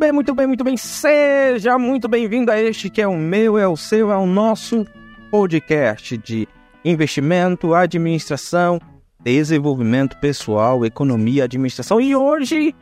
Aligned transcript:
bem, 0.00 0.12
muito 0.12 0.34
bem, 0.34 0.46
muito 0.46 0.64
bem. 0.64 0.78
Seja 0.78 1.78
muito 1.78 2.08
bem-vindo 2.08 2.50
a 2.50 2.58
este 2.58 2.88
que 2.88 3.02
é 3.02 3.06
o 3.06 3.18
meu, 3.18 3.58
é 3.58 3.68
o 3.68 3.76
seu, 3.76 4.10
é 4.10 4.16
o 4.16 4.24
nosso 4.24 4.86
podcast 5.30 6.16
de 6.16 6.48
investimento, 6.82 7.74
administração, 7.74 8.80
desenvolvimento 9.22 10.16
pessoal, 10.16 10.86
economia, 10.86 11.44
administração 11.44 12.00
e 12.00 12.16
hoje 12.16 12.74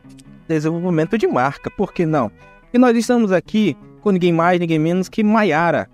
desenvolvimento 0.47 1.19
de 1.19 1.27
marca, 1.27 1.69
por 1.69 1.93
que 1.93 2.07
não? 2.07 2.31
E 2.73 2.79
nós 2.79 2.97
estamos 2.97 3.33
aqui 3.33 3.77
com 4.01 4.13
ninguém 4.13 4.33
mais, 4.33 4.61
ninguém 4.61 4.79
menos 4.79 5.09
que 5.09 5.25
Mayara. 5.25 5.91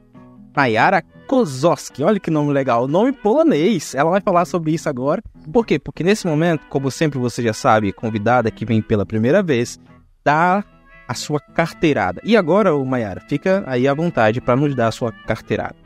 Mayara 0.54 1.02
Kozowski, 1.26 2.02
olha 2.02 2.20
que 2.20 2.30
nome 2.30 2.52
legal, 2.52 2.86
nome 2.86 3.12
polonês. 3.12 3.94
Ela 3.94 4.10
vai 4.10 4.20
falar 4.20 4.44
sobre 4.44 4.72
isso 4.72 4.90
agora. 4.90 5.22
Por 5.50 5.64
quê? 5.64 5.78
Porque 5.78 6.04
nesse 6.04 6.26
momento, 6.26 6.66
como 6.68 6.90
sempre 6.90 7.18
você 7.18 7.42
já 7.42 7.54
sabe, 7.54 7.94
convidada 7.94 8.50
que 8.50 8.66
vem 8.66 8.82
pela 8.82 9.06
primeira 9.06 9.42
vez, 9.42 9.80
dá 10.22 10.62
a 11.06 11.14
sua 11.14 11.40
carteirada. 11.40 12.20
E 12.24 12.36
agora, 12.36 12.76
Mayara, 12.84 13.20
fica 13.20 13.62
aí 13.66 13.86
à 13.86 13.94
vontade 13.94 14.40
para 14.40 14.56
nos 14.56 14.74
dar 14.74 14.88
a 14.88 14.92
sua 14.92 15.12
carteirada. 15.12 15.76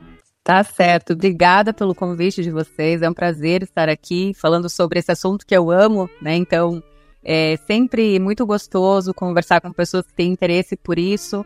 Tá 0.45 0.65
certo. 0.65 1.13
Obrigada 1.13 1.75
pelo 1.75 1.95
convite 1.95 2.43
de 2.43 2.51
vocês. 2.51 3.03
É 3.03 3.11
um 3.11 3.15
prazer 3.15 3.63
estar 3.63 3.89
aqui 3.89 4.33
falando 4.35 4.69
sobre 4.71 4.99
esse 4.99 5.13
assunto 5.13 5.47
que 5.47 5.55
eu 5.55 5.71
amo, 5.71 6.09
né? 6.23 6.37
Então, 6.37 6.83
é 7.23 7.59
sempre 7.67 8.19
muito 8.19 8.47
gostoso 8.47 9.13
conversar 9.13 9.61
com 9.61 9.73
pessoas 9.73 10.07
que 10.07 10.15
têm 10.15 10.33
interesse 10.33 10.77
por 10.77 10.99
isso. 10.99 11.45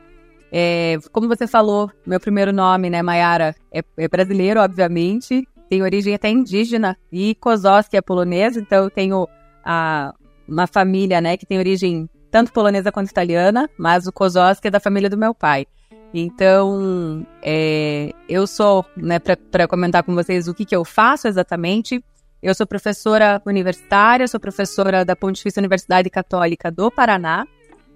É, 0.52 0.98
como 1.10 1.26
você 1.26 1.46
falou, 1.46 1.90
meu 2.06 2.20
primeiro 2.20 2.52
nome, 2.52 2.90
né, 2.90 3.02
Mayara, 3.02 3.56
é, 3.72 3.82
é, 3.96 4.06
brasileiro, 4.06 4.60
obviamente, 4.60 5.48
tem 5.68 5.82
origem 5.82 6.14
até 6.14 6.28
indígena, 6.28 6.96
e 7.10 7.34
Kozowski 7.36 7.96
é 7.96 8.02
polonesa, 8.02 8.60
então 8.60 8.84
eu 8.84 8.90
tenho 8.90 9.26
a, 9.64 10.14
uma 10.46 10.66
família, 10.66 11.22
né, 11.22 11.38
que 11.38 11.46
tem 11.46 11.58
origem 11.58 12.06
tanto 12.32 12.50
polonesa 12.50 12.90
quanto 12.90 13.10
italiana, 13.10 13.68
mas 13.78 14.06
o 14.06 14.12
Kozowski 14.12 14.68
é 14.68 14.70
da 14.70 14.80
família 14.80 15.10
do 15.10 15.18
meu 15.18 15.34
pai. 15.34 15.66
Então, 16.14 17.26
é, 17.42 18.12
eu 18.28 18.46
sou, 18.46 18.84
né, 18.96 19.18
para 19.18 19.68
comentar 19.68 20.02
com 20.02 20.14
vocês 20.14 20.48
o 20.48 20.54
que, 20.54 20.64
que 20.64 20.74
eu 20.74 20.84
faço 20.84 21.28
exatamente, 21.28 22.02
eu 22.42 22.54
sou 22.54 22.66
professora 22.66 23.40
universitária, 23.46 24.26
sou 24.26 24.40
professora 24.40 25.04
da 25.04 25.14
Pontifícia 25.14 25.60
Universidade 25.60 26.08
Católica 26.10 26.70
do 26.70 26.90
Paraná, 26.90 27.46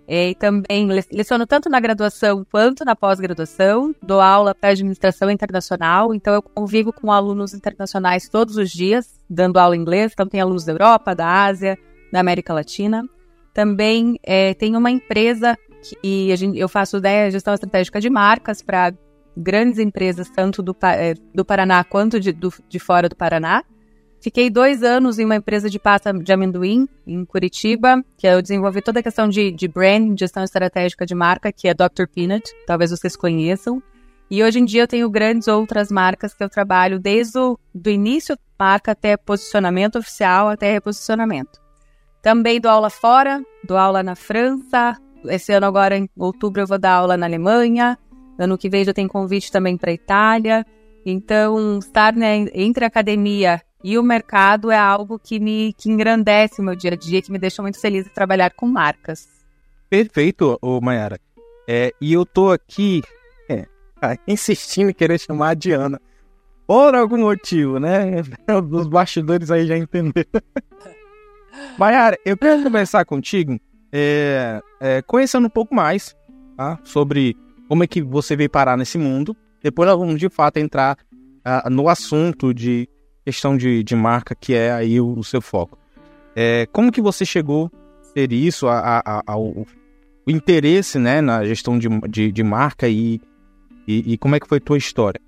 é, 0.07 0.31
e 0.31 0.35
também 0.35 0.87
leciono 1.11 1.47
tanto 1.47 1.69
na 1.69 1.81
graduação 1.81 2.47
quanto 2.51 2.85
na 2.85 2.95
pós-graduação, 2.95 3.95
dou 4.03 4.21
aula 4.21 4.55
para 4.55 4.71
administração 4.71 5.31
internacional, 5.31 6.15
então 6.15 6.33
eu 6.35 6.43
convivo 6.43 6.93
com 6.93 7.11
alunos 7.11 7.55
internacionais 7.55 8.29
todos 8.29 8.57
os 8.57 8.71
dias, 8.71 9.19
dando 9.29 9.59
aula 9.59 9.75
em 9.75 9.81
inglês, 9.81 10.13
então 10.13 10.27
tem 10.27 10.41
alunos 10.41 10.65
da 10.65 10.73
Europa, 10.73 11.15
da 11.15 11.45
Ásia, 11.45 11.77
da 12.13 12.21
América 12.21 12.55
Latina. 12.55 13.03
Também 13.57 14.21
é, 14.23 14.53
tem 14.53 14.77
uma 14.77 14.91
empresa 14.91 15.57
que 16.03 16.37
gente, 16.37 16.59
eu 16.59 16.69
faço 16.69 17.01
né, 17.01 17.31
gestão 17.31 17.55
estratégica 17.55 17.99
de 17.99 18.11
marcas 18.11 18.61
para 18.61 18.93
grandes 19.35 19.79
empresas, 19.79 20.29
tanto 20.29 20.63
do, 20.63 20.77
é, 20.83 21.15
do 21.35 21.43
Paraná 21.43 21.83
quanto 21.83 22.21
de, 22.21 22.33
do, 22.33 22.53
de 22.69 22.79
fora 22.79 23.09
do 23.09 23.17
Paraná. 23.17 23.65
Fiquei 24.21 24.51
dois 24.51 24.83
anos 24.83 25.19
em 25.19 25.25
uma 25.25 25.37
empresa 25.37 25.71
de 25.71 25.79
pasta 25.79 26.13
de 26.13 26.31
amendoim 26.31 26.87
em 27.07 27.25
Curitiba, 27.25 28.05
que 28.19 28.27
eu 28.27 28.43
desenvolvi 28.43 28.83
toda 28.83 29.01
a 29.01 29.03
questão 29.03 29.27
de, 29.27 29.51
de 29.51 29.67
brand, 29.67 30.19
gestão 30.19 30.45
estratégica 30.45 31.07
de 31.07 31.15
marca, 31.15 31.51
que 31.51 31.67
é 31.67 31.73
Dr. 31.73 32.05
Peanut, 32.15 32.45
talvez 32.67 32.91
vocês 32.91 33.17
conheçam. 33.17 33.83
E 34.31 34.45
hoje 34.45 34.59
em 34.59 34.67
dia 34.67 34.83
eu 34.83 34.89
tenho 34.89 35.09
grandes 35.09 35.49
outras 35.49 35.91
marcas 35.91 36.35
que 36.35 36.45
eu 36.45 36.51
trabalho 36.51 36.99
desde 36.99 37.39
o 37.39 37.59
do 37.75 37.89
início 37.89 38.37
da 38.37 38.67
marca 38.67 38.93
até 38.93 39.17
posicionamento 39.17 39.97
oficial, 39.97 40.51
até 40.51 40.71
reposicionamento. 40.71 41.65
Também 42.27 42.61
dou 42.61 42.73
aula 42.73 42.91
fora, 42.91 43.41
dou 43.63 43.77
aula 43.77 44.03
na 44.03 44.17
França. 44.17 45.01
Esse 45.27 45.53
ano 45.53 45.65
agora, 45.65 45.97
em 45.97 46.11
outubro, 46.19 46.61
eu 46.61 46.67
vou 46.67 46.77
dar 46.77 46.95
aula 46.95 47.17
na 47.17 47.25
Alemanha. 47.25 47.97
Ano 48.37 48.59
que 48.59 48.69
vem 48.69 48.85
já 48.85 48.93
tem 48.93 49.07
convite 49.07 49.53
também 49.53 49.77
para 49.77 49.93
a 49.93 49.95
Itália. 49.95 50.67
Então, 51.07 51.79
estar 51.79 52.13
né, 52.17 52.47
entre 52.53 52.85
a 52.85 52.89
academia 52.89 53.63
e 53.85 53.97
o 53.97 54.03
mercado 54.03 54.73
é 54.73 54.77
algo 54.77 55.21
que 55.21 55.39
me 55.39 55.73
que 55.79 55.89
engrandece 55.89 56.61
o 56.61 56.65
meu 56.65 56.75
dia 56.75 56.95
a 56.95 56.97
dia, 56.97 57.23
que 57.23 57.31
me 57.31 57.39
deixa 57.39 57.63
muito 57.63 57.81
feliz 57.81 58.03
de 58.03 58.11
trabalhar 58.11 58.51
com 58.51 58.67
marcas. 58.67 59.29
Perfeito, 59.89 60.59
ô 60.61 60.81
Mayara. 60.81 61.21
É, 61.69 61.93
e 62.01 62.13
eu 62.13 62.27
tô 62.27 62.51
aqui 62.51 63.05
é, 63.49 63.69
insistindo 64.27 64.91
em 64.91 64.95
querer 64.95 65.21
chamar 65.21 65.51
a 65.51 65.55
Diana. 65.55 66.01
Por 66.67 66.93
algum 66.93 67.19
motivo, 67.19 67.79
né? 67.79 68.21
Os 68.73 68.89
bastidores 68.89 69.49
aí 69.49 69.65
já 69.65 69.79
entenderam. 69.79 70.43
Mayara, 71.79 72.19
eu 72.25 72.37
quero 72.37 72.63
conversar 72.63 73.05
contigo 73.05 73.59
é, 73.93 74.61
é, 74.81 75.03
conhecendo 75.03 75.47
um 75.47 75.51
pouco 75.51 75.75
mais 75.75 76.17
tá? 76.57 76.79
sobre 76.85 77.37
como 77.69 77.85
é 77.85 77.87
que 77.87 78.03
você 78.03 78.37
veio 78.37 78.51
parar 78.51 78.77
nesse 78.77 78.99
mundo. 78.99 79.37
Depois 79.63 79.89
nós 79.89 79.99
vamos 79.99 80.21
de 80.21 80.29
fato 80.29 80.59
entrar 80.59 80.97
uh, 81.15 81.71
no 81.71 81.89
assunto 81.89 82.53
de 82.53 82.89
questão 83.25 83.57
de, 83.57 83.83
de 83.83 83.97
marca, 83.97 84.35
que 84.35 84.55
é 84.55 84.73
aí 84.73 85.01
o, 85.01 85.19
o 85.19 85.25
seu 85.25 85.41
foco. 85.41 85.79
É, 86.35 86.67
como 86.73 86.93
que 86.93 87.01
você 87.01 87.25
chegou 87.25 87.71
a 87.75 88.13
ter 88.15 88.33
isso, 88.33 88.69
a, 88.69 89.03
a, 89.05 89.23
a, 89.27 89.37
o, 89.37 89.67
o, 90.27 90.31
interesse 90.31 90.99
né, 90.99 91.21
na 91.21 91.45
gestão 91.45 91.79
de, 91.79 91.89
de, 92.09 92.31
de 92.31 92.43
marca 92.43 92.89
e, 92.89 93.21
e, 93.89 94.13
e, 94.13 94.19
como 94.19 94.37
é 94.37 94.41
que 94.41 94.47
foi 94.47 94.59
a 94.59 94.61
tua 94.61 94.79
história? 94.79 95.21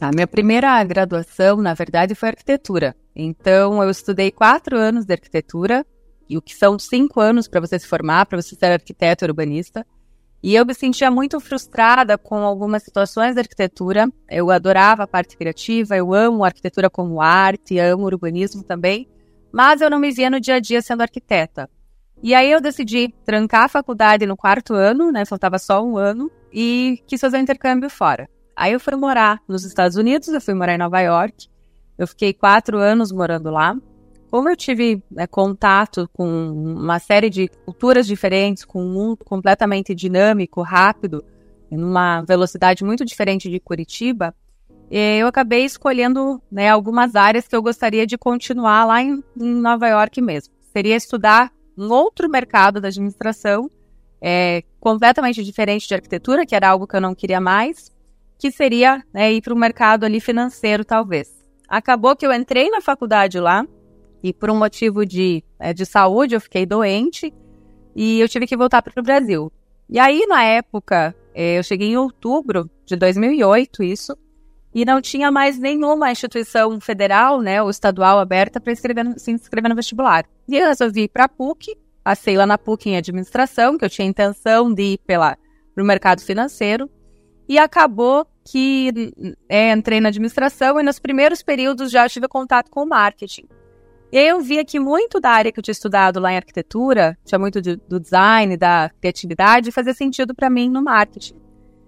A 0.00 0.10
minha 0.14 0.26
primeira 0.26 0.82
graduação, 0.82 1.58
na 1.58 1.74
verdade, 1.74 2.14
foi 2.14 2.30
arquitetura. 2.30 2.96
Então, 3.14 3.82
eu 3.82 3.90
estudei 3.90 4.30
quatro 4.30 4.78
anos 4.78 5.04
de 5.04 5.12
arquitetura, 5.12 5.84
e 6.26 6.38
o 6.38 6.42
que 6.42 6.54
são 6.56 6.78
cinco 6.78 7.20
anos 7.20 7.46
para 7.46 7.60
você 7.60 7.78
se 7.78 7.86
formar, 7.86 8.24
para 8.24 8.40
você 8.40 8.54
ser 8.54 8.72
arquiteto 8.72 9.26
urbanista. 9.26 9.86
E 10.42 10.54
eu 10.54 10.64
me 10.64 10.72
sentia 10.72 11.10
muito 11.10 11.38
frustrada 11.38 12.16
com 12.16 12.36
algumas 12.36 12.82
situações 12.82 13.34
da 13.34 13.42
arquitetura. 13.42 14.08
Eu 14.26 14.50
adorava 14.50 15.02
a 15.02 15.06
parte 15.06 15.36
criativa, 15.36 15.96
eu 15.96 16.14
amo 16.14 16.44
arquitetura 16.44 16.88
como 16.88 17.20
arte, 17.20 17.78
amo 17.78 18.04
urbanismo 18.04 18.62
também, 18.62 19.06
mas 19.52 19.82
eu 19.82 19.90
não 19.90 19.98
me 19.98 20.10
via 20.12 20.30
no 20.30 20.40
dia 20.40 20.54
a 20.54 20.60
dia 20.60 20.80
sendo 20.80 21.02
arquiteta. 21.02 21.68
E 22.22 22.32
aí 22.34 22.50
eu 22.50 22.60
decidi 22.60 23.12
trancar 23.26 23.64
a 23.64 23.68
faculdade 23.68 24.24
no 24.24 24.36
quarto 24.36 24.72
ano, 24.72 25.12
né? 25.12 25.26
Faltava 25.26 25.58
só 25.58 25.84
um 25.84 25.98
ano, 25.98 26.30
e 26.50 27.02
quis 27.06 27.20
fazer 27.20 27.36
um 27.36 27.40
intercâmbio 27.40 27.90
fora. 27.90 28.28
Aí 28.60 28.72
eu 28.72 28.80
fui 28.80 28.94
morar 28.94 29.40
nos 29.48 29.64
Estados 29.64 29.96
Unidos, 29.96 30.28
eu 30.28 30.40
fui 30.40 30.52
morar 30.52 30.74
em 30.74 30.78
Nova 30.78 31.00
York. 31.00 31.48
Eu 31.96 32.06
fiquei 32.06 32.32
quatro 32.32 32.78
anos 32.78 33.10
morando 33.10 33.50
lá 33.50 33.74
como 34.30 34.48
eu 34.48 34.56
tive 34.56 35.02
né, 35.10 35.26
contato 35.26 36.08
com 36.12 36.24
uma 36.24 37.00
série 37.00 37.28
de 37.28 37.48
culturas 37.64 38.06
diferentes, 38.06 38.64
com 38.64 38.80
um 38.80 38.92
mundo 38.92 39.24
completamente 39.24 39.92
dinâmico, 39.92 40.62
rápido, 40.62 41.24
numa 41.68 42.22
velocidade 42.22 42.84
muito 42.84 43.04
diferente 43.04 43.50
de 43.50 43.58
Curitiba, 43.58 44.34
eh, 44.90 45.18
eu 45.18 45.26
acabei 45.26 45.64
escolhendo 45.64 46.40
né, 46.50 46.68
algumas 46.68 47.16
áreas 47.16 47.48
que 47.48 47.56
eu 47.56 47.62
gostaria 47.62 48.06
de 48.06 48.16
continuar 48.16 48.84
lá 48.84 49.02
em, 49.02 49.22
em, 49.36 49.54
Nova 49.54 49.88
York 49.88 50.20
mesmo. 50.20 50.54
Seria 50.72 50.96
estudar 50.96 51.52
um 51.76 51.90
outro 51.90 52.28
mercado 52.28 52.80
da 52.80 52.88
administração, 52.88 53.68
é, 54.20 54.62
completamente 54.78 55.42
diferente 55.42 55.88
de 55.88 55.94
arquitetura, 55.94 56.46
que 56.46 56.54
era 56.54 56.68
algo 56.68 56.86
que 56.86 56.94
eu 56.94 57.00
não 57.00 57.14
queria 57.14 57.40
mais, 57.40 57.90
que 58.40 58.50
seria 58.50 59.04
né, 59.12 59.30
ir 59.30 59.42
para 59.42 59.52
o 59.52 59.56
mercado 59.56 60.04
ali 60.04 60.18
financeiro, 60.18 60.82
talvez. 60.82 61.30
Acabou 61.68 62.16
que 62.16 62.26
eu 62.26 62.32
entrei 62.32 62.70
na 62.70 62.80
faculdade 62.80 63.38
lá, 63.38 63.66
e 64.22 64.32
por 64.32 64.50
um 64.50 64.58
motivo 64.58 65.04
de, 65.04 65.44
é, 65.58 65.74
de 65.74 65.84
saúde, 65.84 66.34
eu 66.34 66.40
fiquei 66.40 66.64
doente 66.64 67.32
e 67.94 68.18
eu 68.18 68.28
tive 68.28 68.46
que 68.46 68.56
voltar 68.56 68.80
para 68.80 68.98
o 68.98 69.02
Brasil. 69.02 69.52
E 69.88 69.98
aí, 69.98 70.24
na 70.26 70.42
época, 70.42 71.14
é, 71.34 71.58
eu 71.58 71.62
cheguei 71.62 71.88
em 71.88 71.96
outubro 71.98 72.70
de 72.86 72.96
2008, 72.96 73.82
isso, 73.82 74.16
e 74.74 74.86
não 74.86 75.02
tinha 75.02 75.30
mais 75.30 75.58
nenhuma 75.58 76.10
instituição 76.10 76.80
federal, 76.80 77.42
né, 77.42 77.62
ou 77.62 77.68
estadual 77.68 78.18
aberta 78.18 78.58
para 78.58 78.74
se 78.74 79.30
inscrever 79.30 79.68
no 79.68 79.76
vestibular. 79.76 80.24
E 80.48 80.56
eu 80.56 80.66
resolvi 80.66 81.02
ir 81.02 81.08
para 81.08 81.24
a 81.24 81.28
PUC, 81.28 81.76
passei 82.02 82.36
lá 82.36 82.46
na 82.46 82.56
PUC 82.56 82.88
em 82.88 82.96
administração, 82.96 83.76
que 83.76 83.84
eu 83.84 83.90
tinha 83.90 84.08
intenção 84.08 84.72
de 84.72 84.94
ir 84.94 84.98
para 85.06 85.36
o 85.76 85.84
mercado 85.84 86.22
financeiro, 86.22 86.88
e 87.50 87.58
acabou 87.58 88.24
que 88.44 89.12
é, 89.48 89.72
entrei 89.72 90.00
na 90.00 90.08
administração 90.08 90.80
e 90.80 90.82
nos 90.82 90.98
primeiros 90.98 91.42
períodos 91.42 91.90
já 91.90 92.08
tive 92.08 92.28
contato 92.28 92.70
com 92.70 92.82
o 92.82 92.88
marketing. 92.88 93.46
E 94.12 94.18
aí 94.18 94.26
eu 94.26 94.40
via 94.40 94.64
que 94.64 94.80
muito 94.80 95.20
da 95.20 95.30
área 95.30 95.52
que 95.52 95.60
eu 95.60 95.62
tinha 95.62 95.72
estudado 95.72 96.18
lá 96.18 96.32
em 96.32 96.36
arquitetura, 96.36 97.16
tinha 97.24 97.38
muito 97.38 97.60
de, 97.62 97.76
do 97.76 98.00
design, 98.00 98.56
da 98.56 98.90
criatividade, 99.00 99.70
fazia 99.70 99.94
sentido 99.94 100.34
para 100.34 100.50
mim 100.50 100.68
no 100.68 100.82
marketing. 100.82 101.36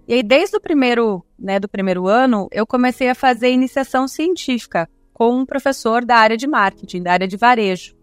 E 0.07 0.13
aí 0.13 0.23
desde 0.23 0.55
o 0.55 0.61
primeiro, 0.61 1.25
né, 1.37 1.59
do 1.59 1.67
primeiro 1.67 2.07
ano, 2.07 2.47
eu 2.51 2.65
comecei 2.65 3.09
a 3.09 3.15
fazer 3.15 3.51
iniciação 3.51 4.07
científica 4.07 4.89
com 5.13 5.37
um 5.37 5.45
professor 5.45 6.05
da 6.05 6.15
área 6.15 6.37
de 6.37 6.47
marketing, 6.47 7.03
da 7.03 7.13
área 7.13 7.27
de 7.27 7.37
varejo. 7.37 7.95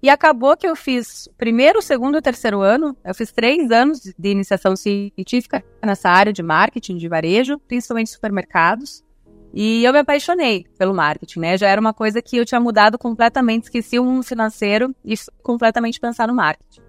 E 0.00 0.08
acabou 0.08 0.56
que 0.56 0.66
eu 0.66 0.76
fiz 0.76 1.28
primeiro, 1.36 1.82
segundo 1.82 2.18
e 2.18 2.22
terceiro 2.22 2.60
ano, 2.60 2.96
eu 3.04 3.14
fiz 3.14 3.32
três 3.32 3.70
anos 3.72 4.00
de 4.00 4.28
iniciação 4.28 4.76
científica 4.76 5.64
nessa 5.84 6.08
área 6.08 6.32
de 6.32 6.42
marketing, 6.42 6.96
de 6.96 7.08
varejo, 7.08 7.58
principalmente 7.66 8.10
supermercados. 8.10 9.04
E 9.52 9.84
eu 9.84 9.92
me 9.92 9.98
apaixonei 9.98 10.66
pelo 10.78 10.94
marketing, 10.94 11.40
né? 11.40 11.58
Já 11.58 11.68
era 11.68 11.80
uma 11.80 11.92
coisa 11.92 12.22
que 12.22 12.36
eu 12.36 12.44
tinha 12.44 12.60
mudado 12.60 12.96
completamente, 12.96 13.64
esqueci 13.64 13.98
o 13.98 14.04
mundo 14.04 14.22
financeiro 14.22 14.94
e 15.04 15.14
completamente 15.42 15.98
pensar 15.98 16.28
no 16.28 16.34
marketing. 16.34 16.80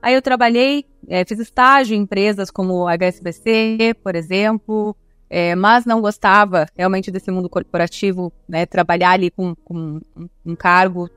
Aí 0.00 0.14
eu 0.14 0.22
trabalhei, 0.22 0.84
é, 1.08 1.24
fiz 1.24 1.40
estágio 1.40 1.96
em 1.96 2.02
empresas 2.02 2.48
como 2.48 2.86
HSBC, 2.86 3.96
por 4.04 4.14
exemplo, 4.14 4.94
é, 5.28 5.56
mas 5.56 5.84
não 5.84 6.00
gostava 6.00 6.66
realmente 6.76 7.10
desse 7.10 7.30
mundo 7.32 7.48
corporativo, 7.48 8.32
né, 8.48 8.66
trabalhar 8.66 9.10
ali 9.10 9.32
com, 9.32 9.54
com 9.64 10.00
um 10.44 10.54
cargo 10.54 11.10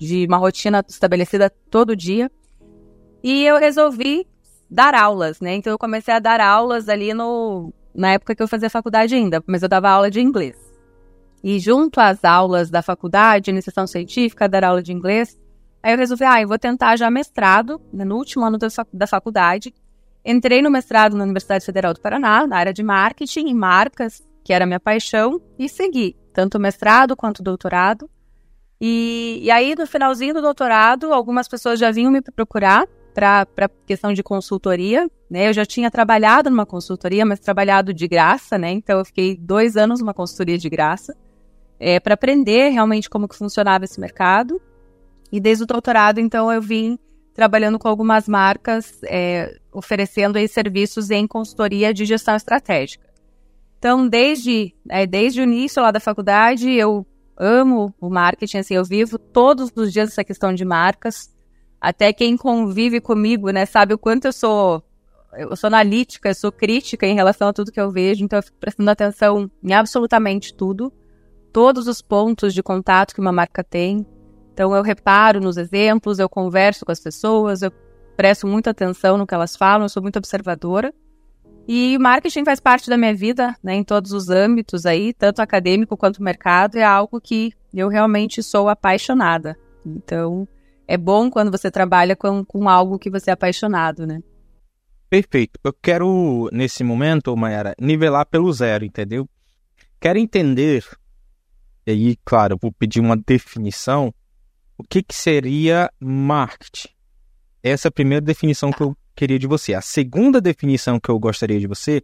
de 0.00 0.26
uma 0.26 0.38
rotina 0.38 0.84
estabelecida 0.88 1.50
todo 1.70 1.94
dia. 1.94 2.30
E 3.22 3.44
eu 3.44 3.58
resolvi 3.58 4.26
dar 4.68 4.94
aulas, 4.94 5.40
né? 5.40 5.54
Então 5.54 5.72
eu 5.72 5.78
comecei 5.78 6.14
a 6.14 6.18
dar 6.18 6.40
aulas 6.40 6.88
ali 6.88 7.12
no 7.12 7.72
na 7.94 8.12
época 8.12 8.34
que 8.34 8.42
eu 8.42 8.48
fazia 8.48 8.70
faculdade 8.70 9.14
ainda, 9.14 9.42
mas 9.46 9.62
eu 9.62 9.68
dava 9.68 9.90
aula 9.90 10.10
de 10.10 10.20
inglês. 10.20 10.56
E 11.42 11.58
junto 11.58 12.00
às 12.00 12.24
aulas 12.24 12.70
da 12.70 12.82
faculdade, 12.82 13.50
iniciação 13.50 13.86
científica, 13.86 14.48
dar 14.48 14.64
aula 14.64 14.82
de 14.82 14.92
inglês, 14.92 15.36
aí 15.82 15.92
eu 15.92 15.98
resolvi, 15.98 16.24
ah, 16.24 16.40
eu 16.40 16.48
vou 16.48 16.58
tentar 16.58 16.96
já 16.96 17.10
mestrado, 17.10 17.80
né, 17.92 18.04
no 18.04 18.16
último 18.16 18.44
ano 18.44 18.58
da 18.92 19.06
faculdade. 19.06 19.74
Entrei 20.24 20.62
no 20.62 20.70
mestrado 20.70 21.16
na 21.16 21.24
Universidade 21.24 21.64
Federal 21.64 21.92
do 21.92 22.00
Paraná, 22.00 22.46
na 22.46 22.56
área 22.56 22.72
de 22.72 22.82
marketing 22.82 23.48
e 23.48 23.54
marcas, 23.54 24.22
que 24.44 24.52
era 24.52 24.66
minha 24.66 24.80
paixão, 24.80 25.40
e 25.58 25.68
segui, 25.68 26.14
tanto 26.32 26.58
o 26.58 26.60
mestrado 26.60 27.16
quanto 27.16 27.40
o 27.40 27.42
doutorado. 27.42 28.08
E, 28.80 29.40
e 29.42 29.50
aí, 29.50 29.74
no 29.76 29.86
finalzinho 29.86 30.34
do 30.34 30.40
doutorado, 30.40 31.12
algumas 31.12 31.46
pessoas 31.46 31.78
já 31.78 31.90
vinham 31.90 32.10
me 32.10 32.22
procurar 32.22 32.86
para 33.12 33.68
questão 33.86 34.12
de 34.12 34.22
consultoria, 34.22 35.10
né? 35.28 35.48
Eu 35.48 35.52
já 35.52 35.66
tinha 35.66 35.90
trabalhado 35.90 36.48
numa 36.48 36.64
consultoria, 36.64 37.26
mas 37.26 37.40
trabalhado 37.40 37.92
de 37.92 38.08
graça, 38.08 38.56
né? 38.56 38.70
Então 38.70 38.98
eu 38.98 39.04
fiquei 39.04 39.36
dois 39.36 39.76
anos 39.76 40.00
numa 40.00 40.14
consultoria 40.14 40.56
de 40.56 40.68
graça 40.70 41.14
é, 41.80 41.98
para 41.98 42.14
aprender 42.14 42.68
realmente 42.68 43.08
como 43.08 43.26
que 43.26 43.36
funcionava 43.36 43.84
esse 43.84 43.98
mercado. 43.98 44.60
E 45.32 45.40
desde 45.40 45.64
o 45.64 45.66
doutorado, 45.66 46.18
então, 46.18 46.52
eu 46.52 46.60
vim 46.60 46.98
trabalhando 47.32 47.78
com 47.78 47.88
algumas 47.88 48.28
marcas, 48.28 49.00
é, 49.04 49.58
oferecendo 49.72 50.36
aí 50.36 50.46
serviços 50.46 51.10
em 51.10 51.26
consultoria 51.26 51.94
de 51.94 52.04
gestão 52.04 52.36
estratégica. 52.36 53.08
Então, 53.78 54.06
desde, 54.06 54.74
é, 54.88 55.06
desde 55.06 55.40
o 55.40 55.44
início 55.44 55.80
lá 55.82 55.90
da 55.90 56.00
faculdade, 56.00 56.70
eu 56.70 57.06
amo 57.40 57.94
o 57.98 58.10
marketing, 58.10 58.58
assim, 58.58 58.74
eu 58.74 58.84
vivo 58.84 59.18
todos 59.18 59.72
os 59.74 59.90
dias 59.90 60.10
essa 60.10 60.22
questão 60.22 60.52
de 60.52 60.64
marcas. 60.64 61.34
Até 61.80 62.12
quem 62.12 62.36
convive 62.36 63.00
comigo, 63.00 63.50
né, 63.50 63.64
sabe 63.64 63.94
o 63.94 63.98
quanto 63.98 64.26
eu 64.26 64.32
sou 64.32 64.84
eu 65.32 65.54
sou 65.54 65.68
analítica, 65.68 66.28
eu 66.28 66.34
sou 66.34 66.50
crítica 66.50 67.06
em 67.06 67.14
relação 67.14 67.48
a 67.48 67.52
tudo 67.52 67.70
que 67.70 67.80
eu 67.80 67.90
vejo, 67.90 68.24
então 68.24 68.40
eu 68.40 68.42
fico 68.42 68.58
prestando 68.58 68.90
atenção 68.90 69.48
em 69.62 69.72
absolutamente 69.72 70.52
tudo, 70.52 70.92
todos 71.52 71.86
os 71.86 72.02
pontos 72.02 72.52
de 72.52 72.62
contato 72.64 73.14
que 73.14 73.20
uma 73.20 73.30
marca 73.30 73.62
tem. 73.62 74.04
Então 74.52 74.74
eu 74.74 74.82
reparo 74.82 75.40
nos 75.40 75.56
exemplos, 75.56 76.18
eu 76.18 76.28
converso 76.28 76.84
com 76.84 76.90
as 76.90 76.98
pessoas, 76.98 77.62
eu 77.62 77.70
presto 78.16 78.46
muita 78.46 78.70
atenção 78.70 79.16
no 79.16 79.26
que 79.26 79.32
elas 79.32 79.56
falam, 79.56 79.84
eu 79.84 79.88
sou 79.88 80.02
muito 80.02 80.18
observadora. 80.18 80.92
E 81.68 81.98
marketing 81.98 82.44
faz 82.44 82.58
parte 82.58 82.90
da 82.90 82.96
minha 82.96 83.14
vida, 83.14 83.54
né, 83.62 83.74
em 83.74 83.84
todos 83.84 84.12
os 84.12 84.28
âmbitos 84.28 84.86
aí, 84.86 85.12
tanto 85.12 85.40
acadêmico 85.40 85.96
quanto 85.96 86.22
mercado, 86.22 86.76
é 86.76 86.82
algo 86.82 87.20
que 87.20 87.52
eu 87.72 87.88
realmente 87.88 88.42
sou 88.42 88.68
apaixonada. 88.68 89.56
Então, 89.86 90.48
é 90.86 90.96
bom 90.96 91.30
quando 91.30 91.50
você 91.50 91.70
trabalha 91.70 92.16
com, 92.16 92.44
com 92.44 92.68
algo 92.68 92.98
que 92.98 93.08
você 93.08 93.30
é 93.30 93.32
apaixonado, 93.32 94.06
né? 94.06 94.20
Perfeito. 95.08 95.58
Eu 95.62 95.72
quero, 95.72 96.48
nesse 96.52 96.82
momento, 96.82 97.36
Mayara, 97.36 97.74
nivelar 97.80 98.26
pelo 98.26 98.52
zero, 98.52 98.84
entendeu? 98.84 99.28
Quero 100.00 100.18
entender, 100.18 100.84
e 101.86 101.90
aí, 101.90 102.16
claro, 102.24 102.56
vou 102.60 102.72
pedir 102.72 103.00
uma 103.00 103.16
definição, 103.16 104.14
o 104.78 104.82
que, 104.82 105.02
que 105.02 105.14
seria 105.14 105.90
marketing? 106.00 106.88
Essa 107.62 107.88
é 107.88 107.90
a 107.90 107.92
primeira 107.92 108.24
definição 108.24 108.72
que 108.72 108.82
eu 108.82 108.96
queria 109.20 109.38
de 109.38 109.46
você. 109.46 109.74
A 109.74 109.82
segunda 109.82 110.40
definição 110.40 110.98
que 110.98 111.10
eu 111.10 111.18
gostaria 111.18 111.60
de 111.60 111.66
você 111.66 112.02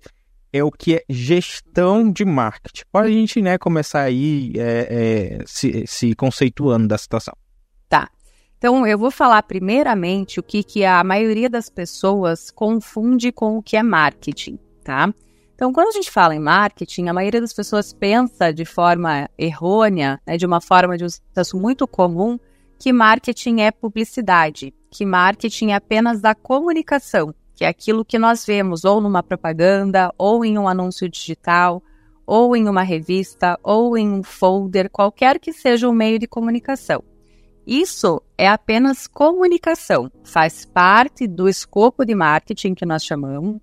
é 0.52 0.62
o 0.62 0.70
que 0.70 0.96
é 0.96 1.04
gestão 1.08 2.12
de 2.12 2.26
marketing. 2.26 2.82
Pode 2.92 3.08
a 3.08 3.10
gente 3.10 3.40
né, 3.40 3.56
começar 3.56 4.02
aí 4.02 4.52
é, 4.54 5.38
é, 5.40 5.44
se, 5.46 5.86
se 5.86 6.14
conceituando 6.14 6.86
da 6.86 6.98
situação. 6.98 7.34
Tá. 7.88 8.10
Então, 8.58 8.86
eu 8.86 8.98
vou 8.98 9.10
falar 9.10 9.42
primeiramente 9.44 10.38
o 10.38 10.42
que, 10.42 10.62
que 10.62 10.84
a 10.84 11.02
maioria 11.02 11.48
das 11.48 11.70
pessoas 11.70 12.50
confunde 12.50 13.32
com 13.32 13.56
o 13.56 13.62
que 13.62 13.78
é 13.78 13.82
marketing, 13.82 14.58
tá? 14.84 15.12
Então, 15.54 15.72
quando 15.72 15.88
a 15.88 15.92
gente 15.92 16.10
fala 16.10 16.34
em 16.34 16.38
marketing, 16.38 17.08
a 17.08 17.14
maioria 17.14 17.40
das 17.40 17.54
pessoas 17.54 17.94
pensa 17.94 18.52
de 18.52 18.66
forma 18.66 19.26
errônea, 19.38 20.20
né, 20.26 20.36
de 20.36 20.44
uma 20.44 20.60
forma 20.60 20.98
de 20.98 21.04
um 21.04 21.08
sucesso 21.08 21.58
muito 21.58 21.88
comum, 21.88 22.38
que 22.78 22.92
marketing 22.92 23.60
é 23.60 23.70
publicidade, 23.70 24.74
que 24.90 25.04
marketing 25.04 25.70
é 25.70 25.74
apenas 25.74 26.20
da 26.20 26.34
comunicação, 26.34 27.34
que 27.54 27.64
é 27.64 27.68
aquilo 27.68 28.04
que 28.04 28.18
nós 28.18 28.44
vemos 28.44 28.84
ou 28.84 29.00
numa 29.00 29.22
propaganda, 29.22 30.12
ou 30.18 30.44
em 30.44 30.58
um 30.58 30.68
anúncio 30.68 31.08
digital, 31.08 31.82
ou 32.26 32.56
em 32.56 32.68
uma 32.68 32.82
revista, 32.82 33.58
ou 33.62 33.96
em 33.96 34.10
um 34.10 34.22
folder, 34.22 34.90
qualquer 34.90 35.38
que 35.38 35.52
seja 35.52 35.88
o 35.88 35.92
meio 35.92 36.18
de 36.18 36.26
comunicação. 36.26 37.02
Isso 37.66 38.22
é 38.36 38.48
apenas 38.48 39.06
comunicação, 39.06 40.10
faz 40.22 40.64
parte 40.64 41.26
do 41.26 41.48
escopo 41.48 42.04
de 42.04 42.14
marketing 42.14 42.74
que 42.74 42.86
nós 42.86 43.04
chamamos, 43.04 43.60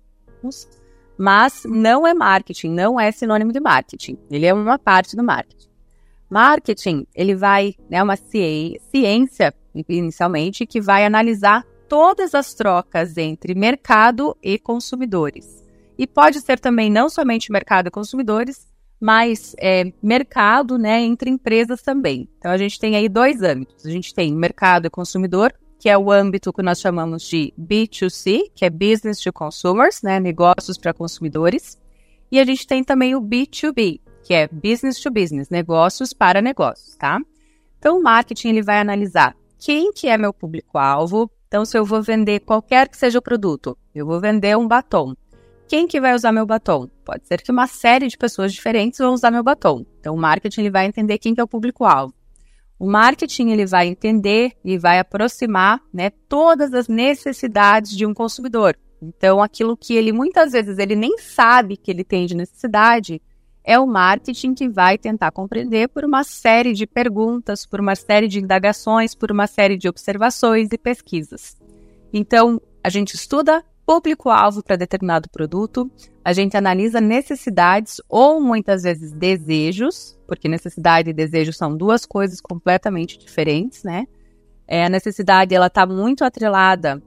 mas 1.16 1.62
não 1.64 2.06
é 2.06 2.12
marketing, 2.12 2.68
não 2.70 2.98
é 2.98 3.10
sinônimo 3.12 3.52
de 3.52 3.60
marketing. 3.60 4.18
Ele 4.30 4.46
é 4.46 4.52
uma 4.52 4.78
parte 4.78 5.16
do 5.16 5.22
marketing. 5.22 5.73
Marketing, 6.34 7.06
ele 7.14 7.36
vai, 7.36 7.76
é 7.88 7.92
né, 7.92 8.02
uma 8.02 8.16
ciência, 8.16 9.54
inicialmente, 9.88 10.66
que 10.66 10.80
vai 10.80 11.06
analisar 11.06 11.64
todas 11.88 12.34
as 12.34 12.52
trocas 12.54 13.16
entre 13.16 13.54
mercado 13.54 14.36
e 14.42 14.58
consumidores. 14.58 15.64
E 15.96 16.08
pode 16.08 16.40
ser 16.40 16.58
também 16.58 16.90
não 16.90 17.08
somente 17.08 17.52
mercado 17.52 17.86
e 17.86 17.90
consumidores, 17.92 18.66
mas 19.00 19.54
é, 19.60 19.92
mercado 20.02 20.76
né, 20.76 21.02
entre 21.02 21.30
empresas 21.30 21.82
também. 21.82 22.28
Então 22.36 22.50
a 22.50 22.56
gente 22.56 22.80
tem 22.80 22.96
aí 22.96 23.08
dois 23.08 23.40
âmbitos. 23.40 23.86
A 23.86 23.90
gente 23.90 24.12
tem 24.12 24.34
mercado 24.34 24.86
e 24.86 24.90
consumidor, 24.90 25.54
que 25.78 25.88
é 25.88 25.96
o 25.96 26.10
âmbito 26.10 26.52
que 26.52 26.62
nós 26.64 26.80
chamamos 26.80 27.22
de 27.22 27.54
B2C, 27.56 28.50
que 28.56 28.64
é 28.64 28.70
Business 28.70 29.20
to 29.20 29.32
Consumers, 29.32 30.02
né, 30.02 30.18
negócios 30.18 30.76
para 30.76 30.92
consumidores. 30.92 31.78
E 32.28 32.40
a 32.40 32.44
gente 32.44 32.66
tem 32.66 32.82
também 32.82 33.14
o 33.14 33.20
B2B, 33.20 34.00
que 34.24 34.34
é 34.34 34.48
Business 34.48 34.98
to 35.00 35.10
Business, 35.10 35.50
negócios 35.50 36.12
para 36.12 36.42
negócios, 36.42 36.96
tá? 36.96 37.20
Então 37.78 37.98
o 37.98 38.02
marketing 38.02 38.48
ele 38.48 38.62
vai 38.62 38.80
analisar 38.80 39.36
quem 39.58 39.92
que 39.92 40.08
é 40.08 40.18
meu 40.18 40.32
público-alvo. 40.32 41.30
Então 41.46 41.64
se 41.64 41.78
eu 41.78 41.84
vou 41.84 42.02
vender 42.02 42.40
qualquer 42.40 42.88
que 42.88 42.96
seja 42.96 43.18
o 43.18 43.22
produto, 43.22 43.76
eu 43.94 44.06
vou 44.06 44.18
vender 44.18 44.56
um 44.56 44.66
batom. 44.66 45.14
Quem 45.68 45.86
que 45.86 46.00
vai 46.00 46.14
usar 46.14 46.32
meu 46.32 46.46
batom? 46.46 46.88
Pode 47.04 47.26
ser 47.26 47.40
que 47.40 47.50
uma 47.50 47.66
série 47.66 48.08
de 48.08 48.16
pessoas 48.16 48.52
diferentes 48.52 48.98
vão 48.98 49.14
usar 49.14 49.30
meu 49.30 49.42
batom. 49.42 49.84
Então, 49.98 50.14
o 50.14 50.18
marketing 50.18 50.60
ele 50.62 50.70
vai 50.70 50.86
entender 50.86 51.18
quem 51.18 51.34
que 51.34 51.40
é 51.40 51.44
o 51.44 51.48
público-alvo. 51.48 52.14
O 52.78 52.86
marketing 52.86 53.50
ele 53.50 53.66
vai 53.66 53.86
entender 53.86 54.52
e 54.64 54.76
vai 54.76 54.98
aproximar 54.98 55.80
né, 55.92 56.10
todas 56.28 56.74
as 56.74 56.86
necessidades 56.86 57.96
de 57.96 58.04
um 58.04 58.12
consumidor. 58.12 58.76
Então, 59.00 59.42
aquilo 59.42 59.76
que 59.76 59.94
ele 59.94 60.12
muitas 60.12 60.52
vezes 60.52 60.78
ele 60.78 60.94
nem 60.94 61.16
sabe 61.18 61.76
que 61.76 61.90
ele 61.90 62.04
tem 62.04 62.26
de 62.26 62.34
necessidade, 62.34 63.22
é 63.64 63.78
o 63.78 63.86
marketing 63.86 64.52
que 64.52 64.68
vai 64.68 64.98
tentar 64.98 65.30
compreender 65.30 65.88
por 65.88 66.04
uma 66.04 66.22
série 66.22 66.74
de 66.74 66.86
perguntas, 66.86 67.64
por 67.64 67.80
uma 67.80 67.96
série 67.96 68.28
de 68.28 68.38
indagações, 68.38 69.14
por 69.14 69.32
uma 69.32 69.46
série 69.46 69.78
de 69.78 69.88
observações 69.88 70.68
e 70.70 70.76
pesquisas. 70.76 71.56
Então, 72.12 72.60
a 72.82 72.90
gente 72.90 73.14
estuda 73.14 73.64
público-alvo 73.86 74.62
para 74.62 74.76
determinado 74.76 75.28
produto, 75.30 75.90
a 76.24 76.32
gente 76.32 76.56
analisa 76.56 77.00
necessidades 77.00 78.00
ou 78.08 78.40
muitas 78.40 78.82
vezes 78.82 79.12
desejos, 79.12 80.18
porque 80.26 80.48
necessidade 80.48 81.10
e 81.10 81.14
desejo 81.14 81.52
são 81.52 81.76
duas 81.76 82.06
coisas 82.06 82.40
completamente 82.40 83.18
diferentes, 83.18 83.82
né? 83.82 84.06
É, 84.66 84.86
a 84.86 84.88
necessidade 84.88 85.54
ela 85.54 85.66
está 85.66 85.86
muito 85.86 86.24
atrelada 86.24 87.02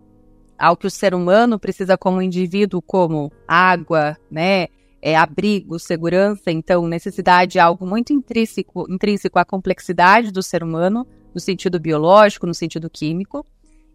ao 0.58 0.78
que 0.78 0.86
o 0.86 0.92
ser 0.92 1.16
humano 1.16 1.60
precisa 1.60 1.98
como 1.98 2.22
indivíduo, 2.22 2.82
como 2.82 3.32
água, 3.48 4.18
né? 4.30 4.68
É, 5.10 5.16
abrigo, 5.16 5.80
segurança. 5.80 6.52
Então, 6.52 6.86
necessidade 6.86 7.58
é 7.58 7.62
algo 7.62 7.88
muito 7.88 8.12
intrínseco, 8.12 8.92
intrínseco 8.92 9.40
à 9.40 9.46
complexidade 9.46 10.34
do 10.34 10.44
ser 10.44 10.62
humano, 10.62 11.08
no 11.34 11.40
sentido 11.40 11.80
biológico, 11.80 12.46
no 12.46 12.54
sentido 12.54 12.90
químico. 12.90 13.46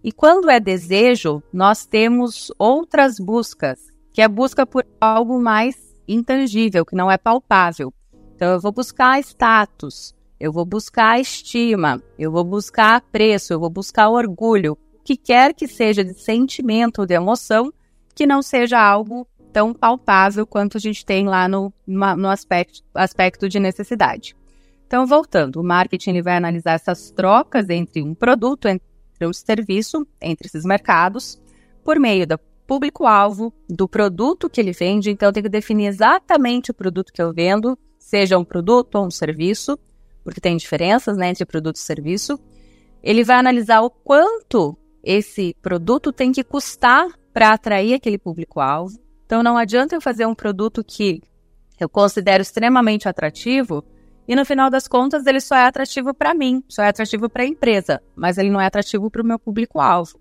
E 0.02 0.10
quando 0.10 0.48
é 0.48 0.58
desejo, 0.58 1.42
nós 1.52 1.84
temos 1.84 2.50
outras 2.58 3.18
buscas, 3.18 3.78
que 4.10 4.22
é 4.22 4.24
a 4.24 4.28
busca 4.28 4.64
por 4.64 4.86
algo 4.98 5.38
mais 5.38 5.94
intangível, 6.08 6.82
que 6.82 6.96
não 6.96 7.10
é 7.10 7.18
palpável. 7.18 7.92
Então, 8.34 8.50
eu 8.52 8.58
vou 8.58 8.72
buscar 8.72 9.20
status, 9.20 10.14
eu 10.40 10.50
vou 10.50 10.64
buscar 10.64 11.20
estima, 11.20 12.02
eu 12.18 12.32
vou 12.32 12.42
buscar 12.42 13.02
preço, 13.12 13.52
eu 13.52 13.60
vou 13.60 13.68
buscar 13.68 14.08
orgulho, 14.08 14.78
o 14.94 15.02
que 15.04 15.18
quer 15.18 15.52
que 15.52 15.68
seja 15.68 16.02
de 16.02 16.14
sentimento 16.14 17.00
ou 17.00 17.06
de 17.06 17.12
emoção, 17.12 17.70
que 18.14 18.26
não 18.26 18.40
seja 18.40 18.80
algo 18.80 19.26
tão 19.52 19.74
palpável 19.74 20.46
quanto 20.46 20.76
a 20.76 20.80
gente 20.80 21.04
tem 21.04 21.26
lá 21.26 21.48
no, 21.48 21.72
no 21.86 22.28
aspecto, 22.28 22.82
aspecto 22.94 23.48
de 23.48 23.60
necessidade. 23.60 24.34
Então, 24.86 25.06
voltando, 25.06 25.60
o 25.60 25.64
marketing 25.64 26.20
vai 26.20 26.36
analisar 26.36 26.72
essas 26.72 27.10
trocas 27.10 27.68
entre 27.70 28.02
um 28.02 28.14
produto, 28.14 28.68
entre 28.68 28.84
o 29.22 29.32
serviço 29.32 30.06
entre 30.20 30.48
esses 30.48 30.64
mercados, 30.64 31.40
por 31.84 31.98
meio 31.98 32.26
do 32.26 32.38
público-alvo, 32.66 33.52
do 33.68 33.88
produto 33.88 34.50
que 34.50 34.60
ele 34.60 34.72
vende. 34.72 35.10
Então, 35.10 35.28
eu 35.28 35.32
tenho 35.32 35.44
que 35.44 35.50
definir 35.50 35.86
exatamente 35.86 36.70
o 36.70 36.74
produto 36.74 37.12
que 37.12 37.22
eu 37.22 37.32
vendo, 37.32 37.78
seja 37.98 38.38
um 38.38 38.44
produto 38.44 38.96
ou 38.96 39.06
um 39.06 39.10
serviço, 39.10 39.78
porque 40.24 40.40
tem 40.40 40.56
diferenças 40.56 41.16
né, 41.16 41.30
entre 41.30 41.44
produto 41.44 41.76
e 41.76 41.80
serviço. 41.80 42.38
Ele 43.02 43.24
vai 43.24 43.36
analisar 43.36 43.80
o 43.80 43.90
quanto 43.90 44.76
esse 45.02 45.56
produto 45.60 46.12
tem 46.12 46.30
que 46.32 46.44
custar 46.44 47.08
para 47.32 47.52
atrair 47.52 47.94
aquele 47.94 48.18
público-alvo. 48.18 48.98
Então, 49.32 49.42
não 49.42 49.56
adianta 49.56 49.94
eu 49.94 50.00
fazer 50.02 50.26
um 50.26 50.34
produto 50.34 50.84
que 50.84 51.22
eu 51.80 51.88
considero 51.88 52.42
extremamente 52.42 53.08
atrativo 53.08 53.82
e 54.28 54.36
no 54.36 54.44
final 54.44 54.68
das 54.68 54.86
contas 54.86 55.26
ele 55.26 55.40
só 55.40 55.56
é 55.56 55.64
atrativo 55.64 56.12
para 56.12 56.34
mim, 56.34 56.62
só 56.68 56.82
é 56.82 56.88
atrativo 56.88 57.30
para 57.30 57.42
a 57.42 57.46
empresa, 57.46 58.02
mas 58.14 58.36
ele 58.36 58.50
não 58.50 58.60
é 58.60 58.66
atrativo 58.66 59.10
para 59.10 59.22
o 59.22 59.24
meu 59.24 59.38
público-alvo. 59.38 60.20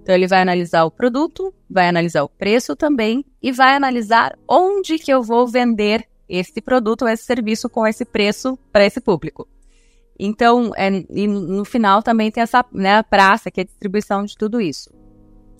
Então 0.00 0.14
ele 0.14 0.28
vai 0.28 0.40
analisar 0.40 0.84
o 0.84 0.90
produto, 0.92 1.52
vai 1.68 1.88
analisar 1.88 2.22
o 2.22 2.28
preço 2.28 2.76
também 2.76 3.24
e 3.42 3.50
vai 3.50 3.74
analisar 3.74 4.38
onde 4.48 5.00
que 5.00 5.12
eu 5.12 5.20
vou 5.20 5.48
vender 5.48 6.06
esse 6.28 6.60
produto 6.60 7.02
ou 7.02 7.08
esse 7.08 7.24
serviço 7.24 7.68
com 7.68 7.84
esse 7.84 8.04
preço 8.04 8.56
para 8.70 8.86
esse 8.86 9.00
público. 9.00 9.48
Então, 10.16 10.70
é, 10.76 11.04
e 11.10 11.26
no 11.26 11.64
final 11.64 12.04
também 12.04 12.30
tem 12.30 12.44
essa 12.44 12.64
né, 12.70 13.02
praça, 13.02 13.50
que 13.50 13.62
é 13.62 13.64
a 13.64 13.66
distribuição 13.66 14.24
de 14.24 14.36
tudo 14.36 14.60
isso. 14.60 14.94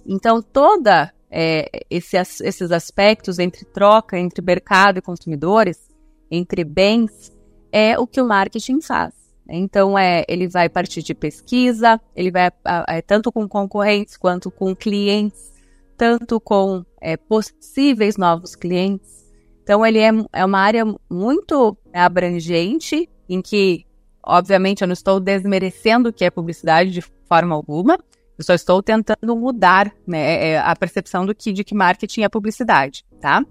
Então, 0.06 0.40
toda 0.40 1.12
é, 1.36 1.68
esse, 1.90 2.16
esses 2.16 2.70
aspectos 2.70 3.40
entre 3.40 3.64
troca, 3.64 4.16
entre 4.16 4.40
mercado 4.40 4.98
e 4.98 5.02
consumidores, 5.02 5.90
entre 6.30 6.62
bens, 6.62 7.32
é 7.72 7.98
o 7.98 8.06
que 8.06 8.20
o 8.20 8.24
marketing 8.24 8.80
faz. 8.80 9.12
Então, 9.48 9.98
é, 9.98 10.24
ele 10.28 10.46
vai 10.46 10.68
partir 10.68 11.02
de 11.02 11.12
pesquisa, 11.12 12.00
ele 12.14 12.30
vai 12.30 12.52
é, 12.86 13.02
tanto 13.02 13.32
com 13.32 13.48
concorrentes 13.48 14.16
quanto 14.16 14.48
com 14.48 14.76
clientes, 14.76 15.52
tanto 15.96 16.40
com 16.40 16.84
é, 17.00 17.16
possíveis 17.16 18.16
novos 18.16 18.54
clientes. 18.54 19.24
Então, 19.64 19.84
ele 19.84 19.98
é, 19.98 20.10
é 20.32 20.44
uma 20.44 20.60
área 20.60 20.84
muito 21.10 21.76
abrangente, 21.92 23.10
em 23.28 23.42
que, 23.42 23.84
obviamente, 24.24 24.82
eu 24.82 24.86
não 24.86 24.92
estou 24.92 25.18
desmerecendo 25.18 26.10
o 26.10 26.12
que 26.12 26.24
é 26.24 26.30
publicidade 26.30 26.92
de 26.92 27.02
forma 27.28 27.56
alguma, 27.56 27.98
eu 28.38 28.44
só 28.44 28.54
estou 28.54 28.82
tentando 28.82 29.36
mudar 29.36 29.92
né, 30.06 30.50
é, 30.50 30.58
a 30.58 30.74
percepção 30.74 31.24
do 31.24 31.34
que, 31.34 31.52
de 31.52 31.62
que 31.62 31.74
marketing 31.74 32.22
é 32.22 32.28
publicidade, 32.28 33.04
tá? 33.20 33.44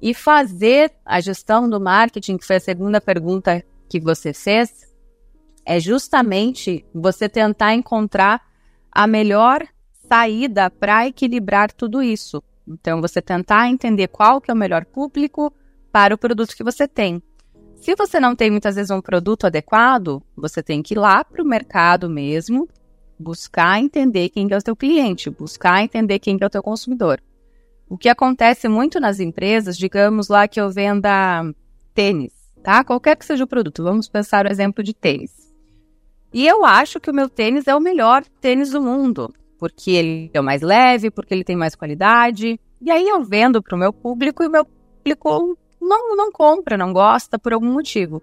E 0.00 0.14
fazer 0.14 0.92
a 1.04 1.20
gestão 1.20 1.68
do 1.68 1.80
marketing, 1.80 2.38
que 2.38 2.46
foi 2.46 2.56
a 2.56 2.60
segunda 2.60 3.00
pergunta 3.00 3.62
que 3.88 4.00
você 4.00 4.32
fez, 4.32 4.88
é 5.64 5.78
justamente 5.78 6.84
você 6.94 7.28
tentar 7.28 7.74
encontrar 7.74 8.40
a 8.90 9.06
melhor 9.06 9.66
saída 10.08 10.70
para 10.70 11.06
equilibrar 11.06 11.70
tudo 11.70 12.02
isso. 12.02 12.42
Então, 12.66 13.00
você 13.00 13.20
tentar 13.20 13.68
entender 13.68 14.08
qual 14.08 14.40
que 14.40 14.50
é 14.50 14.54
o 14.54 14.56
melhor 14.56 14.84
público 14.84 15.52
para 15.92 16.14
o 16.14 16.18
produto 16.18 16.56
que 16.56 16.64
você 16.64 16.88
tem. 16.88 17.22
Se 17.76 17.94
você 17.94 18.20
não 18.20 18.34
tem 18.34 18.50
muitas 18.50 18.76
vezes 18.76 18.90
um 18.90 19.00
produto 19.00 19.46
adequado, 19.46 20.22
você 20.36 20.62
tem 20.62 20.82
que 20.82 20.94
ir 20.94 20.98
lá 20.98 21.24
para 21.24 21.42
o 21.42 21.46
mercado 21.46 22.08
mesmo, 22.08 22.68
buscar 23.20 23.78
entender 23.78 24.30
quem 24.30 24.48
é 24.50 24.56
o 24.56 24.60
seu 24.60 24.74
cliente, 24.74 25.28
buscar 25.30 25.82
entender 25.82 26.18
quem 26.18 26.38
é 26.40 26.46
o 26.46 26.50
teu 26.50 26.62
consumidor. 26.62 27.20
O 27.88 27.98
que 27.98 28.08
acontece 28.08 28.68
muito 28.68 28.98
nas 28.98 29.20
empresas, 29.20 29.76
digamos 29.76 30.28
lá 30.28 30.48
que 30.48 30.60
eu 30.60 30.70
venda 30.70 31.42
tênis, 31.94 32.32
tá? 32.62 32.82
Qualquer 32.82 33.16
que 33.16 33.24
seja 33.24 33.44
o 33.44 33.48
produto, 33.48 33.82
vamos 33.82 34.08
pensar 34.08 34.46
o 34.46 34.50
exemplo 34.50 34.82
de 34.82 34.94
tênis. 34.94 35.32
E 36.32 36.46
eu 36.46 36.64
acho 36.64 37.00
que 37.00 37.10
o 37.10 37.14
meu 37.14 37.28
tênis 37.28 37.66
é 37.66 37.74
o 37.74 37.80
melhor 37.80 38.24
tênis 38.40 38.70
do 38.70 38.80
mundo, 38.80 39.32
porque 39.58 39.90
ele 39.90 40.30
é 40.32 40.40
o 40.40 40.44
mais 40.44 40.62
leve, 40.62 41.10
porque 41.10 41.34
ele 41.34 41.44
tem 41.44 41.56
mais 41.56 41.74
qualidade. 41.74 42.58
E 42.80 42.90
aí 42.90 43.06
eu 43.06 43.22
vendo 43.22 43.60
para 43.62 43.74
o 43.74 43.78
meu 43.78 43.92
público 43.92 44.42
e 44.42 44.46
o 44.46 44.50
meu 44.50 44.64
público 44.64 45.58
não, 45.80 46.16
não 46.16 46.30
compra, 46.30 46.78
não 46.78 46.92
gosta 46.92 47.38
por 47.38 47.52
algum 47.52 47.72
motivo. 47.72 48.22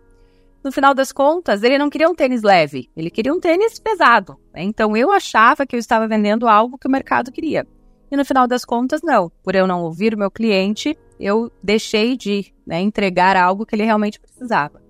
No 0.68 0.72
final 0.74 0.94
das 0.94 1.14
contas, 1.14 1.64
ele 1.64 1.78
não 1.78 1.90
queria 1.90 2.10
um 2.10 2.14
tênis 2.14 2.42
leve, 2.42 2.90
ele 2.94 3.10
queria 3.10 3.34
um 3.34 3.40
tênis 3.40 3.80
pesado. 3.80 4.38
Né? 4.54 4.64
Então 4.64 4.98
eu 4.98 5.14
achava 5.14 5.66
que 5.66 5.74
eu 5.74 5.80
estava 5.80 6.10
vendendo 6.10 6.46
algo 6.46 6.78
que 6.78 6.90
o 6.90 6.92
mercado 6.92 7.32
queria. 7.32 7.66
E 8.12 8.18
no 8.18 8.26
final 8.26 8.46
das 8.46 8.66
contas, 8.66 9.00
não. 9.02 9.32
Por 9.42 9.56
eu 9.56 9.66
não 9.66 9.84
ouvir 9.84 10.14
o 10.14 10.18
meu 10.18 10.30
cliente, 10.30 10.94
eu 11.18 11.50
deixei 11.64 12.18
de 12.18 12.54
né, 12.66 12.82
entregar 12.82 13.38
algo 13.38 13.66
que 13.66 13.76
ele 13.76 13.86
realmente 13.86 14.20
precisava. 14.20 14.82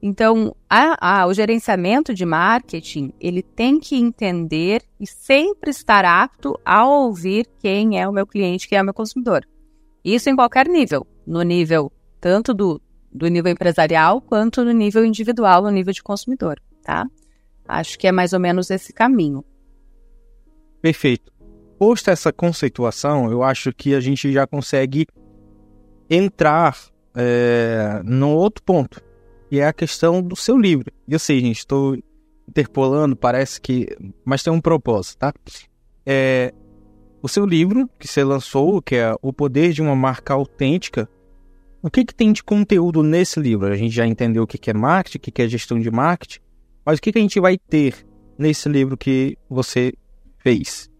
Então, 0.00 0.54
a, 0.70 1.22
a, 1.22 1.26
o 1.26 1.34
gerenciamento 1.34 2.14
de 2.14 2.24
marketing, 2.24 3.12
ele 3.18 3.42
tem 3.42 3.80
que 3.80 3.96
entender 3.96 4.84
e 5.00 5.06
sempre 5.08 5.70
estar 5.70 6.04
apto 6.04 6.56
a 6.64 6.86
ouvir 6.86 7.50
quem 7.58 8.00
é 8.00 8.06
o 8.06 8.12
meu 8.12 8.24
cliente, 8.24 8.68
quem 8.68 8.78
é 8.78 8.82
o 8.82 8.84
meu 8.84 8.94
consumidor. 8.94 9.44
Isso 10.04 10.30
em 10.30 10.36
qualquer 10.36 10.68
nível, 10.68 11.04
no 11.26 11.42
nível 11.42 11.90
tanto 12.20 12.52
do, 12.54 12.80
do 13.12 13.28
nível 13.28 13.52
empresarial 13.52 14.20
quanto 14.20 14.64
no 14.64 14.72
nível 14.72 15.04
individual, 15.04 15.62
no 15.62 15.70
nível 15.70 15.92
de 15.92 16.02
consumidor, 16.02 16.60
tá? 16.82 17.06
Acho 17.66 17.98
que 17.98 18.06
é 18.06 18.12
mais 18.12 18.32
ou 18.32 18.40
menos 18.40 18.70
esse 18.70 18.92
caminho. 18.92 19.44
Perfeito 20.80 21.32
posta 21.78 22.10
essa 22.10 22.32
conceituação, 22.32 23.30
eu 23.30 23.42
acho 23.42 23.72
que 23.72 23.94
a 23.94 24.00
gente 24.00 24.32
já 24.32 24.46
consegue 24.46 25.06
entrar 26.10 26.76
é, 27.14 28.02
no 28.04 28.30
outro 28.30 28.62
ponto, 28.64 29.00
que 29.48 29.60
é 29.60 29.66
a 29.66 29.72
questão 29.72 30.20
do 30.20 30.34
seu 30.34 30.58
livro. 30.58 30.90
Eu 31.08 31.18
sei, 31.18 31.40
gente, 31.40 31.58
estou 31.58 31.96
interpolando, 32.48 33.14
parece 33.14 33.60
que. 33.60 33.86
Mas 34.24 34.42
tem 34.42 34.52
um 34.52 34.60
propósito, 34.60 35.18
tá? 35.18 35.32
É, 36.04 36.52
o 37.22 37.28
seu 37.28 37.46
livro, 37.46 37.88
que 37.98 38.08
você 38.08 38.24
lançou, 38.24 38.82
que 38.82 38.96
é 38.96 39.14
O 39.22 39.32
Poder 39.32 39.72
de 39.72 39.80
uma 39.80 39.94
Marca 39.94 40.34
Autêntica, 40.34 41.08
o 41.82 41.90
que, 41.90 42.04
que 42.04 42.14
tem 42.14 42.32
de 42.32 42.42
conteúdo 42.42 43.02
nesse 43.02 43.38
livro? 43.38 43.72
A 43.72 43.76
gente 43.76 43.94
já 43.94 44.06
entendeu 44.06 44.42
o 44.42 44.46
que, 44.46 44.58
que 44.58 44.70
é 44.70 44.74
marketing, 44.74 45.18
o 45.18 45.20
que, 45.20 45.30
que 45.30 45.42
é 45.42 45.48
gestão 45.48 45.78
de 45.78 45.90
marketing, 45.90 46.40
mas 46.84 46.98
o 46.98 47.02
que, 47.02 47.12
que 47.12 47.18
a 47.18 47.22
gente 47.22 47.40
vai 47.40 47.56
ter 47.56 48.06
nesse 48.36 48.68
livro 48.68 48.96
que 48.96 49.36
você 49.48 49.92
fez? 50.38 50.90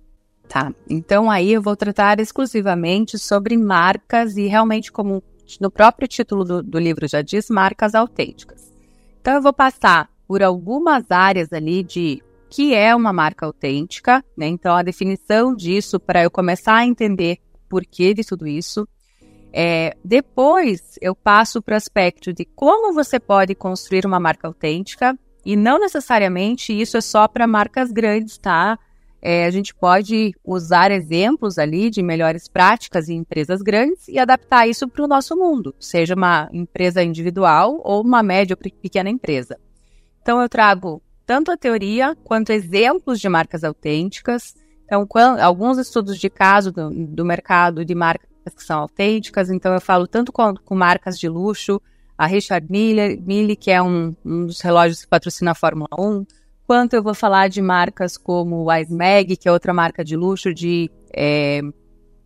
Tá, 0.48 0.72
então 0.88 1.30
aí 1.30 1.52
eu 1.52 1.60
vou 1.60 1.76
tratar 1.76 2.20
exclusivamente 2.20 3.18
sobre 3.18 3.56
marcas 3.56 4.36
e 4.36 4.46
realmente, 4.46 4.90
como 4.90 5.22
no 5.60 5.70
próprio 5.70 6.08
título 6.08 6.44
do, 6.44 6.62
do 6.62 6.78
livro 6.78 7.06
já 7.06 7.22
diz, 7.22 7.50
marcas 7.50 7.94
autênticas. 7.94 8.72
Então 9.20 9.34
eu 9.34 9.42
vou 9.42 9.52
passar 9.52 10.08
por 10.26 10.42
algumas 10.42 11.10
áreas 11.10 11.52
ali 11.52 11.82
de 11.82 12.22
que 12.50 12.74
é 12.74 12.94
uma 12.94 13.12
marca 13.12 13.44
autêntica, 13.44 14.24
né? 14.36 14.46
Então 14.46 14.74
a 14.74 14.82
definição 14.82 15.54
disso 15.54 16.00
para 16.00 16.22
eu 16.22 16.30
começar 16.30 16.76
a 16.76 16.86
entender 16.86 17.38
por 17.68 17.84
que 17.84 18.14
de 18.14 18.24
tudo 18.24 18.46
isso. 18.46 18.88
É, 19.52 19.96
depois 20.04 20.98
eu 21.00 21.14
passo 21.14 21.62
para 21.62 21.74
o 21.74 21.76
aspecto 21.76 22.32
de 22.32 22.44
como 22.44 22.92
você 22.92 23.18
pode 23.18 23.54
construir 23.54 24.04
uma 24.04 24.20
marca 24.20 24.46
autêntica 24.46 25.18
e 25.44 25.56
não 25.56 25.78
necessariamente 25.78 26.78
isso 26.78 26.96
é 26.96 27.00
só 27.00 27.26
para 27.26 27.46
marcas 27.46 27.90
grandes, 27.90 28.36
tá? 28.36 28.78
É, 29.20 29.46
a 29.46 29.50
gente 29.50 29.74
pode 29.74 30.32
usar 30.44 30.92
exemplos 30.92 31.58
ali 31.58 31.90
de 31.90 32.02
melhores 32.02 32.46
práticas 32.48 33.08
em 33.08 33.16
empresas 33.16 33.62
grandes 33.62 34.06
e 34.06 34.18
adaptar 34.18 34.68
isso 34.68 34.86
para 34.86 35.04
o 35.04 35.08
nosso 35.08 35.36
mundo, 35.36 35.74
seja 35.80 36.14
uma 36.14 36.48
empresa 36.52 37.02
individual 37.02 37.80
ou 37.82 38.02
uma 38.02 38.22
média 38.22 38.54
ou 38.54 38.70
pequena 38.80 39.10
empresa. 39.10 39.58
Então, 40.22 40.40
eu 40.40 40.48
trago 40.48 41.02
tanto 41.26 41.50
a 41.50 41.56
teoria 41.56 42.16
quanto 42.24 42.52
exemplos 42.52 43.20
de 43.20 43.28
marcas 43.28 43.64
autênticas. 43.64 44.54
Então, 44.84 45.06
quando, 45.06 45.40
alguns 45.40 45.78
estudos 45.78 46.18
de 46.18 46.30
caso 46.30 46.70
do, 46.70 46.90
do, 46.90 47.24
mercado 47.24 47.84
de 47.84 47.94
marcas 48.48 48.54
que 48.54 48.64
são 48.64 48.80
autênticas. 48.80 49.50
Então, 49.50 49.72
eu 49.72 49.80
falo 49.80 50.06
tanto 50.06 50.32
com, 50.32 50.54
com 50.54 50.74
marcas 50.74 51.18
de 51.18 51.28
luxo, 51.28 51.80
a 52.16 52.26
Richard 52.26 52.66
Mille, 52.70 53.20
Mille 53.24 53.54
que 53.54 53.70
é 53.70 53.80
um, 53.80 54.14
um 54.24 54.46
dos 54.46 54.60
relógios 54.60 55.02
que 55.02 55.08
patrocina 55.08 55.52
a 55.52 55.54
Fórmula 55.54 55.88
1, 55.98 56.26
quanto 56.66 56.94
eu 56.94 57.02
vou 57.02 57.14
falar 57.14 57.48
de 57.48 57.62
marcas 57.62 58.16
como 58.16 58.68
a 58.70 58.80
Smeg, 58.80 59.36
que 59.36 59.48
é 59.48 59.52
outra 59.52 59.72
marca 59.72 60.04
de 60.04 60.16
luxo 60.16 60.52
de 60.52 60.90
é, 61.14 61.60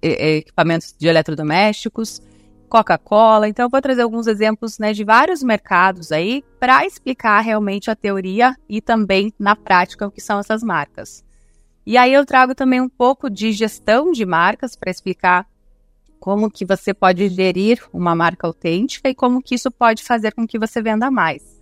equipamentos 0.02 0.94
de 0.98 1.06
eletrodomésticos, 1.06 2.22
Coca-Cola. 2.68 3.48
Então, 3.48 3.66
eu 3.66 3.70
vou 3.70 3.82
trazer 3.82 4.02
alguns 4.02 4.26
exemplos 4.26 4.78
né, 4.78 4.92
de 4.94 5.04
vários 5.04 5.42
mercados 5.42 6.10
aí 6.10 6.42
para 6.58 6.86
explicar 6.86 7.40
realmente 7.40 7.90
a 7.90 7.94
teoria 7.94 8.56
e 8.68 8.80
também 8.80 9.32
na 9.38 9.54
prática 9.54 10.06
o 10.06 10.10
que 10.10 10.20
são 10.20 10.38
essas 10.38 10.62
marcas. 10.62 11.22
E 11.84 11.96
aí 11.96 12.12
eu 12.14 12.24
trago 12.24 12.54
também 12.54 12.80
um 12.80 12.88
pouco 12.88 13.28
de 13.28 13.52
gestão 13.52 14.12
de 14.12 14.24
marcas 14.24 14.76
para 14.76 14.90
explicar 14.90 15.46
como 16.22 16.48
que 16.48 16.64
você 16.64 16.94
pode 16.94 17.28
gerir 17.28 17.82
uma 17.92 18.14
marca 18.14 18.46
autêntica 18.46 19.08
e 19.08 19.14
como 19.14 19.42
que 19.42 19.56
isso 19.56 19.72
pode 19.72 20.04
fazer 20.04 20.32
com 20.32 20.46
que 20.46 20.56
você 20.56 20.80
venda 20.80 21.10
mais 21.10 21.60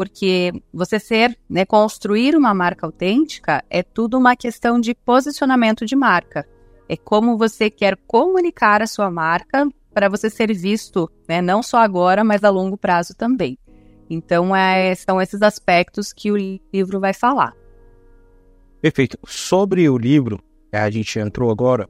porque 0.00 0.50
você 0.72 0.98
ser, 0.98 1.38
né, 1.46 1.66
construir 1.66 2.34
uma 2.34 2.54
marca 2.54 2.86
autêntica 2.86 3.62
é 3.68 3.82
tudo 3.82 4.16
uma 4.16 4.34
questão 4.34 4.80
de 4.80 4.94
posicionamento 4.94 5.84
de 5.84 5.94
marca. 5.94 6.48
É 6.88 6.96
como 6.96 7.36
você 7.36 7.68
quer 7.68 7.98
comunicar 8.06 8.80
a 8.80 8.86
sua 8.86 9.10
marca 9.10 9.68
para 9.92 10.08
você 10.08 10.30
ser 10.30 10.54
visto, 10.54 11.06
né, 11.28 11.42
não 11.42 11.62
só 11.62 11.76
agora, 11.76 12.24
mas 12.24 12.42
a 12.44 12.48
longo 12.48 12.78
prazo 12.78 13.14
também. 13.14 13.58
Então, 14.08 14.56
é, 14.56 14.94
são 14.94 15.20
esses 15.20 15.42
aspectos 15.42 16.14
que 16.14 16.32
o 16.32 16.36
livro 16.72 16.98
vai 16.98 17.12
falar. 17.12 17.54
Perfeito. 18.80 19.18
Sobre 19.26 19.86
o 19.86 19.98
livro, 19.98 20.40
a 20.72 20.88
gente 20.88 21.18
entrou 21.18 21.50
agora, 21.50 21.86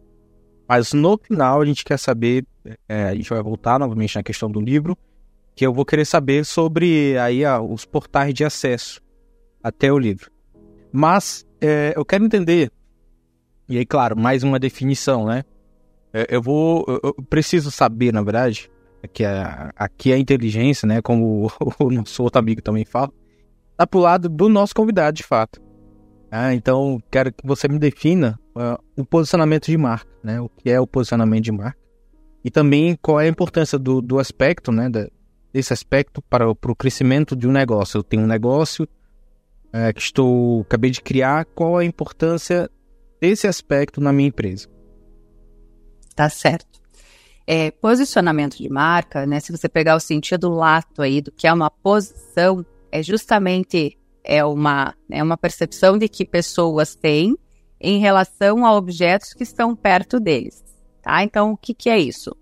mas 0.70 0.92
no 0.92 1.18
final 1.18 1.60
a 1.60 1.64
gente 1.64 1.84
quer 1.84 1.98
saber, 1.98 2.46
é, 2.88 3.08
a 3.08 3.14
gente 3.16 3.28
vai 3.28 3.42
voltar 3.42 3.76
novamente 3.76 4.14
na 4.14 4.22
questão 4.22 4.48
do 4.48 4.60
livro, 4.60 4.96
que 5.56 5.66
eu 5.66 5.74
vou 5.74 5.84
querer 5.84 6.04
saber 6.04 6.46
sobre 6.46 7.18
aí 7.18 7.42
os 7.68 7.84
portais 7.84 8.32
de 8.32 8.44
acesso 8.44 9.00
até 9.60 9.92
o 9.92 9.98
livro. 9.98 10.30
Mas 10.92 11.44
é, 11.60 11.92
eu 11.96 12.04
quero 12.04 12.24
entender, 12.24 12.70
e 13.68 13.78
aí, 13.78 13.84
claro, 13.84 14.16
mais 14.16 14.44
uma 14.44 14.60
definição, 14.60 15.26
né? 15.26 15.42
É, 16.12 16.28
eu 16.30 16.40
vou, 16.40 16.84
eu 17.02 17.14
preciso 17.28 17.72
saber, 17.72 18.12
na 18.12 18.22
verdade, 18.22 18.70
que 19.12 19.24
a, 19.24 19.72
aqui 19.74 20.12
a 20.12 20.18
inteligência, 20.18 20.86
né, 20.86 21.02
como 21.02 21.48
o, 21.48 21.50
o 21.84 21.90
nosso 21.90 22.22
outro 22.22 22.38
amigo 22.38 22.62
também 22.62 22.84
fala, 22.84 23.10
tá 23.76 23.84
pro 23.88 23.98
lado 23.98 24.28
do 24.28 24.48
nosso 24.48 24.72
convidado, 24.72 25.16
de 25.16 25.24
fato. 25.24 25.60
Ah, 26.30 26.54
então, 26.54 27.02
quero 27.10 27.32
que 27.32 27.44
você 27.44 27.66
me 27.66 27.76
defina 27.76 28.38
uh, 28.54 28.80
o 28.96 29.04
posicionamento 29.04 29.66
de 29.66 29.76
marca, 29.76 30.09
né? 30.22 30.40
O 30.40 30.48
que 30.48 30.70
é 30.70 30.80
o 30.80 30.86
posicionamento 30.86 31.44
de 31.44 31.52
marca. 31.52 31.78
E 32.44 32.50
também 32.50 32.96
qual 33.00 33.20
é 33.20 33.24
a 33.24 33.28
importância 33.28 33.78
do, 33.78 34.00
do 34.00 34.18
aspecto, 34.18 34.72
né? 34.72 34.88
Da, 34.88 35.08
desse 35.52 35.72
aspecto 35.72 36.22
para, 36.22 36.54
para 36.54 36.72
o 36.72 36.76
crescimento 36.76 37.34
de 37.36 37.46
um 37.46 37.52
negócio. 37.52 37.98
Eu 37.98 38.02
tenho 38.02 38.22
um 38.22 38.26
negócio 38.26 38.84
uh, 38.84 39.92
que 39.94 40.00
estou, 40.00 40.62
acabei 40.62 40.90
de 40.90 41.00
criar, 41.00 41.44
qual 41.44 41.76
a 41.76 41.84
importância 41.84 42.70
desse 43.20 43.46
aspecto 43.46 44.00
na 44.00 44.12
minha 44.12 44.28
empresa? 44.28 44.68
Tá 46.14 46.28
certo. 46.28 46.80
É, 47.46 47.70
posicionamento 47.70 48.56
de 48.56 48.68
marca, 48.68 49.26
né? 49.26 49.40
Se 49.40 49.50
você 49.50 49.68
pegar 49.68 49.96
o 49.96 50.00
sentido 50.00 50.48
lato 50.50 51.02
aí 51.02 51.20
do 51.20 51.32
que 51.32 51.46
é 51.46 51.52
uma 51.52 51.70
posição, 51.70 52.64
é 52.92 53.02
justamente 53.02 53.98
é 54.22 54.44
uma, 54.44 54.94
é 55.10 55.22
uma 55.22 55.36
percepção 55.36 55.98
de 55.98 56.08
que 56.08 56.24
pessoas 56.24 56.94
têm 56.94 57.36
em 57.80 57.98
relação 57.98 58.66
a 58.66 58.74
objetos 58.76 59.32
que 59.32 59.42
estão 59.42 59.74
perto 59.74 60.20
deles, 60.20 60.62
tá? 61.02 61.22
Então, 61.22 61.52
o 61.52 61.56
que, 61.56 61.72
que 61.72 61.88
é 61.88 61.98
isso? 61.98 62.36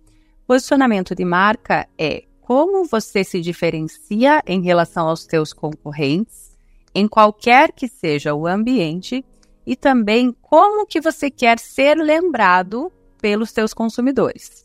Posicionamento 0.47 1.15
de 1.15 1.25
marca 1.25 1.87
é 1.99 2.25
como 2.41 2.85
você 2.87 3.23
se 3.23 3.41
diferencia 3.41 4.43
em 4.47 4.63
relação 4.63 5.09
aos 5.09 5.25
seus 5.25 5.53
concorrentes, 5.53 6.57
em 6.95 7.07
qualquer 7.07 7.73
que 7.73 7.87
seja 7.87 8.35
o 8.35 8.47
ambiente, 8.47 9.25
e 9.67 9.77
também 9.77 10.35
como 10.41 10.87
que 10.87 10.99
você 10.99 11.31
quer 11.31 11.59
ser 11.59 11.95
lembrado 11.99 12.91
pelos 13.21 13.51
seus 13.51 13.75
consumidores. 13.75 14.65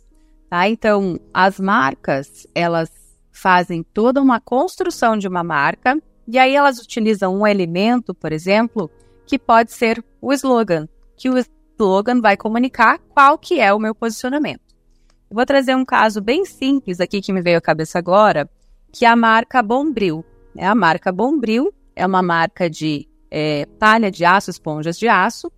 Tá? 0.50 0.70
Então, 0.70 1.20
as 1.34 1.60
marcas, 1.60 2.48
elas 2.56 2.90
fazem 3.30 3.84
toda 3.84 4.22
uma 4.22 4.40
construção 4.40 5.18
de 5.18 5.28
uma 5.28 5.44
marca 5.44 6.02
e 6.26 6.40
aí 6.40 6.56
elas 6.56 6.80
utilizam 6.80 7.36
um 7.36 7.46
elemento, 7.46 8.14
por 8.14 8.32
exemplo, 8.32 8.90
que 9.26 9.40
pode 9.40 9.72
ser 9.72 10.04
o 10.22 10.34
slogan, 10.34 10.88
que 11.16 11.30
o 11.30 11.38
slogan 11.38 12.22
vai 12.22 12.38
comunicar 12.38 13.00
qual 13.10 13.38
que 13.38 13.60
é 13.60 13.74
o 13.74 13.80
meu 13.80 13.96
posicionamento. 13.96 14.62
Eu 15.30 15.36
vou 15.36 15.46
trazer 15.46 15.76
um 15.76 15.86
caso 15.86 16.22
bem 16.22 16.46
simples 16.46 17.00
aqui 17.00 17.22
que 17.22 17.34
me 17.34 17.42
veio 17.42 17.58
à 17.58 17.62
cabeça 17.62 17.98
agora, 17.98 18.50
que 18.92 19.06
é 19.06 19.08
a 19.08 19.16
marca 19.16 19.64
Bombril. 19.64 20.24
É 20.56 20.68
a 20.68 20.76
marca 20.76 21.12
Bombril 21.12 21.74
é 21.96 22.06
uma 22.06 22.22
marca 22.22 22.70
de 22.70 23.08
é, 23.32 23.66
palha 23.80 24.12
de 24.12 24.26
aço, 24.26 24.50
esponjas 24.50 24.98
de 24.98 25.08
aço, 25.08 25.52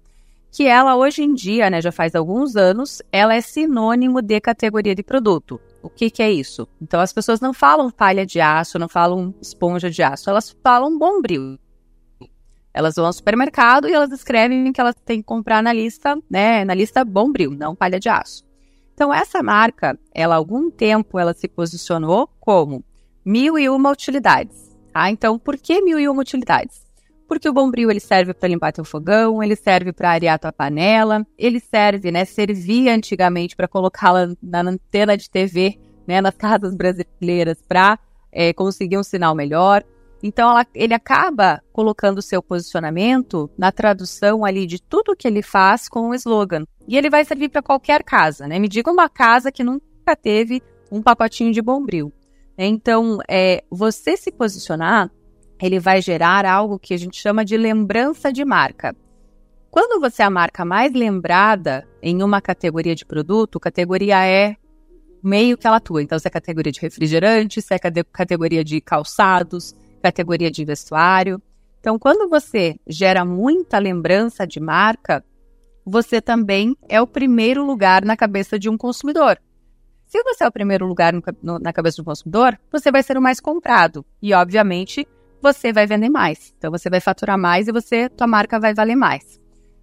que 0.52 0.66
ela 0.66 0.96
hoje 0.96 1.22
em 1.22 1.34
dia, 1.34 1.70
né, 1.70 1.82
já 1.82 1.92
faz 1.92 2.16
alguns 2.16 2.56
anos, 2.56 3.02
ela 3.12 3.36
é 3.36 3.42
sinônimo 3.42 4.22
de 4.22 4.40
categoria 4.40 4.96
de 4.96 5.04
produto. 5.04 5.60
O 5.84 5.90
que, 5.90 6.10
que 6.10 6.24
é 6.24 6.32
isso? 6.32 6.68
Então 6.82 7.00
as 7.00 7.12
pessoas 7.12 7.42
não 7.42 7.54
falam 7.54 7.92
palha 7.92 8.26
de 8.26 8.40
aço, 8.40 8.80
não 8.80 8.88
falam 8.88 9.36
esponja 9.42 9.90
de 9.90 10.02
aço, 10.02 10.30
elas 10.30 10.56
falam 10.64 10.98
bombril. 10.98 11.60
Elas 12.76 12.96
vão 12.96 13.06
ao 13.06 13.14
supermercado 13.14 13.88
e 13.88 13.94
elas 13.94 14.12
escrevem 14.12 14.74
que 14.74 14.82
elas 14.82 14.96
têm 15.06 15.20
que 15.20 15.26
comprar 15.26 15.64
na 15.64 15.72
lista, 15.72 16.18
né, 16.30 16.66
na 16.66 16.74
lista 16.74 17.06
bombril, 17.06 17.52
não 17.52 17.74
palha 17.74 17.98
de 17.98 18.10
aço. 18.10 18.44
Então 18.94 19.14
essa 19.14 19.42
marca, 19.42 19.98
ela 20.14 20.36
algum 20.36 20.70
tempo 20.70 21.18
ela 21.18 21.34
se 21.34 21.48
posicionou 21.48 22.30
como 22.38 22.84
mil 23.24 23.58
e 23.58 23.70
uma 23.70 23.92
utilidades. 23.92 24.76
Tá? 24.92 25.10
Então 25.10 25.40
por 25.40 25.58
que 25.58 25.82
mil 25.82 25.98
e 25.98 26.10
uma 26.10 26.22
utilidades? 26.22 26.86
porque 27.28 27.50
o 27.50 27.54
bombril 27.54 27.90
ele 27.90 28.00
serve 28.00 28.34
para 28.34 28.48
limpar 28.48 28.72
teu 28.72 28.86
fogão, 28.86 29.42
ele 29.42 29.56
serve 29.56 29.92
para 29.92 30.12
arear 30.12 30.40
tua 30.40 30.52
panela, 30.52 31.26
ele 31.38 31.60
serve, 31.60 32.12
né, 32.12 32.24
servia 32.24 32.94
antigamente 32.94 33.56
para 33.56 33.68
colocá-la 33.68 34.36
na 34.42 34.62
antena 34.62 35.18
de 35.18 35.30
TV, 35.30 35.80
né, 36.08 36.22
nas 36.22 36.36
casas 36.36 36.76
brasileiras 36.76 37.58
para 37.68 37.98
é, 38.32 38.54
conseguir 38.54 38.98
um 38.98 39.04
sinal 39.04 39.34
melhor. 39.34 39.84
Então 40.24 40.50
ela, 40.50 40.66
ele 40.74 40.94
acaba 40.94 41.62
colocando 41.72 42.20
o 42.20 42.22
seu 42.22 42.42
posicionamento 42.42 43.50
na 43.58 43.72
tradução 43.72 44.44
ali 44.44 44.66
de 44.66 44.82
tudo 44.82 45.16
que 45.16 45.28
ele 45.28 45.42
faz 45.42 45.88
com 45.88 46.10
o 46.10 46.16
slogan. 46.16 46.64
E 46.88 46.98
ele 46.98 47.10
vai 47.10 47.26
servir 47.26 47.50
para 47.50 47.62
qualquer 47.62 48.04
casa, 48.04 48.48
né? 48.48 48.60
Me 48.60 48.68
diga 48.68 48.92
uma 48.92 49.10
casa 49.10 49.52
que 49.52 49.64
nunca 49.64 50.16
teve 50.16 50.62
um 50.92 51.02
pacotinho 51.02 51.52
de 51.52 51.62
bombril. 51.62 52.12
Então, 52.58 53.20
é, 53.28 53.64
você 53.70 54.16
se 54.16 54.32
posicionar 54.32 55.12
ele 55.62 55.80
vai 55.80 56.02
gerar 56.02 56.46
algo 56.46 56.80
que 56.80 56.94
a 56.94 56.98
gente 56.98 57.20
chama 57.20 57.46
de 57.46 57.56
lembrança 57.56 58.32
de 58.32 58.44
marca. 58.44 58.96
Quando 59.72 60.00
você 60.00 60.22
é 60.22 60.26
a 60.26 60.30
marca 60.30 60.64
mais 60.64 60.94
lembrada 60.94 61.88
em 62.02 62.24
uma 62.24 62.42
categoria 62.42 62.96
de 62.96 63.06
produto, 63.06 63.60
categoria 63.60 64.26
é 64.26 64.56
meio 65.22 65.58
que 65.58 65.68
ela 65.68 65.78
atua. 65.78 66.02
Então, 66.02 66.18
se 66.18 66.28
é 66.28 66.32
categoria 66.32 66.72
de 66.72 66.80
refrigerante, 66.80 67.62
se 67.62 67.74
é 67.74 67.80
categoria 67.80 68.64
de 68.64 68.80
calçados, 68.80 69.76
categoria 70.12 70.52
de 70.52 70.64
vestuário. 70.64 71.42
Então, 71.80 71.98
quando 71.98 72.30
você 72.30 72.76
gera 72.88 73.26
muita 73.26 73.80
lembrança 73.80 74.46
de 74.46 74.60
marca, 74.60 75.24
você 75.86 76.22
também 76.22 76.76
é 76.88 77.02
o 77.02 77.08
primeiro 77.08 77.66
lugar 77.66 78.04
na 78.06 78.16
cabeça 78.16 78.58
de 78.60 78.70
um 78.70 78.78
consumidor. 78.78 79.40
Se 80.06 80.22
você 80.24 80.44
é 80.44 80.48
o 80.48 80.52
primeiro 80.52 80.86
lugar 80.86 81.14
no, 81.14 81.22
no, 81.42 81.60
na 81.60 81.74
cabeça 81.74 81.98
do 81.98 82.06
consumidor, 82.06 82.58
você 82.72 82.92
vai 82.92 83.02
ser 83.02 83.18
o 83.18 83.22
mais 83.22 83.40
comprado. 83.40 84.06
E, 84.22 84.34
obviamente, 84.34 85.08
você 85.42 85.74
vai 85.74 85.86
vender 85.86 86.10
mais. 86.10 86.54
Então 86.58 86.72
você 86.72 86.90
vai 86.90 87.00
faturar 87.00 87.38
mais 87.38 87.68
e 87.68 87.72
você, 87.72 88.10
tua 88.10 88.28
marca 88.28 88.60
vai 88.60 88.74
valer 88.74 88.96
mais. 88.96 89.40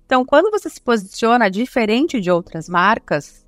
Então, 0.06 0.24
quando 0.24 0.50
você 0.50 0.68
se 0.68 0.80
posiciona 0.80 1.50
diferente 1.50 2.20
de 2.20 2.30
outras 2.30 2.68
marcas, 2.68 3.46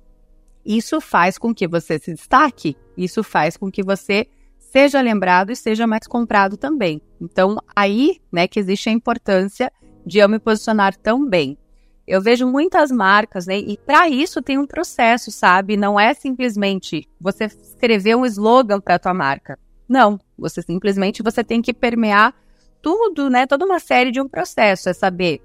isso 0.65 0.99
faz 0.99 1.37
com 1.37 1.53
que 1.53 1.67
você 1.67 1.99
se 1.99 2.13
destaque, 2.13 2.75
isso 2.97 3.21
faz 3.21 3.55
com 3.55 3.69
que 3.69 3.83
você 3.83 4.27
seja 4.75 4.99
lembrado 4.99 5.53
e 5.53 5.55
seja 5.55 5.87
mais 5.87 6.05
comprado 6.05 6.57
também. 6.57 7.01
Então, 7.21 7.55
aí, 7.73 8.19
né, 8.29 8.45
que 8.45 8.59
existe 8.59 8.89
a 8.89 8.91
importância 8.91 9.71
de 10.05 10.19
eu 10.19 10.27
me 10.27 10.37
posicionar 10.37 10.97
tão 10.97 11.25
bem. 11.25 11.57
Eu 12.05 12.21
vejo 12.21 12.45
muitas 12.45 12.91
marcas, 12.91 13.47
né, 13.47 13.57
e 13.57 13.77
para 13.77 14.09
isso 14.09 14.41
tem 14.41 14.59
um 14.59 14.67
processo, 14.67 15.31
sabe? 15.31 15.77
Não 15.77 15.97
é 15.97 16.13
simplesmente 16.13 17.07
você 17.21 17.45
escrever 17.45 18.17
um 18.17 18.25
slogan 18.25 18.81
para 18.81 18.99
tua 18.99 19.13
marca. 19.13 19.57
Não, 19.87 20.19
você 20.37 20.61
simplesmente 20.61 21.23
você 21.23 21.41
tem 21.41 21.61
que 21.61 21.73
permear 21.73 22.35
tudo, 22.81 23.29
né? 23.29 23.47
Toda 23.47 23.65
uma 23.65 23.79
série 23.79 24.11
de 24.11 24.19
um 24.19 24.27
processo, 24.27 24.89
é 24.89 24.93
saber 24.93 25.41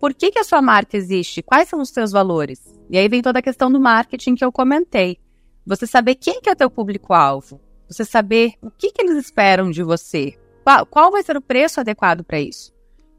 por 0.00 0.12
que, 0.12 0.32
que 0.32 0.40
a 0.40 0.44
sua 0.44 0.60
marca 0.60 0.96
existe, 0.96 1.40
quais 1.40 1.68
são 1.68 1.80
os 1.80 1.90
seus 1.90 2.10
valores. 2.10 2.60
E 2.90 2.98
aí 2.98 3.08
vem 3.08 3.22
toda 3.22 3.38
a 3.38 3.42
questão 3.42 3.70
do 3.70 3.80
marketing 3.80 4.34
que 4.34 4.44
eu 4.44 4.50
comentei. 4.50 5.18
Você 5.64 5.86
saber 5.86 6.16
quem 6.16 6.40
que 6.40 6.50
é 6.50 6.54
teu 6.56 6.68
público-alvo, 6.68 7.60
você 7.92 8.04
saber 8.04 8.54
o 8.62 8.70
que, 8.70 8.90
que 8.90 9.02
eles 9.02 9.16
esperam 9.16 9.70
de 9.70 9.82
você, 9.82 10.34
qual, 10.64 10.86
qual 10.86 11.10
vai 11.10 11.22
ser 11.22 11.36
o 11.36 11.42
preço 11.42 11.80
adequado 11.80 12.24
para 12.24 12.40
isso. 12.40 12.72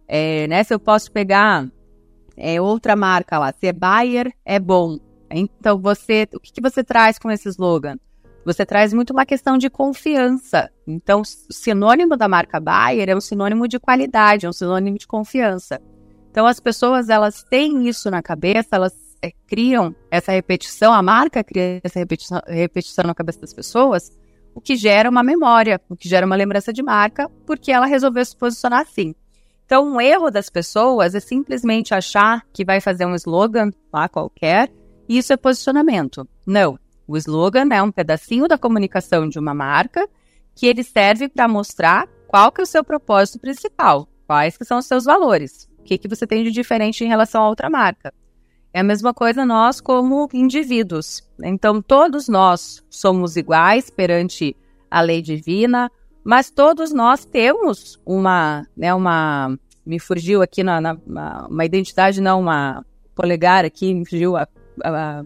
É, 0.07 0.47
né, 0.47 0.63
se 0.63 0.73
eu 0.73 0.79
posso 0.79 1.11
pegar 1.11 1.69
é, 2.35 2.59
outra 2.59 2.95
marca 2.95 3.39
lá, 3.39 3.53
se 3.53 3.67
é 3.67 3.73
Bayer, 3.73 4.33
é 4.45 4.59
bom. 4.59 4.99
Então, 5.31 5.79
você, 5.79 6.27
o 6.33 6.39
que, 6.39 6.51
que 6.51 6.61
você 6.61 6.83
traz 6.83 7.17
com 7.17 7.31
esse 7.31 7.49
slogan? 7.49 7.97
você 8.45 8.65
traz 8.65 8.93
muito 8.93 9.11
uma 9.11 9.25
questão 9.25 9.57
de 9.57 9.69
confiança. 9.69 10.69
Então, 10.85 11.21
o 11.21 11.53
sinônimo 11.53 12.17
da 12.17 12.27
marca 12.27 12.59
Bayer 12.59 13.09
é 13.09 13.15
um 13.15 13.21
sinônimo 13.21 13.67
de 13.67 13.79
qualidade, 13.79 14.45
é 14.45 14.49
um 14.49 14.53
sinônimo 14.53 14.97
de 14.97 15.07
confiança. 15.07 15.81
Então, 16.29 16.45
as 16.45 16.59
pessoas 16.59 17.09
elas 17.09 17.43
têm 17.43 17.87
isso 17.87 18.09
na 18.11 18.21
cabeça, 18.21 18.75
elas 18.75 18.93
é, 19.21 19.31
criam 19.47 19.95
essa 20.11 20.31
repetição, 20.31 20.93
a 20.93 21.01
marca 21.01 21.43
cria 21.43 21.79
essa 21.83 21.99
repetição, 21.99 22.41
repetição 22.47 23.05
na 23.05 23.15
cabeça 23.15 23.39
das 23.39 23.53
pessoas, 23.53 24.11
o 24.53 24.61
que 24.61 24.75
gera 24.75 25.09
uma 25.09 25.23
memória, 25.23 25.81
o 25.89 25.95
que 25.95 26.07
gera 26.07 26.25
uma 26.25 26.35
lembrança 26.35 26.71
de 26.71 26.83
marca, 26.83 27.29
porque 27.45 27.71
ela 27.71 27.85
resolveu 27.85 28.23
se 28.23 28.35
posicionar 28.35 28.81
assim. 28.81 29.15
Então, 29.65 29.87
um 29.87 29.99
erro 29.99 30.29
das 30.29 30.49
pessoas 30.49 31.15
é 31.15 31.19
simplesmente 31.19 31.93
achar 31.93 32.45
que 32.53 32.65
vai 32.65 32.79
fazer 32.79 33.05
um 33.05 33.15
slogan 33.15 33.71
lá 33.91 34.07
qualquer, 34.07 34.71
e 35.07 35.17
isso 35.17 35.33
é 35.33 35.37
posicionamento. 35.37 36.27
Não, 36.45 36.77
o 37.07 37.17
slogan 37.17 37.67
é 37.71 37.81
um 37.81 37.91
pedacinho 37.91 38.47
da 38.47 38.57
comunicação 38.57 39.27
de 39.27 39.39
uma 39.39 39.53
marca 39.53 40.07
que 40.55 40.67
ele 40.67 40.83
serve 40.83 41.27
para 41.27 41.47
mostrar 41.47 42.07
qual 42.27 42.51
que 42.51 42.61
é 42.61 42.63
o 42.63 42.67
seu 42.67 42.83
propósito 42.83 43.39
principal, 43.39 44.07
quais 44.27 44.57
que 44.57 44.65
são 44.65 44.77
os 44.77 44.85
seus 44.85 45.05
valores, 45.05 45.67
o 45.79 45.83
que, 45.83 45.97
que 45.97 46.07
você 46.07 46.27
tem 46.27 46.43
de 46.43 46.51
diferente 46.51 47.03
em 47.03 47.07
relação 47.07 47.41
a 47.41 47.49
outra 47.49 47.69
marca. 47.69 48.13
É 48.73 48.79
a 48.79 48.83
mesma 48.83 49.13
coisa 49.13 49.45
nós 49.45 49.79
como 49.79 50.27
indivíduos. 50.33 51.21
Então, 51.43 51.81
todos 51.81 52.27
nós 52.27 52.83
somos 52.89 53.37
iguais 53.37 53.89
perante 53.91 54.55
a 54.89 55.01
lei 55.01 55.21
divina, 55.21 55.91
mas 56.23 56.49
todos 56.49 56.91
nós 56.91 57.23
temos 57.23 57.99
uma, 58.03 58.65
né, 58.75 58.93
uma, 58.93 59.55
me 59.85 59.99
fugiu 59.99 60.41
aqui 60.41 60.63
na, 60.63 60.81
na 60.81 60.97
uma, 61.05 61.47
uma 61.47 61.65
identidade, 61.65 62.19
não 62.19 62.39
uma, 62.39 62.83
polegar 63.13 63.63
aqui, 63.63 63.93
me 63.93 64.05
fugiu 64.05 64.35
a, 64.35 64.47
a, 64.83 65.23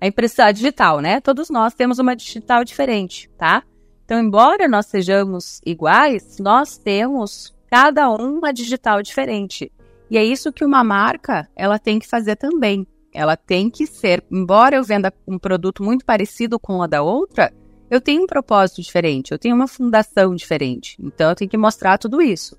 a 0.00 0.06
impressão 0.06 0.52
digital, 0.52 1.00
né? 1.00 1.20
Todos 1.20 1.50
nós 1.50 1.74
temos 1.74 1.98
uma 1.98 2.14
digital 2.14 2.64
diferente, 2.64 3.28
tá? 3.36 3.62
Então, 4.04 4.18
embora 4.20 4.68
nós 4.68 4.86
sejamos 4.86 5.60
iguais, 5.64 6.38
nós 6.38 6.78
temos 6.78 7.54
cada 7.70 8.10
um 8.10 8.38
uma 8.38 8.52
digital 8.52 9.02
diferente. 9.02 9.72
E 10.10 10.18
é 10.18 10.24
isso 10.24 10.52
que 10.52 10.64
uma 10.64 10.82
marca 10.82 11.48
ela 11.54 11.78
tem 11.78 11.98
que 11.98 12.08
fazer 12.08 12.36
também. 12.36 12.86
Ela 13.12 13.36
tem 13.36 13.70
que 13.70 13.86
ser, 13.86 14.24
embora 14.30 14.76
eu 14.76 14.84
venda 14.84 15.12
um 15.26 15.38
produto 15.38 15.82
muito 15.82 16.04
parecido 16.04 16.58
com 16.58 16.82
a 16.82 16.86
da 16.86 17.02
outra, 17.02 17.52
eu 17.90 18.00
tenho 18.00 18.22
um 18.22 18.26
propósito 18.26 18.82
diferente, 18.82 19.32
eu 19.32 19.38
tenho 19.38 19.54
uma 19.54 19.66
fundação 19.66 20.34
diferente. 20.34 20.96
Então 21.00 21.30
eu 21.30 21.34
tenho 21.34 21.50
que 21.50 21.56
mostrar 21.56 21.98
tudo 21.98 22.20
isso. 22.20 22.56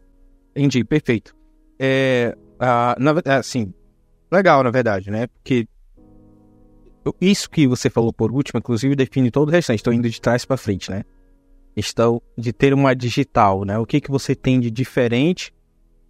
Entendi, 0.55 0.83
perfeito. 0.83 1.35
É, 1.79 2.35
ah, 2.59 2.95
assim, 3.37 3.73
legal, 4.31 4.63
na 4.63 4.71
verdade, 4.71 5.09
né? 5.09 5.27
Porque 5.27 5.67
isso 7.19 7.49
que 7.49 7.67
você 7.67 7.89
falou 7.89 8.13
por 8.13 8.31
último, 8.31 8.59
inclusive, 8.59 8.95
define 8.95 9.31
todo 9.31 9.49
o 9.49 9.51
restante. 9.51 9.79
Estou 9.79 9.93
indo 9.93 10.09
de 10.09 10.21
trás 10.21 10.45
para 10.45 10.57
frente, 10.57 10.91
né? 10.91 11.03
Estou 11.75 12.21
de 12.37 12.51
ter 12.51 12.73
uma 12.73 12.93
digital, 12.93 13.63
né? 13.63 13.79
O 13.79 13.85
que, 13.85 14.01
que 14.01 14.11
você 14.11 14.35
tem 14.35 14.59
de 14.59 14.69
diferente 14.69 15.53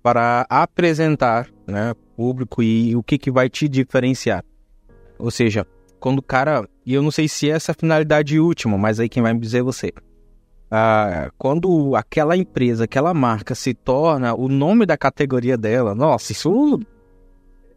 para 0.01 0.45
apresentar, 0.49 1.47
né, 1.67 1.93
público 2.15 2.61
e 2.63 2.95
o 2.95 3.03
que, 3.03 3.17
que 3.17 3.31
vai 3.31 3.49
te 3.49 3.67
diferenciar. 3.67 4.43
Ou 5.17 5.29
seja, 5.29 5.65
quando 5.99 6.19
o 6.19 6.23
cara, 6.23 6.67
e 6.85 6.93
eu 6.93 7.01
não 7.01 7.11
sei 7.11 7.27
se 7.27 7.49
é 7.49 7.53
essa 7.53 7.71
a 7.71 7.75
finalidade 7.75 8.39
última, 8.39 8.77
mas 8.77 8.99
aí 8.99 9.07
quem 9.07 9.21
vai 9.21 9.33
me 9.33 9.39
dizer 9.39 9.59
é 9.59 9.63
você. 9.63 9.93
Ah, 10.69 11.29
quando 11.37 11.95
aquela 11.95 12.35
empresa, 12.35 12.85
aquela 12.85 13.13
marca 13.13 13.53
se 13.53 13.73
torna 13.73 14.33
o 14.33 14.47
nome 14.47 14.85
da 14.85 14.97
categoria 14.97 15.57
dela, 15.57 15.93
nossa, 15.93 16.31
isso 16.31 16.79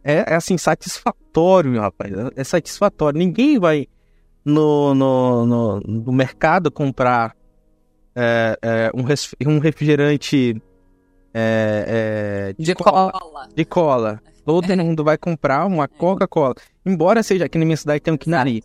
é, 0.03 0.33
é 0.33 0.35
assim, 0.35 0.57
satisfatório, 0.57 1.81
rapaz. 1.81 2.13
É 2.35 2.43
satisfatório. 2.43 3.17
Ninguém 3.17 3.59
vai 3.59 3.87
no, 4.45 4.93
no, 4.93 5.45
no, 5.45 5.79
no 5.79 6.13
mercado 6.13 6.71
comprar 6.71 7.35
é, 8.15 8.57
é, 8.61 8.91
um, 8.93 9.03
um 9.51 9.59
refrigerante 9.59 10.61
é, 11.37 12.53
de, 12.57 12.65
de 12.65 12.75
cola. 12.75 13.11
cola. 13.11 13.49
De 13.53 13.65
cola. 13.65 14.21
Todo 14.45 14.77
mundo 14.77 15.03
vai 15.03 15.17
comprar 15.17 15.65
uma 15.65 15.87
Coca-Cola. 15.87 16.55
Embora 16.85 17.21
seja 17.23 17.45
aqui 17.45 17.57
na 17.57 17.65
minha 17.65 17.75
cidade 17.75 17.99
tem 17.99 18.13
um 18.13 18.17
quinari. 18.17 18.63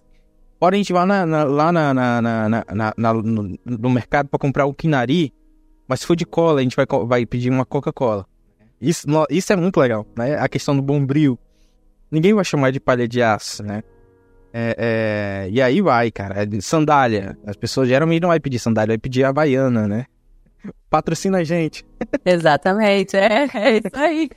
Ora, 0.61 0.75
a 0.75 0.79
gente 0.79 0.93
vai 0.93 1.07
na, 1.07 1.25
na, 1.25 1.45
lá 1.45 1.73
na, 1.73 1.95
na, 1.95 3.15
no, 3.15 3.59
no, 3.65 3.91
mercado 3.91 4.29
para 4.29 4.39
comprar 4.39 4.67
o 4.67 4.75
quinari, 4.75 5.33
mas 5.89 6.01
se 6.01 6.07
for 6.07 6.15
de 6.15 6.27
cola, 6.27 6.61
a 6.61 6.63
gente 6.63 6.77
vai, 6.77 6.87
vai 7.07 7.25
pedir 7.25 7.51
uma 7.51 7.65
Coca-Cola. 7.65 8.27
Isso, 8.79 9.07
isso 9.31 9.53
é 9.53 9.57
muito 9.57 9.81
legal, 9.81 10.07
né? 10.17 10.39
A 10.39 10.49
questão 10.49 10.77
do 10.77 10.83
bombril. 10.83 11.39
Ninguém 12.11 12.35
vai 12.35 12.45
chamar 12.45 12.73
de 12.73 12.79
palha 12.79 13.09
de 13.09 13.23
aço, 13.23 13.63
né? 13.63 13.83
É, 14.53 15.47
é, 15.47 15.51
e 15.51 15.63
aí 15.63 15.81
vai, 15.81 16.11
cara. 16.11 16.43
É 16.43 16.61
sandália. 16.61 17.39
As 17.47 17.57
pessoas 17.57 17.89
geralmente 17.89 18.21
não 18.21 18.29
vai 18.29 18.39
pedir 18.39 18.59
sandália, 18.59 18.93
vai 18.93 18.99
pedir 18.99 19.25
havaiana, 19.25 19.89
né? 19.89 20.07
Patrocina 20.89 21.39
a 21.39 21.45
gente. 21.45 21.85
Exatamente, 22.25 23.17
é, 23.17 23.49
é 23.55 23.77
isso 23.77 23.97
aí. 23.97 24.31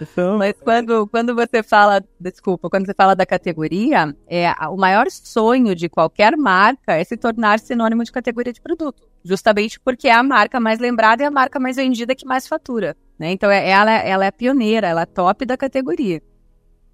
Então... 0.00 0.38
Mas 0.38 0.54
quando, 0.60 1.06
quando 1.06 1.34
você 1.34 1.62
fala, 1.62 2.04
desculpa, 2.20 2.68
quando 2.68 2.86
você 2.86 2.94
fala 2.94 3.14
da 3.14 3.24
categoria, 3.24 4.14
é, 4.26 4.50
o 4.68 4.76
maior 4.76 5.10
sonho 5.10 5.74
de 5.74 5.88
qualquer 5.88 6.36
marca 6.36 6.94
é 6.94 7.04
se 7.04 7.16
tornar 7.16 7.58
sinônimo 7.58 8.04
de 8.04 8.12
categoria 8.12 8.52
de 8.52 8.60
produto. 8.60 9.08
Justamente 9.24 9.80
porque 9.80 10.08
é 10.08 10.12
a 10.12 10.22
marca 10.22 10.60
mais 10.60 10.78
lembrada 10.78 11.22
e 11.22 11.26
a 11.26 11.30
marca 11.30 11.58
mais 11.58 11.76
vendida 11.76 12.14
que 12.14 12.26
mais 12.26 12.46
fatura. 12.46 12.96
Né? 13.18 13.32
Então 13.32 13.50
é, 13.50 13.68
ela, 13.68 13.90
ela 13.92 14.24
é 14.24 14.28
a 14.28 14.32
pioneira, 14.32 14.86
ela 14.86 15.02
é 15.02 15.06
top 15.06 15.44
da 15.46 15.56
categoria. 15.56 16.22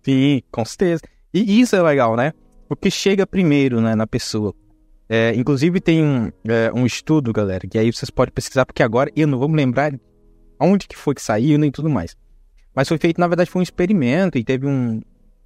Sim, 0.03 0.43
com 0.51 0.65
certeza. 0.65 1.03
E 1.35 1.61
isso 1.61 1.75
é 1.75 1.83
legal, 1.83 2.17
né? 2.17 2.33
Porque 2.69 2.91
chega 2.91 3.27
primeiro 3.27 3.81
né, 3.81 3.95
na 3.95 4.07
pessoa. 4.07 4.55
É, 5.15 5.35
inclusive 5.35 5.79
tem 5.79 6.03
um, 6.03 6.33
é, 6.49 6.73
um 6.75 6.87
estudo, 6.87 7.35
galera, 7.35 7.69
que 7.69 7.79
aí 7.79 7.93
vocês 7.93 8.09
podem 8.09 8.33
pesquisar, 8.33 8.65
porque 8.65 8.83
agora 8.83 9.13
eu 9.15 9.27
não 9.27 9.39
vou 9.39 9.47
me 9.47 9.57
lembrar 9.57 9.93
onde 10.59 10.89
que 10.89 10.97
foi 10.97 11.15
que 11.15 11.21
saiu 11.21 11.59
nem 11.59 11.71
tudo 11.71 11.91
mais. 11.91 12.17
Mas 12.75 12.89
foi 12.89 12.97
feito, 12.97 13.21
na 13.21 13.29
verdade, 13.29 13.51
foi 13.51 13.61
um 13.61 13.63
experimento 13.63 14.39
e 14.39 14.43
teve 14.43 14.67
um, 14.67 15.03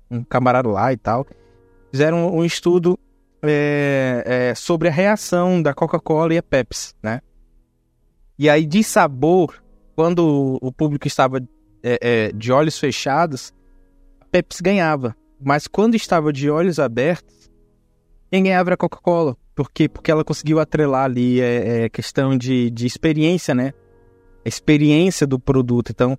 um 0.09 0.23
camarada 0.23 0.69
lá 0.69 0.93
e 0.93 0.97
tal. 0.97 1.27
Fizeram 1.91 2.33
um, 2.33 2.45
estudo 2.45 2.97
é, 3.43 4.23
é, 4.25 4.55
sobre 4.55 4.87
a 4.87 4.93
reação 4.93 5.61
da 5.61 5.75
Coca-Cola 5.75 6.33
e 6.33 6.39
a 6.39 6.43
Pepsi, 6.45 6.95
né? 7.03 7.21
E 8.39 8.49
aí, 8.49 8.67
de 8.67 8.85
sabor, 8.85 9.61
quando 9.97 10.61
o 10.63 10.71
público 10.71 11.09
estava 11.09 11.41
é, 11.83 11.99
é, 12.01 12.33
de 12.33 12.53
olhos 12.53 12.79
fechados, 12.79 13.53
a 14.21 14.27
Pepsi 14.27 14.63
ganhava. 14.63 15.17
Mas 15.41 15.67
quando 15.67 15.97
estava 15.97 16.33
de 16.33 16.49
olhos 16.49 16.79
abertos, 16.79 17.51
quem 18.31 18.45
ganhava 18.45 18.69
era 18.69 18.75
a 18.75 18.79
Coca-Cola. 18.79 19.37
Por 19.57 19.71
quê? 19.73 19.89
Porque 19.89 20.11
ela 20.11 20.23
conseguiu 20.23 20.61
atrelar 20.61 21.07
ali 21.07 21.41
é, 21.41 21.85
é 21.85 21.89
questão 21.89 22.37
de, 22.37 22.71
de 22.71 22.87
experiência, 22.87 23.55
né? 23.55 23.73
A 24.45 24.49
experiência 24.49 25.27
do 25.27 25.41
produto. 25.41 25.91
Então, 25.91 26.17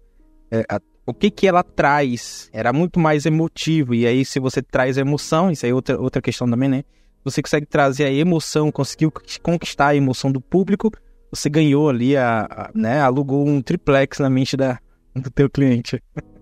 é, 0.50 0.66
a, 0.68 0.82
o 1.06 1.14
que 1.14 1.30
que 1.30 1.48
ela 1.48 1.62
traz 1.62 2.50
era 2.52 2.74
muito 2.74 3.00
mais 3.00 3.28
emotivo. 3.28 3.94
E 3.94 4.08
aí, 4.08 4.26
se 4.26 4.40
você 4.40 4.60
traz 4.60 4.98
emoção, 4.98 5.52
isso 5.52 5.68
aí 5.68 5.72
é 5.72 5.76
outra, 5.76 6.02
outra 6.02 6.20
questão 6.20 6.50
também, 6.50 6.68
né? 6.68 6.84
Você 7.24 7.44
consegue 7.44 7.68
trazer 7.68 8.06
a 8.06 8.12
emoção, 8.12 8.72
conseguiu 8.72 9.14
conquistar 9.44 9.90
a 9.90 9.96
emoção 9.96 10.32
do 10.32 10.42
público, 10.42 10.92
você 11.30 11.48
ganhou 11.48 11.90
ali, 11.90 12.18
a, 12.18 12.48
a 12.50 12.72
né? 12.74 13.00
Alugou 13.02 13.48
um 13.48 13.62
triplex 13.62 14.18
na 14.18 14.32
mente 14.32 14.58
da, 14.58 14.80
do 15.16 15.30
teu 15.30 15.48
cliente. 15.48 16.02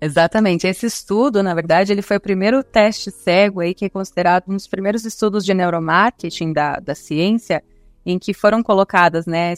Exatamente. 0.00 0.66
Esse 0.66 0.86
estudo, 0.86 1.42
na 1.42 1.54
verdade, 1.54 1.92
ele 1.92 2.00
foi 2.00 2.16
o 2.16 2.20
primeiro 2.20 2.64
teste 2.64 3.10
cego 3.10 3.60
aí 3.60 3.74
que 3.74 3.84
é 3.84 3.88
considerado 3.88 4.44
um 4.48 4.56
dos 4.56 4.66
primeiros 4.66 5.04
estudos 5.04 5.44
de 5.44 5.52
neuromarketing 5.52 6.52
da, 6.52 6.76
da 6.76 6.94
ciência, 6.94 7.62
em 8.04 8.18
que 8.18 8.32
foram 8.32 8.62
colocadas, 8.62 9.26
né, 9.26 9.52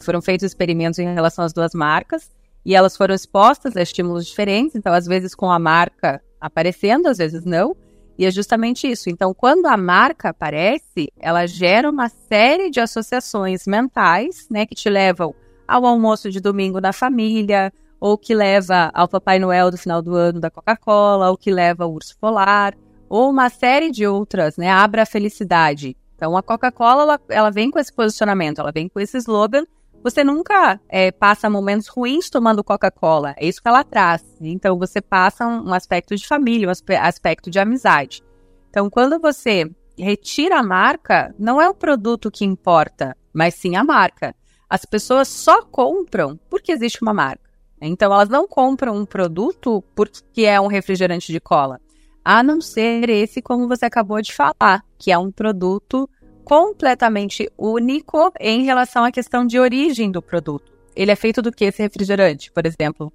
foram 0.00 0.20
feitos 0.20 0.44
experimentos 0.44 0.98
em 0.98 1.14
relação 1.14 1.44
às 1.44 1.52
duas 1.52 1.72
marcas 1.72 2.30
e 2.62 2.74
elas 2.74 2.94
foram 2.94 3.14
expostas 3.14 3.74
a 3.74 3.80
estímulos 3.80 4.26
diferentes, 4.26 4.76
então 4.76 4.92
às 4.92 5.06
vezes 5.06 5.34
com 5.34 5.50
a 5.50 5.58
marca 5.58 6.20
aparecendo, 6.38 7.06
às 7.06 7.16
vezes 7.16 7.44
não. 7.44 7.74
E 8.18 8.24
é 8.24 8.30
justamente 8.30 8.90
isso. 8.90 9.10
Então, 9.10 9.34
quando 9.34 9.66
a 9.66 9.76
marca 9.76 10.30
aparece, 10.30 11.12
ela 11.18 11.46
gera 11.46 11.90
uma 11.90 12.08
série 12.08 12.70
de 12.70 12.80
associações 12.80 13.66
mentais, 13.66 14.46
né, 14.50 14.66
que 14.66 14.74
te 14.74 14.88
levam 14.88 15.34
ao 15.68 15.84
almoço 15.84 16.30
de 16.30 16.40
domingo 16.40 16.80
na 16.80 16.92
família, 16.92 17.72
ou 18.00 18.16
que 18.16 18.34
leva 18.34 18.90
ao 18.94 19.08
Papai 19.08 19.38
Noel 19.38 19.70
do 19.70 19.78
final 19.78 20.02
do 20.02 20.14
ano 20.14 20.40
da 20.40 20.50
Coca-Cola, 20.50 21.30
ou 21.30 21.36
que 21.36 21.50
leva 21.50 21.84
ao 21.84 21.92
Urso 21.92 22.16
Polar, 22.18 22.74
ou 23.08 23.30
uma 23.30 23.48
série 23.48 23.90
de 23.90 24.06
outras, 24.06 24.56
né? 24.56 24.70
Abra 24.70 25.02
a 25.02 25.06
felicidade. 25.06 25.96
Então 26.14 26.36
a 26.36 26.42
Coca-Cola 26.42 27.02
ela, 27.02 27.20
ela, 27.28 27.50
vem 27.50 27.70
com 27.70 27.78
esse 27.78 27.92
posicionamento, 27.92 28.60
ela 28.60 28.72
vem 28.72 28.88
com 28.88 28.98
esse 28.98 29.18
slogan. 29.18 29.64
Você 30.02 30.22
nunca 30.22 30.80
é, 30.88 31.10
passa 31.10 31.50
momentos 31.50 31.88
ruins 31.88 32.30
tomando 32.30 32.62
Coca-Cola, 32.62 33.34
é 33.36 33.46
isso 33.46 33.60
que 33.60 33.68
ela 33.68 33.84
traz. 33.84 34.24
Então 34.40 34.78
você 34.78 35.00
passa 35.00 35.46
um, 35.46 35.68
um 35.68 35.74
aspecto 35.74 36.14
de 36.16 36.26
família, 36.26 36.68
um 36.68 36.72
aspecto 37.00 37.50
de 37.50 37.58
amizade. 37.58 38.22
Então 38.70 38.88
quando 38.88 39.18
você 39.18 39.70
retira 39.98 40.58
a 40.58 40.62
marca, 40.62 41.34
não 41.38 41.60
é 41.60 41.68
o 41.68 41.74
produto 41.74 42.30
que 42.30 42.44
importa, 42.44 43.16
mas 43.32 43.54
sim 43.54 43.76
a 43.76 43.84
marca. 43.84 44.34
As 44.68 44.84
pessoas 44.84 45.28
só 45.28 45.62
compram 45.62 46.38
porque 46.50 46.72
existe 46.72 47.02
uma 47.02 47.14
marca. 47.14 47.45
Então, 47.80 48.12
elas 48.12 48.28
não 48.28 48.48
compram 48.48 48.96
um 48.96 49.04
produto 49.04 49.84
porque 49.94 50.42
é 50.42 50.60
um 50.60 50.66
refrigerante 50.66 51.30
de 51.30 51.40
cola, 51.40 51.80
a 52.24 52.42
não 52.42 52.60
ser 52.60 53.08
esse, 53.10 53.42
como 53.42 53.68
você 53.68 53.84
acabou 53.84 54.20
de 54.20 54.32
falar, 54.32 54.82
que 54.98 55.12
é 55.12 55.18
um 55.18 55.30
produto 55.30 56.08
completamente 56.44 57.50
único 57.58 58.32
em 58.40 58.64
relação 58.64 59.04
à 59.04 59.12
questão 59.12 59.46
de 59.46 59.58
origem 59.58 60.10
do 60.10 60.22
produto. 60.22 60.72
Ele 60.94 61.10
é 61.10 61.16
feito 61.16 61.42
do 61.42 61.52
que 61.52 61.66
esse 61.66 61.82
refrigerante, 61.82 62.50
por 62.50 62.64
exemplo? 62.64 63.12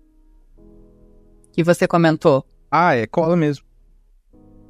Que 1.52 1.64
você 1.64 1.88
comentou. 1.88 2.46
Ah, 2.70 2.96
é 2.96 3.08
cola 3.08 3.36
mesmo. 3.36 3.66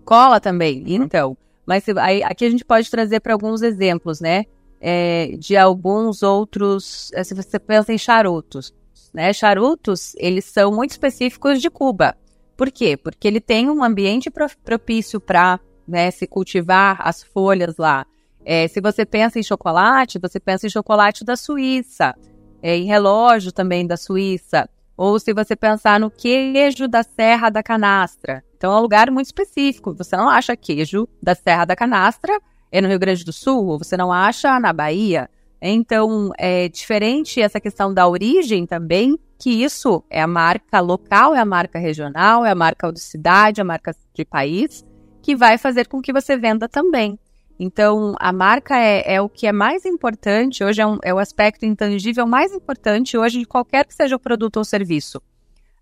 Cola 0.06 0.40
também, 0.40 0.84
então. 0.88 1.38
Mas 1.66 1.88
aí, 1.90 2.24
aqui 2.24 2.46
a 2.46 2.50
gente 2.50 2.64
pode 2.64 2.90
trazer 2.90 3.20
para 3.20 3.34
alguns 3.34 3.62
exemplos, 3.62 4.20
né? 4.20 4.46
É, 4.80 5.36
de 5.38 5.56
alguns 5.58 6.24
outros. 6.24 7.12
Se 7.24 7.36
você 7.36 7.60
pensa 7.60 7.94
em 7.94 7.98
charutos 7.98 8.74
né? 9.14 9.34
Charutos, 9.34 10.14
eles 10.18 10.46
são 10.46 10.72
muito 10.72 10.92
específicos 10.92 11.62
de 11.62 11.70
Cuba. 11.70 12.16
Por 12.56 12.72
quê? 12.72 12.96
Porque 12.96 13.28
ele 13.28 13.42
tem 13.42 13.70
um 13.70 13.84
ambiente 13.84 14.30
propício 14.64 15.20
para 15.20 15.60
né, 15.88 16.12
se 16.12 16.28
cultivar 16.28 16.98
as 17.02 17.24
folhas 17.24 17.78
lá. 17.78 18.06
É, 18.46 18.68
se 18.68 18.80
você 18.82 19.06
pensa 19.06 19.40
em 19.40 19.44
chocolate, 19.44 20.20
você 20.20 20.40
pensa 20.40 20.68
em 20.68 20.70
chocolate 20.70 21.24
da 21.24 21.36
Suíça, 21.36 22.16
é, 22.62 22.76
em 22.76 22.86
relógio 22.86 23.52
também 23.52 23.86
da 23.86 23.98
Suíça, 23.98 24.70
ou 24.96 25.20
se 25.20 25.34
você 25.34 25.56
pensar 25.56 26.00
no 26.00 26.12
queijo 26.12 26.88
da 26.88 27.04
Serra 27.04 27.50
da 27.50 27.64
Canastra. 27.64 28.44
Então 28.56 28.72
é 28.72 28.78
um 28.78 28.82
lugar 28.82 29.10
muito 29.10 29.28
específico. 29.28 29.94
Você 29.96 30.16
não 30.16 30.30
acha 30.30 30.56
queijo 30.56 31.08
da 31.22 31.34
Serra 31.34 31.66
da 31.66 31.76
Canastra 31.76 32.40
é 32.72 32.80
no 32.80 32.88
Rio 32.88 33.00
Grande 33.00 33.26
do 33.26 33.34
Sul, 33.34 33.68
ou 33.68 33.78
você 33.78 33.98
não 33.98 34.12
acha 34.12 34.60
na 34.60 34.72
Bahia. 34.72 35.30
Então, 35.62 36.32
é 36.38 36.68
diferente 36.68 37.40
essa 37.40 37.60
questão 37.60 37.94
da 37.94 38.08
origem 38.08 38.66
também, 38.66 39.20
que 39.38 39.64
isso 39.64 40.04
é 40.10 40.22
a 40.22 40.28
marca 40.28 40.80
local, 40.80 41.36
é 41.36 41.40
a 41.40 41.46
marca 41.46 41.78
regional, 41.78 42.44
é 42.44 42.50
a 42.50 42.56
marca 42.56 42.92
de 42.92 43.00
cidade, 43.00 43.62
é 43.62 43.64
a 43.64 43.66
marca 43.66 43.96
de 44.14 44.26
país, 44.26 44.84
que 45.22 45.36
vai 45.36 45.58
fazer 45.58 45.88
com 45.88 46.02
que 46.02 46.12
você 46.12 46.36
venda 46.36 46.68
também. 46.68 47.20
Então, 47.60 48.16
a 48.20 48.34
marca 48.34 48.76
é, 48.76 49.16
é 49.16 49.22
o 49.22 49.30
que 49.30 49.46
é 49.46 49.52
mais 49.52 49.86
importante, 49.86 50.64
hoje 50.64 50.82
é, 50.82 50.88
um, 50.88 50.98
é 51.04 51.14
o 51.14 51.20
aspecto 51.20 51.64
intangível 51.64 52.26
mais 52.26 52.52
importante 52.52 53.16
hoje 53.16 53.38
de 53.38 53.46
qualquer 53.46 53.86
que 53.86 53.94
seja 53.94 54.16
o 54.16 54.20
produto 54.20 54.58
ou 54.58 54.64
serviço. 54.64 55.22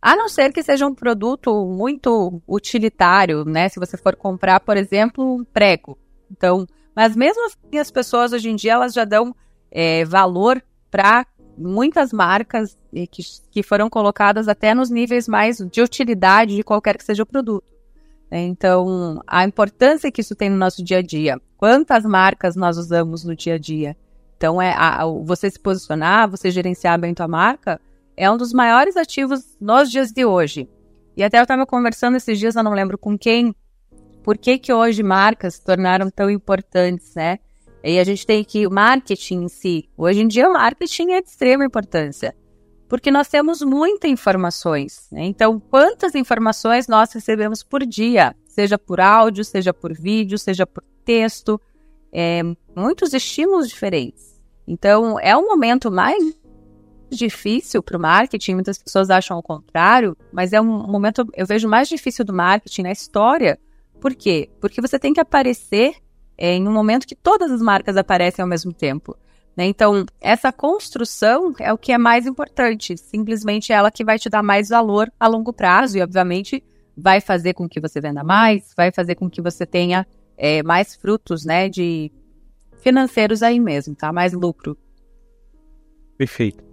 A 0.01 0.13
não 0.13 0.27
ser 0.27 0.51
que 0.51 0.61
seja 0.61 0.85
um 0.85 0.93
produto 0.93 1.65
muito 1.65 2.41
utilitário, 2.47 3.45
né? 3.45 3.69
Se 3.69 3.79
você 3.79 3.95
for 3.95 4.15
comprar, 4.15 4.59
por 4.59 4.75
exemplo, 4.75 5.35
um 5.35 5.43
prego. 5.43 5.97
Então, 6.29 6.65
mas 6.95 7.15
mesmo 7.15 7.45
assim, 7.45 7.77
as 7.77 7.91
pessoas 7.91 8.33
hoje 8.33 8.49
em 8.49 8.55
dia 8.55 8.73
elas 8.73 8.93
já 8.93 9.05
dão 9.05 9.35
é, 9.71 10.05
valor 10.05 10.63
para 10.89 11.25
muitas 11.57 12.13
marcas 12.13 12.77
que, 13.11 13.23
que 13.51 13.61
foram 13.63 13.89
colocadas 13.89 14.47
até 14.47 14.73
nos 14.73 14.89
níveis 14.89 15.27
mais 15.27 15.57
de 15.57 15.81
utilidade 15.81 16.55
de 16.55 16.63
qualquer 16.63 16.97
que 16.97 17.03
seja 17.03 17.23
o 17.23 17.25
produto. 17.25 17.69
Então, 18.31 19.21
a 19.25 19.43
importância 19.43 20.11
que 20.11 20.21
isso 20.21 20.35
tem 20.35 20.49
no 20.49 20.57
nosso 20.57 20.83
dia 20.83 20.99
a 20.99 21.01
dia. 21.01 21.41
Quantas 21.57 22.05
marcas 22.05 22.55
nós 22.55 22.77
usamos 22.77 23.23
no 23.23 23.35
dia 23.35 23.55
a 23.55 23.57
dia? 23.57 23.97
Então, 24.37 24.61
é 24.61 24.73
a, 24.73 25.03
você 25.23 25.49
se 25.49 25.59
posicionar, 25.59 26.29
você 26.29 26.51
gerenciar 26.51 26.99
bem 26.99 27.13
tua 27.13 27.27
marca, 27.27 27.81
é 28.15 28.29
um 28.29 28.37
dos 28.37 28.53
maiores 28.53 28.95
ativos 28.95 29.57
nos 29.59 29.89
dias 29.89 30.11
de 30.11 30.25
hoje. 30.25 30.69
E 31.17 31.23
até 31.23 31.39
eu 31.39 31.43
estava 31.43 31.65
conversando 31.65 32.17
esses 32.17 32.37
dias, 32.37 32.55
eu 32.55 32.63
não 32.63 32.73
lembro 32.73 32.97
com 32.97 33.17
quem, 33.17 33.53
por 34.23 34.37
que 34.37 34.57
que 34.57 34.71
hoje 34.71 35.01
marcas 35.01 35.55
se 35.55 35.63
tornaram 35.63 36.09
tão 36.09 36.29
importantes, 36.29 37.15
né? 37.15 37.39
E 37.83 37.99
a 37.99 38.03
gente 38.03 38.25
tem 38.25 38.43
que 38.43 38.67
o 38.67 38.71
marketing 38.71 39.43
em 39.43 39.47
si. 39.47 39.89
Hoje 39.97 40.21
em 40.21 40.27
dia 40.27 40.49
o 40.49 40.53
marketing 40.53 41.11
é 41.11 41.21
de 41.21 41.29
extrema 41.29 41.65
importância 41.65 42.35
porque 42.89 43.11
nós 43.11 43.27
temos 43.27 43.61
muitas 43.61 44.09
informações. 44.09 45.07
Né? 45.11 45.25
Então, 45.25 45.59
quantas 45.59 46.15
informações 46.15 46.87
nós 46.87 47.13
recebemos 47.13 47.61
por 47.61 47.85
dia, 47.85 48.35
seja 48.47 48.79
por 48.79 48.99
áudio, 48.99 49.45
seja 49.45 49.71
por 49.71 49.93
vídeo, 49.93 50.39
seja 50.39 50.65
por 50.65 50.83
texto, 51.05 51.61
é, 52.11 52.41
muitos 52.75 53.13
estímulos 53.13 53.69
diferentes. 53.69 54.41
Então, 54.67 55.19
é 55.19 55.37
um 55.37 55.47
momento 55.47 55.91
mais 55.91 56.35
difícil 57.11 57.81
para 57.83 57.97
o 57.97 58.01
marketing, 58.01 58.55
muitas 58.55 58.79
pessoas 58.79 59.11
acham 59.11 59.37
o 59.37 59.43
contrário, 59.43 60.17
mas 60.31 60.51
é 60.51 60.59
um 60.59 60.65
momento, 60.65 61.27
eu 61.35 61.45
vejo 61.45 61.67
mais 61.67 61.87
difícil 61.87 62.25
do 62.25 62.33
marketing 62.33 62.83
na 62.83 62.91
história. 62.91 63.59
Por 64.01 64.15
quê? 64.15 64.49
Porque 64.59 64.81
você 64.81 64.97
tem 64.97 65.13
que 65.13 65.19
aparecer 65.19 65.95
é, 66.39 66.55
em 66.55 66.65
um 66.65 66.71
momento 66.71 67.05
que 67.05 67.15
todas 67.15 67.51
as 67.51 67.61
marcas 67.61 67.97
aparecem 67.97 68.41
ao 68.41 68.47
mesmo 68.47 68.71
tempo. 68.71 69.15
Né? 69.57 69.65
Então, 69.65 70.05
essa 70.21 70.53
construção 70.53 71.53
é 71.59 71.73
o 71.73 71.77
que 71.77 71.91
é 71.91 71.97
mais 71.97 72.25
importante. 72.25 72.95
Simplesmente 72.95 73.73
ela 73.73 73.91
que 73.91 74.05
vai 74.05 74.17
te 74.17 74.29
dar 74.29 74.41
mais 74.41 74.69
valor 74.69 75.11
a 75.19 75.27
longo 75.27 75.51
prazo 75.51 75.97
e, 75.97 76.01
obviamente, 76.01 76.63
vai 76.95 77.19
fazer 77.19 77.53
com 77.53 77.67
que 77.67 77.81
você 77.81 77.99
venda 77.99 78.23
mais, 78.23 78.73
vai 78.75 78.89
fazer 78.89 79.15
com 79.15 79.29
que 79.29 79.41
você 79.41 79.65
tenha 79.65 80.07
é, 80.37 80.63
mais 80.63 80.95
frutos, 80.95 81.43
né, 81.43 81.67
de 81.67 82.09
financeiros 82.81 83.43
aí 83.43 83.59
mesmo, 83.59 83.93
tá? 83.93 84.13
Mais 84.13 84.31
lucro. 84.31 84.77
Perfeito. 86.17 86.63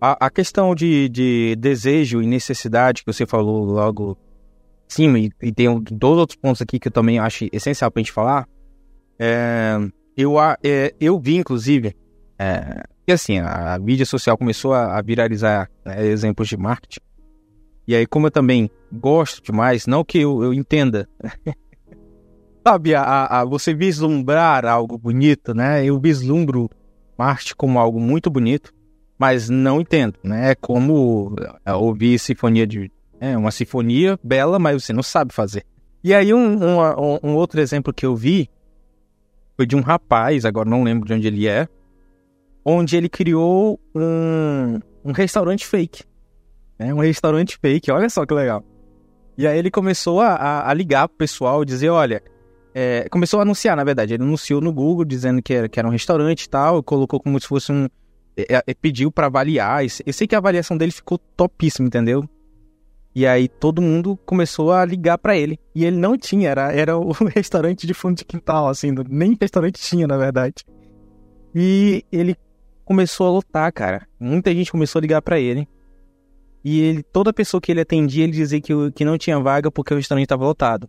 A, 0.00 0.26
a 0.26 0.30
questão 0.30 0.72
de, 0.72 1.08
de, 1.08 1.56
desejo 1.56 2.22
e 2.22 2.26
necessidade 2.26 3.02
que 3.02 3.12
você 3.12 3.26
falou 3.26 3.64
logo 3.64 4.16
sim, 4.86 5.12
e, 5.16 5.32
e 5.42 5.52
tem 5.52 5.66
dois 5.80 6.18
outros 6.18 6.38
pontos 6.38 6.62
aqui 6.62 6.78
que 6.78 6.86
eu 6.86 6.92
também 6.92 7.18
acho 7.18 7.48
essencial 7.52 7.90
para 7.90 8.00
a 8.00 8.02
gente 8.04 8.12
falar. 8.12 8.48
É, 9.18 9.76
eu, 10.16 10.40
é, 10.40 10.94
eu 11.00 11.18
vi, 11.18 11.36
inclusive, 11.36 11.94
é, 12.38 12.82
e 13.06 13.12
assim, 13.12 13.38
a, 13.38 13.74
a, 13.74 13.78
mídia 13.78 14.04
social 14.04 14.36
começou 14.36 14.72
a, 14.72 14.98
a 14.98 15.02
viralizar 15.02 15.70
né, 15.84 16.06
exemplos 16.06 16.48
de 16.48 16.56
marketing. 16.56 17.00
E 17.86 17.94
aí, 17.94 18.06
como 18.06 18.26
eu 18.26 18.30
também 18.30 18.68
gosto 18.92 19.42
demais, 19.42 19.86
não 19.86 20.04
que 20.04 20.18
eu, 20.18 20.42
eu 20.42 20.52
entenda, 20.52 21.08
sabe, 22.66 22.94
a, 22.94 23.26
a, 23.26 23.44
você 23.44 23.72
vislumbrar 23.72 24.66
algo 24.66 24.98
bonito, 24.98 25.54
né? 25.54 25.84
Eu 25.84 26.00
vislumbro 26.00 26.68
marketing 27.16 27.54
como 27.56 27.78
algo 27.78 28.00
muito 28.00 28.28
bonito, 28.28 28.72
mas 29.16 29.48
não 29.48 29.80
entendo, 29.80 30.18
né? 30.22 30.50
É 30.50 30.54
como 30.56 31.36
é, 31.64 31.72
ouvir 31.72 32.18
sinfonia 32.18 32.66
de. 32.66 32.90
É 33.20 33.36
uma 33.36 33.50
sinfonia 33.50 34.18
bela, 34.22 34.58
mas 34.58 34.82
você 34.82 34.92
não 34.92 35.02
sabe 35.02 35.32
fazer. 35.32 35.64
E 36.02 36.12
aí, 36.12 36.34
um, 36.34 36.58
um, 36.62 37.18
um 37.22 37.34
outro 37.36 37.60
exemplo 37.60 37.92
que 37.92 38.04
eu 38.04 38.16
vi 38.16 38.50
foi 39.56 39.66
de 39.66 39.74
um 39.74 39.80
rapaz, 39.80 40.44
agora 40.44 40.68
não 40.68 40.82
lembro 40.82 41.06
de 41.06 41.14
onde 41.14 41.26
ele 41.26 41.48
é, 41.48 41.66
onde 42.64 42.96
ele 42.96 43.08
criou 43.08 43.80
um, 43.94 44.80
um 45.04 45.12
restaurante 45.12 45.66
fake. 45.66 46.02
Né? 46.78 46.92
Um 46.92 47.00
restaurante 47.00 47.56
fake, 47.56 47.90
olha 47.90 48.08
só 48.10 48.26
que 48.26 48.34
legal. 48.34 48.62
E 49.38 49.46
aí 49.46 49.58
ele 49.58 49.70
começou 49.70 50.20
a, 50.20 50.68
a 50.68 50.74
ligar 50.74 51.08
pro 51.08 51.18
pessoal, 51.18 51.64
dizer, 51.64 51.90
olha, 51.90 52.22
é, 52.74 53.08
começou 53.08 53.38
a 53.38 53.42
anunciar, 53.42 53.76
na 53.76 53.84
verdade, 53.84 54.14
ele 54.14 54.22
anunciou 54.22 54.60
no 54.60 54.72
Google 54.72 55.04
dizendo 55.04 55.42
que 55.42 55.54
era, 55.54 55.68
que 55.68 55.78
era 55.78 55.88
um 55.88 55.92
restaurante 55.92 56.44
e 56.44 56.48
tal, 56.48 56.82
colocou 56.82 57.20
como 57.20 57.40
se 57.40 57.46
fosse 57.46 57.72
um... 57.72 57.88
É, 58.36 58.62
é, 58.66 58.74
pediu 58.74 59.10
para 59.10 59.26
avaliar, 59.26 59.82
eu 59.82 60.12
sei 60.12 60.26
que 60.26 60.34
a 60.34 60.38
avaliação 60.38 60.76
dele 60.76 60.92
ficou 60.92 61.16
topíssima, 61.16 61.86
entendeu? 61.86 62.28
E 63.16 63.26
aí 63.26 63.48
todo 63.48 63.80
mundo 63.80 64.14
começou 64.26 64.70
a 64.70 64.84
ligar 64.84 65.16
para 65.16 65.34
ele. 65.34 65.58
E 65.74 65.86
ele 65.86 65.96
não 65.96 66.18
tinha, 66.18 66.50
era, 66.50 66.70
era 66.70 66.98
o 66.98 67.12
restaurante 67.34 67.86
de 67.86 67.94
fundo 67.94 68.14
de 68.14 68.26
quintal, 68.26 68.68
assim, 68.68 68.92
nem 69.08 69.34
restaurante 69.40 69.80
tinha, 69.80 70.06
na 70.06 70.18
verdade. 70.18 70.66
E 71.54 72.04
ele 72.12 72.36
começou 72.84 73.26
a 73.26 73.30
lotar, 73.30 73.72
cara. 73.72 74.06
Muita 74.20 74.54
gente 74.54 74.70
começou 74.70 74.98
a 74.98 75.00
ligar 75.00 75.22
para 75.22 75.40
ele. 75.40 75.66
E 76.62 76.78
ele, 76.78 77.02
toda 77.02 77.32
pessoa 77.32 77.58
que 77.58 77.72
ele 77.72 77.80
atendia, 77.80 78.22
ele 78.22 78.34
dizia 78.34 78.60
que, 78.60 78.74
que 78.94 79.02
não 79.02 79.16
tinha 79.16 79.40
vaga 79.40 79.70
porque 79.70 79.94
o 79.94 79.96
restaurante 79.96 80.24
estava 80.26 80.44
lotado. 80.44 80.86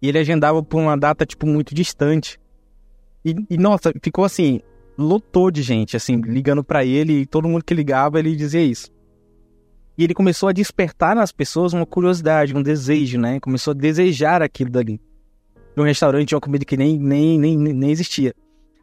E 0.00 0.08
ele 0.08 0.18
agendava 0.18 0.62
por 0.62 0.80
uma 0.80 0.96
data, 0.96 1.26
tipo, 1.26 1.46
muito 1.46 1.74
distante. 1.74 2.40
E, 3.22 3.34
e, 3.50 3.58
nossa, 3.58 3.92
ficou 4.02 4.24
assim, 4.24 4.62
lotou 4.96 5.50
de 5.50 5.60
gente, 5.60 5.94
assim, 5.94 6.22
ligando 6.22 6.64
para 6.64 6.86
ele. 6.86 7.20
E 7.20 7.26
todo 7.26 7.46
mundo 7.46 7.62
que 7.62 7.74
ligava, 7.74 8.18
ele 8.18 8.34
dizia 8.34 8.62
isso. 8.62 8.95
E 9.98 10.04
ele 10.04 10.14
começou 10.14 10.48
a 10.48 10.52
despertar 10.52 11.16
nas 11.16 11.32
pessoas 11.32 11.72
uma 11.72 11.86
curiosidade, 11.86 12.54
um 12.54 12.62
desejo, 12.62 13.18
né? 13.18 13.40
Começou 13.40 13.70
a 13.70 13.74
desejar 13.74 14.42
aquilo 14.42 14.70
dali. 14.70 15.00
Um 15.76 15.82
restaurante, 15.82 16.34
uma 16.34 16.40
comida 16.40 16.64
que 16.64 16.76
nem, 16.76 16.98
nem, 16.98 17.38
nem, 17.38 17.56
nem 17.56 17.90
existia. 17.90 18.34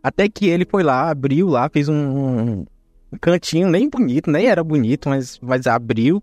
Até 0.01 0.27
que 0.27 0.47
ele 0.47 0.65
foi 0.65 0.83
lá, 0.83 1.09
abriu 1.09 1.47
lá, 1.47 1.69
fez 1.69 1.87
um, 1.87 2.65
um 3.11 3.17
cantinho, 3.21 3.69
nem 3.69 3.89
bonito, 3.89 4.29
nem 4.29 4.47
era 4.47 4.63
bonito, 4.63 5.09
mas, 5.09 5.39
mas 5.41 5.67
abriu. 5.67 6.21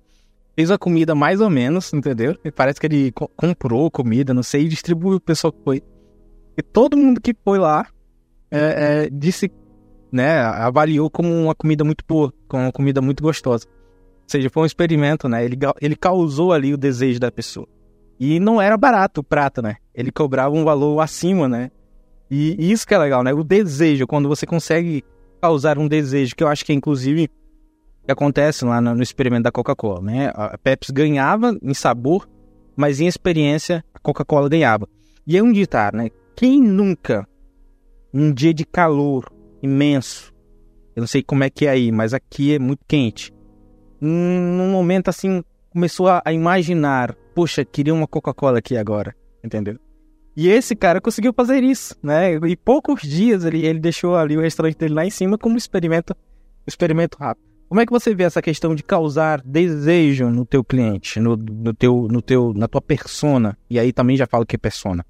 Fez 0.56 0.70
a 0.70 0.76
comida 0.76 1.14
mais 1.14 1.40
ou 1.40 1.48
menos, 1.48 1.92
entendeu? 1.92 2.36
E 2.44 2.50
parece 2.50 2.80
que 2.80 2.86
ele 2.86 3.12
co 3.12 3.28
comprou 3.36 3.90
comida, 3.90 4.34
não 4.34 4.42
sei, 4.42 4.64
e 4.64 4.68
distribuiu 4.68 5.16
o 5.16 5.20
pessoal 5.20 5.52
que 5.52 5.62
foi. 5.64 5.82
E 6.56 6.62
todo 6.62 6.96
mundo 6.96 7.20
que 7.20 7.34
foi 7.44 7.58
lá 7.58 7.86
é, 8.50 9.04
é, 9.04 9.10
disse, 9.10 9.50
né, 10.10 10.40
avaliou 10.40 11.08
como 11.08 11.32
uma 11.32 11.54
comida 11.54 11.84
muito 11.84 12.04
boa, 12.06 12.34
como 12.48 12.64
uma 12.64 12.72
comida 12.72 13.00
muito 13.00 13.22
gostosa. 13.22 13.66
Seja, 14.30 14.48
foi 14.48 14.62
um 14.62 14.66
experimento, 14.66 15.28
né? 15.28 15.44
Ele, 15.44 15.56
ele 15.80 15.96
causou 15.96 16.52
ali 16.52 16.72
o 16.72 16.76
desejo 16.76 17.18
da 17.18 17.32
pessoa. 17.32 17.66
E 18.16 18.38
não 18.38 18.62
era 18.62 18.76
barato 18.76 19.22
o 19.22 19.24
prato, 19.24 19.60
né? 19.60 19.74
Ele 19.92 20.12
cobrava 20.12 20.54
um 20.54 20.62
valor 20.62 21.00
acima, 21.00 21.48
né? 21.48 21.68
E 22.30 22.70
isso 22.70 22.86
que 22.86 22.94
é 22.94 22.98
legal, 22.98 23.24
né? 23.24 23.34
O 23.34 23.42
desejo, 23.42 24.06
quando 24.06 24.28
você 24.28 24.46
consegue 24.46 25.02
causar 25.42 25.78
um 25.78 25.88
desejo, 25.88 26.36
que 26.36 26.44
eu 26.44 26.46
acho 26.46 26.64
que 26.64 26.70
é 26.70 26.76
inclusive 26.76 27.28
acontece 28.06 28.64
lá 28.64 28.80
no, 28.80 29.02
experimento 29.02 29.42
da 29.42 29.50
Coca-Cola, 29.50 30.00
né? 30.00 30.30
A 30.32 30.56
Pepsi 30.56 30.92
ganhava 30.92 31.58
em 31.60 31.74
sabor, 31.74 32.28
mas 32.76 33.00
em 33.00 33.08
experiência 33.08 33.84
a 33.92 33.98
Coca-Cola 33.98 34.48
ganhava. 34.48 34.88
E 35.26 35.36
é 35.36 35.42
um 35.42 35.50
ditado, 35.50 35.96
né? 35.96 36.08
Quem 36.36 36.62
nunca, 36.62 37.26
um 38.14 38.32
dia 38.32 38.54
de 38.54 38.64
calor 38.64 39.28
imenso, 39.60 40.32
eu 40.94 41.00
não 41.00 41.08
sei 41.08 41.20
como 41.20 41.42
é 41.42 41.50
que 41.50 41.66
é 41.66 41.70
aí, 41.70 41.90
mas 41.90 42.14
aqui 42.14 42.54
é 42.54 42.60
muito 42.60 42.84
quente, 42.86 43.32
num 44.00 44.70
momento 44.70 45.08
assim, 45.08 45.42
começou 45.70 46.08
a, 46.08 46.22
a 46.24 46.32
imaginar, 46.32 47.14
poxa, 47.34 47.64
queria 47.64 47.94
uma 47.94 48.06
Coca-Cola 48.06 48.58
aqui 48.58 48.76
agora, 48.76 49.14
entendeu? 49.44 49.78
E 50.36 50.48
esse 50.48 50.74
cara 50.76 51.00
conseguiu 51.00 51.32
fazer 51.32 51.62
isso, 51.62 51.96
né? 52.02 52.34
E 52.34 52.56
poucos 52.56 53.02
dias 53.02 53.44
ele, 53.44 53.66
ele 53.66 53.78
deixou 53.78 54.16
ali 54.16 54.36
o 54.36 54.40
restaurante 54.40 54.76
dele 54.76 54.94
lá 54.94 55.04
em 55.04 55.10
cima 55.10 55.36
como 55.36 55.56
experimento, 55.56 56.14
experimento 56.66 57.18
rápido. 57.18 57.50
Como 57.68 57.80
é 57.80 57.86
que 57.86 57.92
você 57.92 58.14
vê 58.14 58.24
essa 58.24 58.42
questão 58.42 58.74
de 58.74 58.82
causar 58.82 59.40
desejo 59.42 60.28
no 60.28 60.44
teu 60.44 60.64
cliente, 60.64 61.20
no, 61.20 61.36
no 61.36 61.72
teu, 61.72 62.08
no 62.10 62.20
teu, 62.20 62.52
na 62.54 62.66
tua 62.66 62.80
persona? 62.80 63.56
E 63.68 63.78
aí 63.78 63.92
também 63.92 64.16
já 64.16 64.26
falo 64.26 64.44
que 64.44 64.56
é 64.56 64.58
persona. 64.58 65.04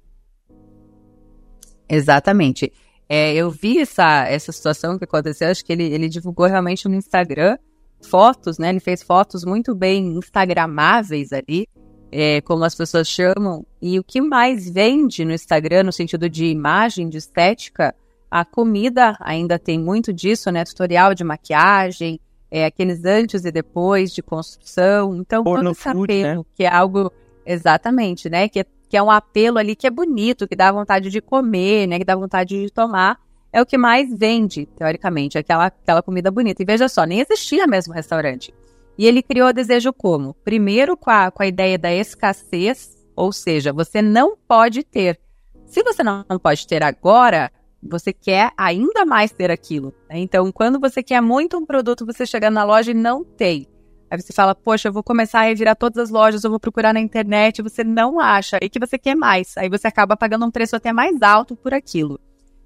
Exatamente. 1.89 2.71
É, 3.09 3.33
eu 3.33 3.49
vi 3.49 3.79
essa, 3.79 4.27
essa 4.27 4.51
situação 4.51 4.97
que 4.97 5.03
aconteceu, 5.03 5.49
acho 5.49 5.65
que 5.65 5.73
ele, 5.73 5.83
ele 5.83 6.07
divulgou 6.07 6.45
realmente 6.45 6.87
no 6.87 6.95
Instagram 6.95 7.57
fotos, 8.01 8.57
né? 8.57 8.69
Ele 8.69 8.79
fez 8.79 9.01
fotos 9.03 9.43
muito 9.45 9.73
bem 9.75 10.17
instagramáveis 10.17 11.31
ali, 11.31 11.67
é, 12.11 12.41
como 12.41 12.63
as 12.63 12.75
pessoas 12.75 13.07
chamam, 13.07 13.65
e 13.81 13.97
o 13.97 14.03
que 14.03 14.19
mais 14.19 14.69
vende 14.69 15.23
no 15.23 15.33
Instagram, 15.33 15.83
no 15.83 15.91
sentido 15.93 16.29
de 16.29 16.45
imagem, 16.45 17.07
de 17.07 17.17
estética, 17.17 17.95
a 18.29 18.43
comida 18.45 19.17
ainda 19.19 19.59
tem 19.59 19.79
muito 19.79 20.13
disso, 20.13 20.51
né? 20.51 20.63
Tutorial 20.63 21.13
de 21.13 21.23
maquiagem, 21.23 22.19
é, 22.49 22.65
aqueles 22.65 23.05
antes 23.05 23.45
e 23.45 23.51
depois 23.51 24.13
de 24.13 24.21
construção. 24.21 25.15
Então, 25.15 25.43
Porno 25.43 25.73
todo 25.73 25.73
esse 25.73 25.87
apelo, 25.87 26.39
né? 26.39 26.45
que 26.55 26.63
é 26.63 26.67
algo 26.67 27.11
exatamente, 27.45 28.29
né? 28.29 28.49
Que, 28.49 28.59
é- 28.59 28.65
que 28.89 28.97
é 28.97 29.01
um 29.01 29.09
apelo 29.09 29.57
ali 29.57 29.75
que 29.75 29.87
é 29.87 29.89
bonito, 29.89 30.47
que 30.47 30.55
dá 30.55 30.71
vontade 30.71 31.09
de 31.09 31.21
comer, 31.21 31.87
né? 31.87 31.97
Que 31.97 32.05
dá 32.05 32.15
vontade 32.15 32.61
de 32.61 32.69
tomar. 32.69 33.17
É 33.53 33.61
o 33.61 33.65
que 33.65 33.77
mais 33.77 34.13
vende, 34.13 34.65
teoricamente, 34.77 35.37
aquela, 35.37 35.65
aquela 35.65 36.01
comida 36.01 36.31
bonita. 36.31 36.61
E 36.61 36.65
veja 36.65 36.87
só, 36.87 37.03
nem 37.03 37.19
existia 37.19 37.67
mesmo 37.67 37.93
restaurante. 37.93 38.53
E 38.97 39.05
ele 39.05 39.21
criou 39.21 39.49
o 39.49 39.53
desejo 39.53 39.91
como? 39.91 40.33
Primeiro 40.43 40.95
com 40.95 41.09
a, 41.09 41.31
com 41.31 41.43
a 41.43 41.47
ideia 41.47 41.77
da 41.77 41.91
escassez, 41.93 42.95
ou 43.15 43.31
seja, 43.31 43.73
você 43.73 44.01
não 44.01 44.37
pode 44.47 44.83
ter. 44.83 45.19
Se 45.65 45.83
você 45.83 46.03
não 46.03 46.23
pode 46.41 46.67
ter 46.67 46.83
agora, 46.83 47.51
você 47.81 48.13
quer 48.13 48.51
ainda 48.57 49.05
mais 49.05 49.31
ter 49.31 49.51
aquilo. 49.51 49.93
né? 50.09 50.19
Então, 50.19 50.51
quando 50.51 50.79
você 50.79 51.01
quer 51.01 51.21
muito 51.21 51.57
um 51.57 51.65
produto, 51.65 52.05
você 52.05 52.25
chega 52.25 52.49
na 52.49 52.63
loja 52.63 52.91
e 52.91 52.93
não 52.93 53.23
tem. 53.23 53.67
Aí 54.09 54.21
você 54.21 54.33
fala, 54.33 54.53
poxa, 54.53 54.89
eu 54.89 54.93
vou 54.93 55.01
começar 55.01 55.39
a 55.39 55.43
revirar 55.43 55.75
todas 55.75 55.97
as 55.97 56.09
lojas, 56.09 56.43
eu 56.43 56.49
vou 56.49 56.59
procurar 56.59 56.93
na 56.93 56.99
internet, 56.99 57.61
você 57.61 57.83
não 57.83 58.19
acha, 58.19 58.59
e 58.61 58.69
que 58.69 58.77
você 58.77 58.97
quer 58.97 59.15
mais. 59.15 59.57
Aí 59.57 59.69
você 59.69 59.87
acaba 59.87 60.17
pagando 60.17 60.45
um 60.45 60.51
preço 60.51 60.75
até 60.75 60.91
mais 60.91 61.21
alto 61.21 61.55
por 61.55 61.73
aquilo. 61.73 62.19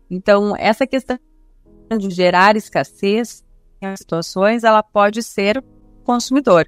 Então, 0.09 0.55
essa 0.57 0.85
questão 0.85 1.17
de 1.97 2.09
gerar 2.09 2.55
escassez 2.55 3.43
em 3.81 3.95
situações, 3.95 4.63
ela 4.63 4.81
pode 4.81 5.21
ser 5.21 5.63
consumidor. 6.03 6.67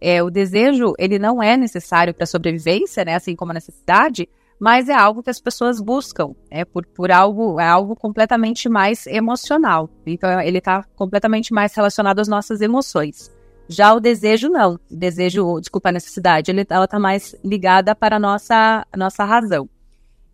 É, 0.00 0.22
o 0.22 0.30
desejo, 0.30 0.94
ele 0.98 1.18
não 1.18 1.42
é 1.42 1.56
necessário 1.56 2.12
para 2.12 2.24
a 2.24 2.26
sobrevivência, 2.26 3.04
né, 3.04 3.14
assim 3.14 3.36
como 3.36 3.52
a 3.52 3.54
necessidade, 3.54 4.28
mas 4.58 4.88
é 4.88 4.94
algo 4.94 5.22
que 5.22 5.30
as 5.30 5.40
pessoas 5.40 5.80
buscam, 5.80 6.34
é 6.50 6.64
por, 6.64 6.86
por 6.86 7.10
algo, 7.10 7.58
é 7.58 7.66
algo 7.66 7.96
completamente 7.96 8.68
mais 8.68 9.06
emocional. 9.06 9.88
Então, 10.06 10.40
ele 10.40 10.58
está 10.58 10.84
completamente 10.94 11.52
mais 11.52 11.74
relacionado 11.74 12.20
às 12.20 12.28
nossas 12.28 12.60
emoções. 12.60 13.30
Já 13.68 13.94
o 13.94 14.00
desejo, 14.00 14.48
não. 14.48 14.74
O 14.74 14.96
desejo, 14.96 15.58
desculpa, 15.60 15.88
a 15.88 15.92
necessidade, 15.92 16.50
ele, 16.50 16.66
ela 16.68 16.84
está 16.84 16.98
mais 16.98 17.34
ligada 17.44 17.94
para 17.94 18.16
a 18.16 18.20
nossa, 18.20 18.86
a 18.92 18.96
nossa 18.96 19.24
razão. 19.24 19.68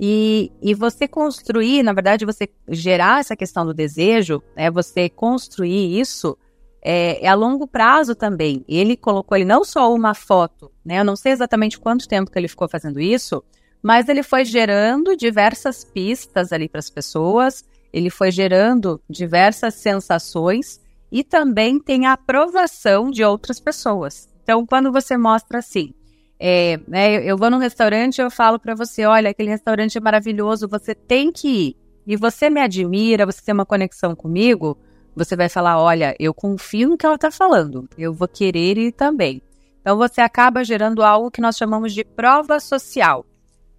E, 0.01 0.53
e 0.63 0.75
você 0.75 1.09
construir, 1.09 1.83
na 1.83 1.93
verdade, 1.93 2.25
você 2.25 2.49
gerar 2.69 3.21
essa 3.21 3.35
questão 3.37 3.67
do 3.67 3.75
desejo, 3.75 4.43
é 4.55 4.71
você 4.71 5.09
construir 5.09 5.99
isso 5.99 6.39
é, 6.81 7.25
é 7.25 7.29
a 7.29 7.35
longo 7.35 7.67
prazo 7.67 8.15
também. 8.15 8.65
Ele 8.69 8.97
colocou 8.97 9.37
ele 9.37 9.45
não 9.45 9.65
só 9.65 9.93
uma 9.93 10.15
foto, 10.15 10.71
né? 10.85 11.01
Eu 11.01 11.05
não 11.05 11.17
sei 11.17 11.33
exatamente 11.33 11.79
quanto 11.79 12.09
tempo 12.09 12.31
que 12.31 12.39
ele 12.39 12.49
ficou 12.49 12.69
fazendo 12.69 13.01
isso, 13.01 13.43
mas 13.83 14.09
ele 14.09 14.23
foi 14.23 14.45
gerando 14.45 15.17
diversas 15.17 15.85
pistas 15.85 16.53
ali 16.53 16.69
para 16.69 16.79
as 16.79 16.91
pessoas, 16.91 17.65
ele 17.93 18.11
foi 18.11 18.31
gerando 18.31 19.01
diversas 19.09 19.75
sensações 19.75 20.81
e 21.11 21.25
também 21.25 21.81
tem 21.81 22.07
a 22.07 22.13
aprovação 22.13 23.11
de 23.11 23.25
outras 23.25 23.59
pessoas. 23.59 24.29
Então, 24.43 24.65
quando 24.67 24.93
você 24.93 25.17
mostra 25.17 25.59
assim, 25.59 25.93
é, 26.41 26.79
né, 26.87 27.23
eu 27.25 27.37
vou 27.37 27.51
num 27.51 27.59
restaurante 27.59 28.19
e 28.19 28.23
eu 28.23 28.31
falo 28.31 28.59
para 28.59 28.75
você, 28.75 29.05
olha, 29.05 29.31
aquele 29.31 29.51
restaurante 29.51 29.99
é 29.99 30.01
maravilhoso, 30.01 30.69
você 30.69 30.95
tem 30.95 31.33
que 31.33 31.49
ir. 31.49 31.77
E 32.07 32.17
você 32.17 32.49
me 32.49 32.61
admira, 32.61 33.27
você 33.27 33.43
tem 33.43 33.53
uma 33.53 33.67
conexão 33.67 34.15
comigo, 34.15 34.79
você 35.15 35.35
vai 35.35 35.49
falar, 35.49 35.81
olha, 35.83 36.15
eu 36.19 36.33
confio 36.33 36.91
no 36.91 36.97
que 36.97 37.05
ela 37.05 37.17
está 37.17 37.31
falando, 37.31 37.89
eu 37.99 38.15
vou 38.15 38.29
querer 38.29 38.79
ir 38.79 38.93
também. 38.93 39.43
Então 39.81 39.97
você 39.97 40.21
acaba 40.21 40.65
gerando 40.65 41.03
algo 41.03 41.31
que 41.31 41.41
nós 41.41 41.57
chamamos 41.57 41.93
de 41.93 42.05
prova 42.05 42.61
social. 42.61 43.27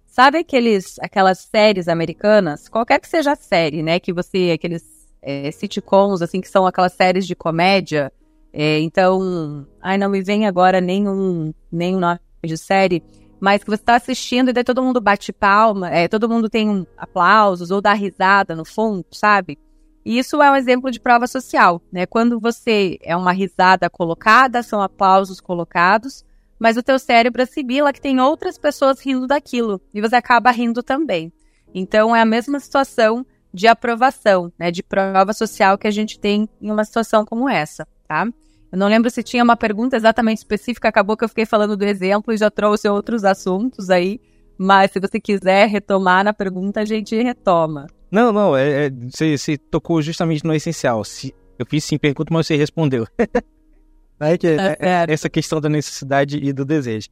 Sabe 0.06 0.38
aqueles, 0.38 0.98
aquelas 1.00 1.38
séries 1.38 1.88
americanas, 1.88 2.68
qualquer 2.68 3.00
que 3.00 3.08
seja 3.08 3.32
a 3.32 3.36
série, 3.36 3.82
né, 3.82 3.98
que 3.98 4.12
você, 4.12 4.50
aqueles 4.54 4.84
é, 5.22 5.50
sitcoms, 5.50 6.20
assim, 6.20 6.40
que 6.40 6.48
são 6.48 6.66
aquelas 6.66 6.92
séries 6.92 7.26
de 7.26 7.34
comédia, 7.34 8.12
é, 8.52 8.80
então, 8.80 9.66
ai, 9.80 9.96
não 9.96 10.10
me 10.10 10.20
vem 10.22 10.46
agora 10.46 10.80
nenhum, 10.80 11.54
nenhum 11.70 12.00
nome 12.00 12.18
de 12.46 12.56
série, 12.56 13.02
mas 13.40 13.64
que 13.64 13.70
você 13.70 13.82
está 13.82 13.96
assistindo 13.96 14.50
e 14.50 14.52
daí 14.52 14.62
todo 14.62 14.82
mundo 14.82 15.00
bate 15.00 15.32
palma, 15.32 15.88
é, 15.90 16.06
todo 16.06 16.28
mundo 16.28 16.48
tem 16.48 16.68
um 16.68 16.86
aplausos 16.96 17.70
ou 17.70 17.80
dá 17.80 17.92
risada 17.94 18.54
no 18.54 18.64
fundo, 18.64 19.04
sabe? 19.10 19.58
E 20.04 20.18
isso 20.18 20.40
é 20.42 20.50
um 20.50 20.56
exemplo 20.56 20.90
de 20.90 21.00
prova 21.00 21.26
social, 21.26 21.80
né? 21.92 22.06
Quando 22.06 22.40
você 22.40 22.98
é 23.02 23.16
uma 23.16 23.32
risada 23.32 23.88
colocada, 23.90 24.62
são 24.62 24.80
aplausos 24.80 25.40
colocados, 25.40 26.24
mas 26.58 26.76
o 26.76 26.82
teu 26.82 26.98
cérebro 26.98 27.42
assimila 27.42 27.92
que 27.92 28.00
tem 28.00 28.20
outras 28.20 28.58
pessoas 28.58 29.00
rindo 29.00 29.26
daquilo 29.26 29.80
e 29.92 30.00
você 30.00 30.16
acaba 30.16 30.50
rindo 30.50 30.82
também. 30.82 31.32
Então 31.74 32.14
é 32.14 32.20
a 32.20 32.26
mesma 32.26 32.60
situação 32.60 33.24
de 33.52 33.66
aprovação, 33.66 34.52
né? 34.58 34.70
De 34.70 34.82
prova 34.82 35.32
social 35.32 35.76
que 35.76 35.86
a 35.86 35.90
gente 35.90 36.18
tem 36.18 36.48
em 36.60 36.70
uma 36.70 36.84
situação 36.84 37.24
como 37.24 37.48
essa, 37.48 37.86
tá? 38.06 38.26
Eu 38.72 38.78
não 38.78 38.86
lembro 38.88 39.10
se 39.10 39.22
tinha 39.22 39.42
uma 39.42 39.56
pergunta 39.56 39.96
exatamente 39.96 40.38
específica, 40.38 40.88
acabou 40.88 41.16
que 41.16 41.24
eu 41.24 41.28
fiquei 41.28 41.44
falando 41.44 41.76
do 41.76 41.84
exemplo 41.84 42.32
e 42.32 42.36
já 42.36 42.50
trouxe 42.50 42.88
outros 42.88 43.24
assuntos 43.24 43.90
aí, 43.90 44.20
mas 44.56 44.92
se 44.92 45.00
você 45.00 45.18
quiser 45.20 45.68
retomar 45.68 46.22
na 46.22 46.32
pergunta, 46.32 46.80
a 46.80 46.84
gente 46.84 47.20
retoma. 47.20 47.86
Não, 48.10 48.32
não, 48.32 48.56
é, 48.56 48.86
é, 48.86 48.90
você, 48.90 49.36
você 49.36 49.56
tocou 49.56 50.00
justamente 50.02 50.44
no 50.44 50.54
essencial. 50.54 51.02
Se, 51.04 51.34
eu 51.58 51.66
fiz 51.66 51.84
sim 51.84 51.98
pergunta, 51.98 52.32
mas 52.32 52.46
você 52.46 52.56
respondeu. 52.56 53.06
é 54.20 54.38
que, 54.38 54.56
Tá 54.56 54.62
é- 54.62 54.76
é- 54.78 54.84
certo. 54.84 55.10
essa 55.10 55.28
questão 55.28 55.60
da 55.60 55.68
necessidade 55.68 56.38
e 56.38 56.52
do 56.52 56.64
desejo. 56.64 57.08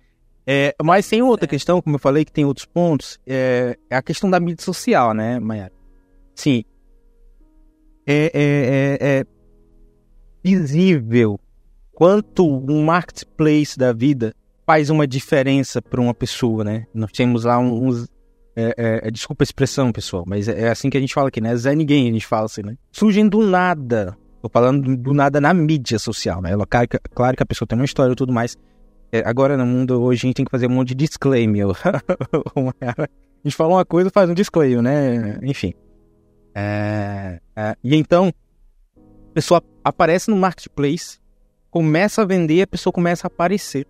É, 0.46 0.74
mas 0.82 1.08
tem 1.08 1.20
outra 1.22 1.46
questão, 1.46 1.82
como 1.82 1.96
eu 1.96 2.00
falei, 2.00 2.24
que 2.24 2.32
tem 2.32 2.44
outros 2.44 2.64
pontos, 2.66 3.18
é, 3.26 3.76
é 3.90 3.96
a 3.96 4.02
questão 4.02 4.30
da 4.30 4.40
mídia 4.40 4.64
social, 4.64 5.12
né, 5.12 5.38
Mayara? 5.38 5.72
Sim. 6.34 6.64
É, 8.06 8.30
é, 8.32 8.98
é, 9.00 9.18
é 9.20 9.24
visível 10.42 11.38
quanto 11.98 12.46
um 12.46 12.84
marketplace 12.84 13.76
da 13.76 13.92
vida 13.92 14.32
faz 14.64 14.88
uma 14.88 15.04
diferença 15.04 15.82
para 15.82 16.00
uma 16.00 16.14
pessoa, 16.14 16.62
né? 16.62 16.86
Nós 16.94 17.10
temos 17.10 17.42
lá 17.42 17.58
uns. 17.58 18.06
é, 18.54 18.72
é, 18.78 19.08
é, 19.08 19.10
desculpa 19.10 19.42
a 19.42 19.46
expressão, 19.46 19.90
pessoal, 19.90 20.22
mas 20.24 20.46
é, 20.46 20.66
é 20.66 20.68
assim 20.68 20.88
que 20.88 20.96
a 20.96 21.00
gente 21.00 21.12
fala 21.12 21.26
aqui, 21.26 21.40
né? 21.40 21.56
Zé 21.56 21.74
ninguém 21.74 22.08
a 22.08 22.12
gente 22.12 22.24
fala 22.24 22.44
assim, 22.44 22.62
né? 22.62 22.76
Surgem 22.92 23.28
do 23.28 23.44
nada. 23.44 24.16
Tô 24.40 24.48
falando 24.48 24.96
do, 24.96 25.12
nada 25.12 25.40
na 25.40 25.52
mídia 25.52 25.98
social, 25.98 26.40
né? 26.40 26.52
Ela- 26.52 26.64
Claro 26.66 26.86
que, 26.86 26.98
claro 27.12 27.36
que 27.36 27.42
a 27.42 27.46
pessoa 27.46 27.66
tem 27.66 27.76
uma 27.76 27.84
história 27.84 28.12
e 28.12 28.16
tudo 28.16 28.32
mais. 28.32 28.56
É, 29.10 29.28
agora 29.28 29.56
no 29.56 29.66
mundo 29.66 30.00
hoje 30.00 30.20
a 30.20 30.26
gente 30.28 30.36
tem 30.36 30.44
que 30.44 30.52
fazer 30.52 30.68
um 30.68 30.74
monte 30.74 30.90
de 30.90 30.94
disclaimer. 30.94 31.66
a 32.80 33.08
gente 33.44 33.56
fala 33.56 33.74
uma 33.74 33.84
coisa 33.84 34.08
faz 34.08 34.30
um 34.30 34.34
disclaimer, 34.34 34.82
né? 34.82 35.40
Enfim. 35.42 35.74
É, 36.54 37.40
é, 37.56 37.76
e 37.82 37.96
então, 37.96 38.32
a 38.96 39.34
pessoa 39.34 39.60
aparece 39.82 40.30
no 40.30 40.36
marketplace, 40.36 41.18
começa 41.78 42.22
a 42.22 42.24
vender, 42.24 42.62
a 42.62 42.66
pessoa 42.66 42.92
começa 42.92 43.24
a 43.24 43.28
aparecer. 43.28 43.86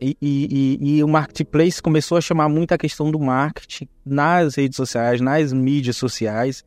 E, 0.00 0.16
e- 0.22 0.78
e- 0.80 0.96
e 0.98 1.02
o 1.02 1.08
marketplace 1.08 1.82
começou 1.82 2.16
a 2.16 2.20
chamar 2.20 2.48
muito 2.48 2.70
a 2.70 2.78
questão 2.78 3.10
do 3.10 3.18
marketing 3.18 3.88
nas 4.04 4.54
redes 4.54 4.76
sociais, 4.76 5.20
nas 5.20 5.52
mídias 5.52 5.96
sociais, 5.96 6.64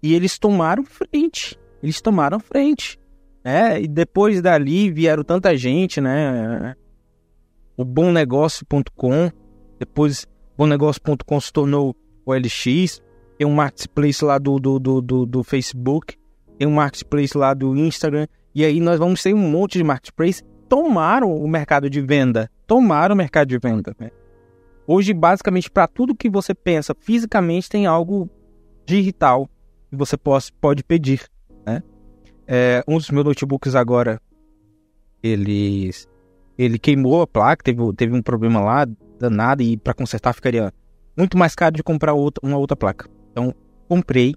e 0.00 0.14
eles 0.14 0.38
tomaram 0.38 0.84
frente. 0.84 1.58
Eles 1.82 2.00
tomaram 2.00 2.38
frente. 2.38 3.00
Né? 3.44 3.82
E 3.82 3.88
depois 3.88 4.40
dali 4.40 4.92
vieram 4.92 5.24
tanta 5.24 5.56
gente, 5.56 6.00
né? 6.00 6.76
O 7.76 7.84
bomnegócio.com, 7.84 9.32
depois 9.80 10.24
bomnegócio.com 10.56 11.40
se 11.40 11.52
tornou 11.52 11.96
o 12.24 12.32
LX, 12.32 13.02
tem 13.36 13.44
um 13.46 13.54
marketplace 13.54 14.24
lá 14.24 14.38
do, 14.38 14.60
do, 14.60 14.78
do, 14.78 15.00
do, 15.02 15.26
do 15.26 15.42
Facebook, 15.42 16.16
tem 16.56 16.68
um 16.68 16.74
marketplace 16.74 17.36
lá 17.36 17.52
do 17.54 17.76
Instagram, 17.76 18.28
e 18.56 18.64
aí 18.64 18.80
nós 18.80 18.98
vamos 18.98 19.22
ter 19.22 19.34
um 19.34 19.50
monte 19.50 19.76
de 19.76 19.84
marketplace 19.84 20.42
tomaram 20.66 21.36
o 21.36 21.46
mercado 21.46 21.90
de 21.90 22.00
venda. 22.00 22.50
Tomaram 22.66 23.14
o 23.14 23.18
mercado 23.18 23.48
de 23.48 23.58
venda. 23.58 23.94
né? 24.00 24.10
Hoje, 24.86 25.12
basicamente, 25.12 25.70
para 25.70 25.86
tudo 25.86 26.14
que 26.14 26.30
você 26.30 26.54
pensa 26.54 26.96
fisicamente, 26.98 27.68
tem 27.68 27.84
algo 27.84 28.30
digital 28.86 29.46
que 29.90 29.96
você 29.96 30.16
pode, 30.16 30.50
pode 30.58 30.82
pedir. 30.82 31.28
Né? 31.66 31.82
É, 32.46 32.82
um 32.88 32.96
dos 32.96 33.10
meus 33.10 33.26
notebooks 33.26 33.74
agora, 33.74 34.18
ele, 35.22 35.90
ele 36.56 36.78
queimou 36.78 37.20
a 37.20 37.26
placa, 37.26 37.62
teve, 37.62 37.92
teve 37.92 38.16
um 38.16 38.22
problema 38.22 38.58
lá, 38.60 38.86
danado, 39.18 39.62
e 39.62 39.76
para 39.76 39.92
consertar 39.92 40.32
ficaria 40.32 40.72
muito 41.14 41.36
mais 41.36 41.54
caro 41.54 41.76
de 41.76 41.82
comprar 41.82 42.14
outra, 42.14 42.40
uma 42.42 42.56
outra 42.56 42.74
placa. 42.74 43.06
Então, 43.32 43.54
comprei 43.86 44.34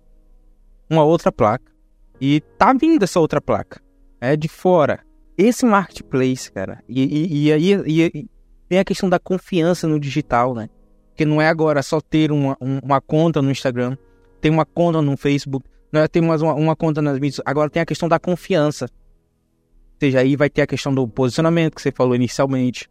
uma 0.90 1.06
outra 1.06 1.32
placa 1.32 1.72
e 2.20 2.42
tá 2.58 2.74
vindo 2.74 3.02
essa 3.04 3.18
outra 3.18 3.40
placa. 3.40 3.80
É 4.22 4.36
de 4.36 4.48
fora 4.48 5.00
esse 5.38 5.66
marketplace, 5.66 6.52
cara, 6.52 6.84
e, 6.88 7.46
e, 7.46 7.54
aí 7.54 7.74
e- 7.74 8.12
e 8.14 8.30
tem 8.68 8.78
a 8.78 8.84
questão 8.84 9.08
da 9.10 9.18
confiança 9.18 9.88
no 9.88 9.98
digital, 9.98 10.54
né? 10.54 10.70
Porque 11.10 11.24
não 11.24 11.42
é 11.42 11.48
agora 11.48 11.82
só 11.82 12.02
ter 12.02 12.30
uma, 12.30 12.58
um- 12.60 12.80
uma 12.84 13.00
conta 13.00 13.42
no 13.42 13.50
Instagram, 13.50 13.96
tem 14.42 14.52
uma 14.52 14.66
conta 14.66 15.02
no 15.02 15.16
Facebook, 15.16 15.66
não 15.94 16.02
é 16.02 16.08
ter 16.10 16.20
mais 16.20 16.42
uma, 16.42 16.54
uma 16.54 16.76
conta 16.76 17.02
nas 17.02 17.18
mídias, 17.20 17.42
agora 17.46 17.70
tem 17.70 17.82
a 17.82 17.86
questão 17.86 18.10
da 18.10 18.20
confiança. 18.20 18.86
Ou 18.86 20.00
seja, 20.02 20.20
aí 20.20 20.36
vai 20.36 20.50
ter 20.50 20.62
a 20.62 20.68
questão 20.68 20.94
do 20.94 21.08
posicionamento 21.08 21.76
que 21.76 21.82
você 21.82 21.92
falou 21.92 22.16
inicialmente, 22.16 22.90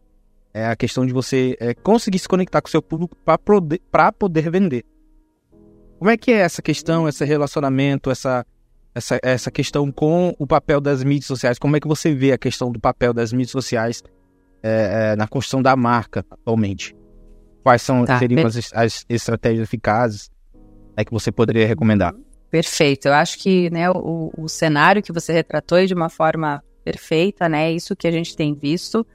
é 0.51 0.65
a 0.65 0.75
questão 0.75 1.05
de 1.05 1.13
você 1.13 1.55
é, 1.59 1.75
conseguir 1.75 2.17
se 2.17 2.27
conectar 2.27 2.61
com 2.61 2.67
o 2.67 2.71
seu 2.71 2.81
público 2.81 3.15
para 3.23 3.37
poder, 3.37 3.79
poder 4.17 4.49
vender. 4.49 4.83
Como 5.99 6.09
é 6.09 6.17
que 6.17 6.31
é 6.31 6.37
essa 6.39 6.63
questão, 6.63 7.07
esse 7.07 7.23
relacionamento, 7.25 8.09
essa, 8.09 8.43
essa, 8.99 9.19
essa 9.23 9.49
questão 9.49 9.91
com 9.91 10.35
o 10.37 10.45
papel 10.45 10.79
das 10.79 11.03
mídias 11.03 11.25
sociais. 11.25 11.57
Como 11.57 11.75
é 11.75 11.79
que 11.79 11.87
você 11.87 12.13
vê 12.13 12.31
a 12.31 12.37
questão 12.37 12.71
do 12.71 12.79
papel 12.79 13.13
das 13.13 13.33
mídias 13.33 13.51
sociais 13.51 14.03
é, 14.61 15.11
é, 15.11 15.15
na 15.15 15.27
construção 15.27 15.61
da 15.61 15.75
marca 15.75 16.23
atualmente? 16.29 16.95
Quais 17.63 17.81
são 17.81 18.05
tá, 18.05 18.19
seriam 18.19 18.45
as, 18.45 18.71
as, 18.73 19.05
estratégias 19.09 19.63
eficazes 19.67 20.29
é, 20.95 21.03
que 21.03 21.11
você 21.11 21.31
poderia 21.31 21.65
recomendar? 21.65 22.13
Perfeito. 22.51 23.07
Eu 23.07 23.13
acho 23.13 23.39
que 23.39 23.69
né, 23.69 23.89
o, 23.89 24.31
o 24.37 24.47
cenário 24.47 25.01
que 25.01 25.11
você 25.11 25.33
retratou 25.33 25.83
de 25.85 25.93
uma 25.93 26.09
forma 26.09 26.63
perfeita, 26.83 27.47
né? 27.47 27.71
Isso 27.71 27.95
que 27.95 28.07
a 28.07 28.11
gente 28.11 28.35
tem 28.35 28.53
visto. 28.53 29.05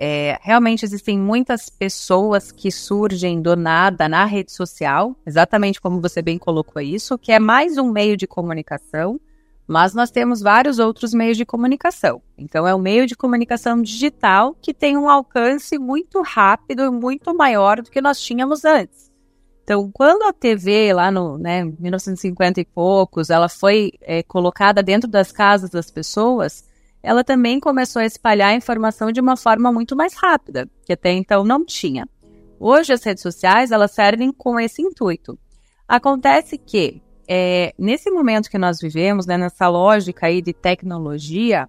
É, 0.00 0.38
realmente 0.42 0.84
existem 0.84 1.18
muitas 1.18 1.68
pessoas 1.68 2.52
que 2.52 2.70
surgem 2.70 3.42
do 3.42 3.56
nada 3.56 4.08
na 4.08 4.24
rede 4.24 4.52
social, 4.52 5.16
exatamente 5.26 5.80
como 5.80 6.00
você 6.00 6.22
bem 6.22 6.38
colocou 6.38 6.80
isso, 6.80 7.18
que 7.18 7.32
é 7.32 7.40
mais 7.40 7.76
um 7.78 7.90
meio 7.90 8.16
de 8.16 8.24
comunicação, 8.24 9.20
mas 9.68 9.92
nós 9.92 10.10
temos 10.10 10.40
vários 10.40 10.78
outros 10.78 11.12
meios 11.12 11.36
de 11.36 11.44
comunicação. 11.44 12.22
Então, 12.38 12.66
é 12.66 12.74
um 12.74 12.78
meio 12.78 13.06
de 13.06 13.14
comunicação 13.14 13.82
digital 13.82 14.56
que 14.62 14.72
tem 14.72 14.96
um 14.96 15.10
alcance 15.10 15.78
muito 15.78 16.22
rápido 16.22 16.82
e 16.84 16.90
muito 16.90 17.34
maior 17.34 17.82
do 17.82 17.90
que 17.90 18.00
nós 18.00 18.18
tínhamos 18.18 18.64
antes. 18.64 19.12
Então, 19.62 19.90
quando 19.92 20.22
a 20.22 20.32
TV, 20.32 20.94
lá 20.94 21.10
no 21.10 21.36
né, 21.36 21.62
1950 21.62 22.62
e 22.62 22.64
poucos, 22.64 23.28
ela 23.28 23.50
foi 23.50 23.92
é, 24.00 24.22
colocada 24.22 24.82
dentro 24.82 25.06
das 25.06 25.30
casas 25.30 25.68
das 25.68 25.90
pessoas, 25.90 26.64
ela 27.02 27.22
também 27.22 27.60
começou 27.60 28.00
a 28.00 28.06
espalhar 28.06 28.48
a 28.48 28.56
informação 28.56 29.12
de 29.12 29.20
uma 29.20 29.36
forma 29.36 29.70
muito 29.70 29.94
mais 29.94 30.14
rápida, 30.14 30.66
que 30.86 30.94
até 30.94 31.12
então 31.12 31.44
não 31.44 31.62
tinha. 31.62 32.08
Hoje 32.58 32.94
as 32.94 33.04
redes 33.04 33.22
sociais 33.22 33.70
elas 33.70 33.90
servem 33.90 34.32
com 34.32 34.58
esse 34.58 34.80
intuito. 34.80 35.38
Acontece 35.86 36.56
que 36.56 37.02
é, 37.28 37.74
nesse 37.78 38.10
momento 38.10 38.50
que 38.50 38.56
nós 38.56 38.80
vivemos, 38.80 39.26
né, 39.26 39.36
nessa 39.36 39.68
lógica 39.68 40.26
aí 40.26 40.40
de 40.40 40.54
tecnologia, 40.54 41.68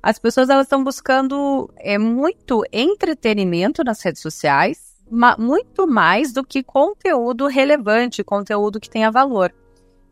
as 0.00 0.18
pessoas 0.18 0.48
elas 0.48 0.66
estão 0.66 0.84
buscando 0.84 1.68
é, 1.78 1.98
muito 1.98 2.62
entretenimento 2.72 3.82
nas 3.82 4.00
redes 4.02 4.22
sociais, 4.22 4.94
muito 5.36 5.88
mais 5.88 6.32
do 6.32 6.44
que 6.44 6.62
conteúdo 6.62 7.48
relevante, 7.48 8.22
conteúdo 8.22 8.78
que 8.78 8.88
tenha 8.88 9.10
valor. 9.10 9.52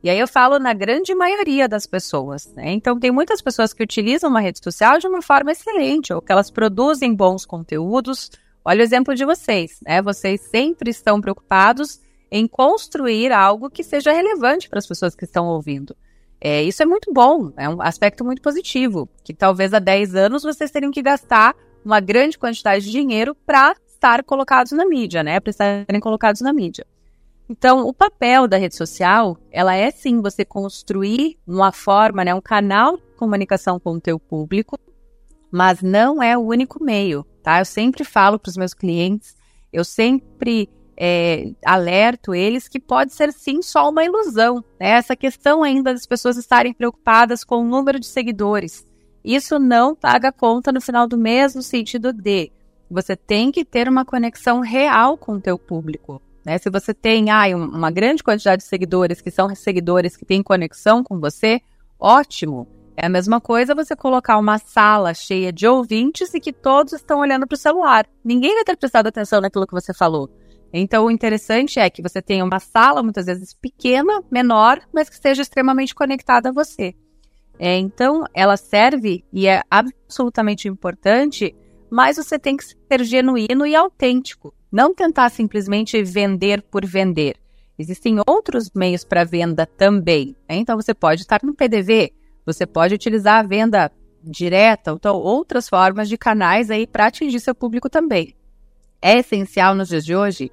E 0.03 0.11
aí 0.11 0.19
eu 0.19 0.29
falo 0.29 0.59
na 0.59 0.73
grande 0.73 1.15
maioria 1.15 1.69
das 1.69 1.87
pessoas, 1.87 2.53
né? 2.55 2.73
Então 2.73 2.99
tem 2.99 3.11
muitas 3.11 3.41
pessoas 3.41 3.73
que 3.73 3.83
utilizam 3.83 4.29
uma 4.31 4.41
rede 4.41 4.61
social 4.63 4.99
de 4.99 5.07
uma 5.07 5.23
forma 5.23 5.53
excelente, 5.53 6.13
ou 6.13 6.21
que 6.21 6.31
elas 6.31 6.51
produzem 6.51 7.15
bons 7.15 7.47
conteúdos. 7.47 8.31
Olha 8.65 8.81
o 8.81 8.83
exemplo 8.83 9.15
de 9.15 9.25
vocês, 9.25 9.81
né? 9.87 10.03
Vocês 10.03 10.41
sempre 10.41 10.91
estão 10.91 11.21
preocupados 11.21 12.01
em 12.31 12.47
construir 12.47 13.33
algo 13.33 13.71
que 13.71 13.83
seja 13.83 14.13
relevante 14.13 14.69
para 14.69 14.79
as 14.79 14.87
pessoas 14.87 15.15
que 15.15 15.25
estão 15.25 15.47
ouvindo. 15.47 15.97
É, 16.41 16.63
isso 16.63 16.83
é 16.83 16.87
muito 16.87 17.13
bom, 17.13 17.53
é 17.57 17.69
um 17.69 17.83
aspecto 17.83 18.25
muito 18.25 18.41
positivo, 18.41 19.09
que 19.25 19.35
talvez 19.35 19.75
há 19.75 19.79
10 19.79 20.15
anos 20.15 20.43
vocês 20.43 20.71
teriam 20.71 20.93
que 20.93 21.03
gastar 21.03 21.55
uma 21.85 22.01
grande 22.01 22.39
quantidade 22.39 22.85
de 22.85 22.93
dinheiro 22.93 23.35
para 23.35 23.75
estar 23.87 24.23
colocados 24.23 24.73
na 24.73 24.87
mídia, 24.87 25.23
né? 25.23 25.41
Para 25.41 25.51
estarem 25.51 26.01
colocados 26.01 26.41
na 26.41 26.53
mídia. 26.53 26.87
Então, 27.49 27.87
o 27.89 27.95
papel 27.95 28.47
da 28.47 28.59
rede 28.59 28.77
social, 28.77 29.39
ela 29.51 29.75
é 29.75 29.91
sim 29.91 30.21
você 30.21 30.45
construir 30.45 31.39
uma 31.47 31.73
forma, 31.73 32.23
né, 32.23 32.35
um 32.35 32.43
canal 32.43 32.99
de 32.99 33.03
comunicação 33.17 33.81
com 33.81 33.93
o 33.93 34.01
teu 34.01 34.19
público, 34.19 34.79
mas 35.51 35.81
não 35.81 36.23
é 36.23 36.37
o 36.37 36.43
único 36.43 36.83
meio, 36.85 37.25
tá? 37.43 37.59
Eu 37.61 37.65
sempre 37.65 38.05
falo 38.05 38.39
para 38.39 38.51
os 38.51 38.57
meus 38.57 38.75
clientes, 38.75 39.35
eu 39.73 39.83
sempre 39.83 40.69
é, 41.01 41.53
alerto 41.65 42.35
eles 42.35 42.67
que 42.67 42.81
pode 42.81 43.13
ser 43.13 43.33
sim 43.33 43.63
só 43.63 43.89
uma 43.89 44.05
ilusão, 44.05 44.57
né? 44.81 44.91
Essa 44.91 45.15
questão 45.15 45.63
ainda 45.63 45.93
das 45.93 46.07
pessoas 46.07 46.37
estarem 46.37 46.73
preocupadas 46.73 47.45
com 47.45 47.61
o 47.61 47.65
número 47.65 48.01
de 48.01 48.07
seguidores. 48.07 48.85
Isso 49.25 49.61
não 49.61 49.95
paga 49.95 50.33
conta 50.33 50.73
no 50.73 50.81
final 50.81 51.07
do 51.07 51.17
mês, 51.17 51.55
no 51.55 51.63
sentido 51.63 52.13
de 52.13 52.51
você 52.91 53.15
tem 53.15 53.53
que 53.53 53.65
ter 53.65 53.89
uma 53.89 54.05
conexão 54.05 54.61
real 54.61 55.17
com 55.17 55.35
o 55.35 55.41
teu 55.41 55.57
público. 55.57 56.21
Né? 56.45 56.59
Se 56.59 56.69
você 56.69 56.93
tem 56.93 57.31
ah, 57.31 57.45
uma 57.55 57.91
grande 57.91 58.23
quantidade 58.23 58.63
de 58.63 58.69
seguidores 58.69 59.21
que 59.21 59.31
são 59.31 59.55
seguidores 59.55 60.17
que 60.17 60.25
têm 60.25 60.43
conexão 60.43 61.05
com 61.05 61.21
você, 61.21 61.61
ótimo. 62.01 62.67
É 62.97 63.07
a 63.07 63.09
mesma 63.09 63.41
coisa 63.41 63.77
você 63.77 63.95
colocar 63.95 64.37
uma 64.39 64.59
sala 64.59 65.15
cheia 65.15 65.53
de 65.53 65.69
ouvintes 65.69 66.35
e 66.35 66.41
que 66.41 66.53
todos 66.53 66.95
estão 66.95 67.21
olhando 67.21 67.47
para 67.47 67.55
o 67.55 67.59
celular. 67.59 68.09
Ninguém 68.25 68.55
vai 68.57 68.65
ter 68.65 68.77
prestado 68.77 69.07
atenção 69.07 69.41
naquilo 69.41 69.67
que 69.67 69.75
você 69.75 69.95
falou. 69.95 70.29
Então, 70.73 71.07
o 71.07 71.11
interessante 71.11 71.79
é 71.79 71.89
que 71.89 72.03
você 72.03 72.21
tenha 72.21 72.45
uma 72.45 72.61
sala, 72.61 73.03
muitas 73.03 73.27
vezes 73.27 73.55
pequena, 73.55 74.23
menor, 74.31 74.81
mas 74.93 75.09
que 75.09 75.15
esteja 75.15 75.43
extremamente 75.43 75.95
conectada 75.95 76.51
a 76.51 76.53
você. 76.53 76.95
É, 77.59 77.77
então, 77.77 78.25
ela 78.35 78.57
serve 78.57 79.25
e 79.33 79.47
é 79.47 79.63
absolutamente 79.71 80.69
importante, 80.69 81.55
mas 81.91 82.17
você 82.17 82.39
tem 82.39 82.57
que 82.57 82.65
ser 82.65 83.05
genuíno 83.05 83.67
e 83.67 83.75
autêntico. 83.75 84.55
Não 84.71 84.95
tentar 84.95 85.31
simplesmente 85.31 86.03
vender 86.03 86.63
por 86.63 86.85
vender. 86.85 87.37
Existem 87.79 88.17
outros 88.27 88.71
meios 88.75 89.05
para 89.05 89.25
venda 89.25 89.65
também. 89.65 90.37
Né? 90.49 90.57
Então 90.57 90.77
você 90.77 90.93
pode 90.93 91.23
estar 91.23 91.41
no 91.45 91.55
PDV, 91.55 92.13
você 92.45 92.67
pode 92.67 92.95
utilizar 92.95 93.39
a 93.39 93.47
venda 93.47 93.91
direta, 94.23 94.91
então 94.91 95.17
outras 95.17 95.69
formas 95.69 96.09
de 96.09 96.19
canais 96.19 96.71
aí 96.71 96.87
para 96.87 97.07
atingir 97.07 97.39
seu 97.39 97.55
público 97.55 97.89
também. 97.89 98.35
É 99.01 99.19
essencial 99.19 99.75
nos 99.75 99.89
dias 99.89 100.05
de 100.05 100.15
hoje? 100.15 100.51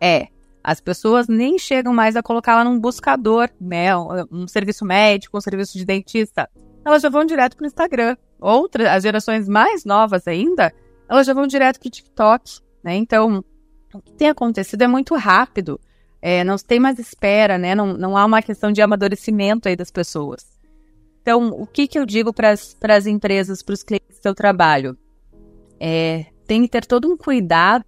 É. 0.00 0.28
As 0.62 0.80
pessoas 0.80 1.28
nem 1.28 1.58
chegam 1.58 1.94
mais 1.94 2.16
a 2.16 2.22
colocar 2.22 2.56
lá 2.56 2.64
num 2.64 2.78
buscador, 2.78 3.48
né? 3.60 3.96
Um, 3.96 4.48
serviço 4.48 4.84
médico, 4.84 5.38
um 5.38 5.40
serviço 5.40 5.78
de 5.78 5.84
dentista. 5.84 6.50
Elas 6.84 7.02
já 7.02 7.08
vão 7.08 7.24
direto 7.24 7.56
para 7.56 7.64
o 7.64 7.66
Instagram. 7.66 8.16
Outras, 8.40 8.88
as 8.88 9.02
gerações 9.02 9.48
mais 9.48 9.84
novas 9.84 10.26
ainda, 10.26 10.72
elas 11.08 11.26
já 11.26 11.32
vão 11.32 11.46
direto 11.46 11.78
para 11.78 11.86
o 11.86 11.90
TikTok, 11.90 12.60
né? 12.82 12.96
Então, 12.96 13.44
o 13.94 14.00
que 14.00 14.12
tem 14.12 14.28
acontecido 14.28 14.82
é 14.82 14.88
muito 14.88 15.14
rápido. 15.14 15.80
É, 16.20 16.42
não 16.42 16.56
tem 16.56 16.80
mais 16.80 16.98
espera, 16.98 17.56
né? 17.56 17.74
Não, 17.74 17.92
não 17.94 18.16
há 18.16 18.24
uma 18.24 18.42
questão 18.42 18.72
de 18.72 18.82
amadurecimento 18.82 19.68
aí 19.68 19.76
das 19.76 19.90
pessoas. 19.90 20.44
Então, 21.22 21.48
o 21.48 21.66
que, 21.66 21.86
que 21.86 21.98
eu 21.98 22.04
digo 22.04 22.32
para 22.32 22.50
as 22.50 23.06
empresas, 23.06 23.62
para 23.62 23.72
os 23.72 23.82
clientes 23.82 24.18
do 24.18 24.22
seu 24.22 24.34
trabalho? 24.34 24.96
É, 25.78 26.26
tem 26.46 26.62
que 26.62 26.68
ter 26.68 26.86
todo 26.86 27.10
um 27.10 27.16
cuidado 27.16 27.84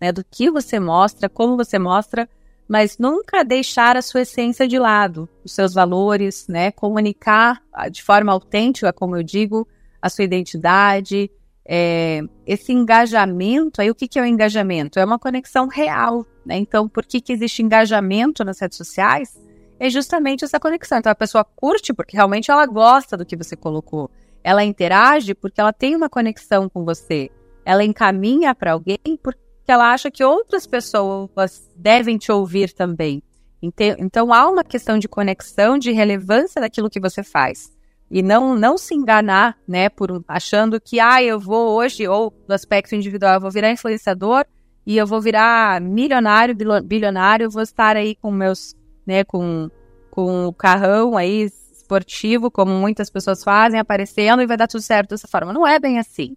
né, 0.00 0.12
do 0.12 0.24
que 0.24 0.50
você 0.50 0.78
mostra, 0.78 1.28
como 1.28 1.56
você 1.56 1.78
mostra, 1.78 2.28
mas 2.68 2.98
nunca 2.98 3.44
deixar 3.44 3.96
a 3.96 4.02
sua 4.02 4.22
essência 4.22 4.66
de 4.66 4.78
lado, 4.78 5.28
os 5.44 5.52
seus 5.52 5.72
valores, 5.72 6.46
né? 6.48 6.72
Comunicar 6.72 7.62
de 7.90 8.02
forma 8.02 8.32
autêntica, 8.32 8.92
como 8.92 9.16
eu 9.16 9.22
digo, 9.22 9.66
a 10.02 10.08
sua 10.08 10.24
identidade, 10.24 11.30
é, 11.64 12.22
esse 12.46 12.72
engajamento, 12.72 13.80
aí 13.80 13.90
o 13.90 13.94
que, 13.94 14.06
que 14.06 14.18
é 14.18 14.22
o 14.22 14.26
engajamento? 14.26 14.98
É 14.98 15.04
uma 15.04 15.18
conexão 15.18 15.68
real, 15.68 16.24
né? 16.44 16.56
Então, 16.56 16.88
por 16.88 17.04
que, 17.04 17.20
que 17.20 17.32
existe 17.32 17.62
engajamento 17.62 18.44
nas 18.44 18.60
redes 18.60 18.76
sociais? 18.76 19.36
É 19.78 19.90
justamente 19.90 20.44
essa 20.44 20.58
conexão. 20.58 20.98
Então, 20.98 21.12
a 21.12 21.16
pessoa 21.16 21.44
curte 21.44 21.92
porque 21.92 22.16
realmente 22.16 22.50
ela 22.50 22.66
gosta 22.66 23.16
do 23.16 23.26
que 23.26 23.36
você 23.36 23.56
colocou. 23.56 24.10
Ela 24.42 24.64
interage 24.64 25.34
porque 25.34 25.60
ela 25.60 25.72
tem 25.72 25.94
uma 25.94 26.08
conexão 26.08 26.68
com 26.68 26.84
você. 26.84 27.30
Ela 27.66 27.84
encaminha 27.84 28.54
para 28.54 28.72
alguém 28.72 29.18
porque 29.20 29.40
ela 29.66 29.92
acha 29.92 30.10
que 30.10 30.22
outras 30.22 30.66
pessoas 30.66 31.68
devem 31.76 32.16
te 32.16 32.30
ouvir 32.30 32.72
também. 32.72 33.20
Então, 33.60 34.32
há 34.32 34.48
uma 34.48 34.62
questão 34.62 34.96
de 34.96 35.08
conexão, 35.08 35.76
de 35.76 35.90
relevância 35.90 36.60
daquilo 36.60 36.88
que 36.88 37.00
você 37.00 37.24
faz 37.24 37.76
e 38.08 38.22
não 38.22 38.54
não 38.54 38.78
se 38.78 38.94
enganar, 38.94 39.58
né, 39.66 39.88
por 39.88 40.22
achando 40.28 40.80
que 40.80 41.00
ah, 41.00 41.22
eu 41.22 41.40
vou 41.40 41.76
hoje 41.76 42.06
ou 42.06 42.32
no 42.48 42.54
aspecto 42.54 42.94
individual 42.94 43.34
eu 43.34 43.40
vou 43.40 43.50
virar 43.50 43.72
influenciador 43.72 44.44
e 44.86 44.96
eu 44.96 45.06
vou 45.06 45.20
virar 45.20 45.80
milionário, 45.80 46.54
bilionário, 46.84 47.50
vou 47.50 47.62
estar 47.62 47.96
aí 47.96 48.14
com 48.14 48.30
meus, 48.30 48.76
né, 49.04 49.24
com 49.24 49.68
com 50.08 50.46
o 50.46 50.52
carrão 50.52 51.16
aí 51.16 51.50
esportivo, 51.72 52.50
como 52.50 52.72
muitas 52.72 53.10
pessoas 53.10 53.44
fazem, 53.44 53.78
aparecendo 53.78 54.40
e 54.40 54.46
vai 54.46 54.56
dar 54.56 54.66
tudo 54.66 54.80
certo 54.80 55.10
dessa 55.10 55.28
forma. 55.28 55.52
Não 55.52 55.66
é 55.66 55.78
bem 55.78 55.98
assim. 55.98 56.34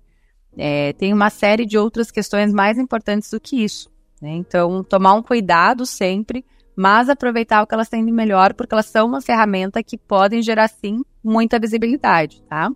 É, 0.59 0.93
tem 0.93 1.13
uma 1.13 1.29
série 1.29 1.65
de 1.65 1.77
outras 1.77 2.11
questões 2.11 2.53
mais 2.53 2.77
importantes 2.77 3.31
do 3.31 3.39
que 3.39 3.63
isso. 3.63 3.89
Né? 4.21 4.31
Então, 4.31 4.83
tomar 4.83 5.13
um 5.13 5.23
cuidado 5.23 5.85
sempre 5.85 6.43
mas 6.79 7.09
aproveitar 7.09 7.61
o 7.61 7.67
que 7.67 7.73
elas 7.73 7.89
têm 7.89 8.05
de 8.05 8.11
melhor, 8.11 8.53
porque 8.53 8.73
elas 8.73 8.85
são 8.85 9.05
uma 9.05 9.21
ferramenta 9.21 9.83
que 9.83 9.97
podem 9.97 10.41
gerar, 10.41 10.69
sim, 10.69 11.01
muita 11.21 11.59
visibilidade, 11.59 12.41
tá? 12.43 12.71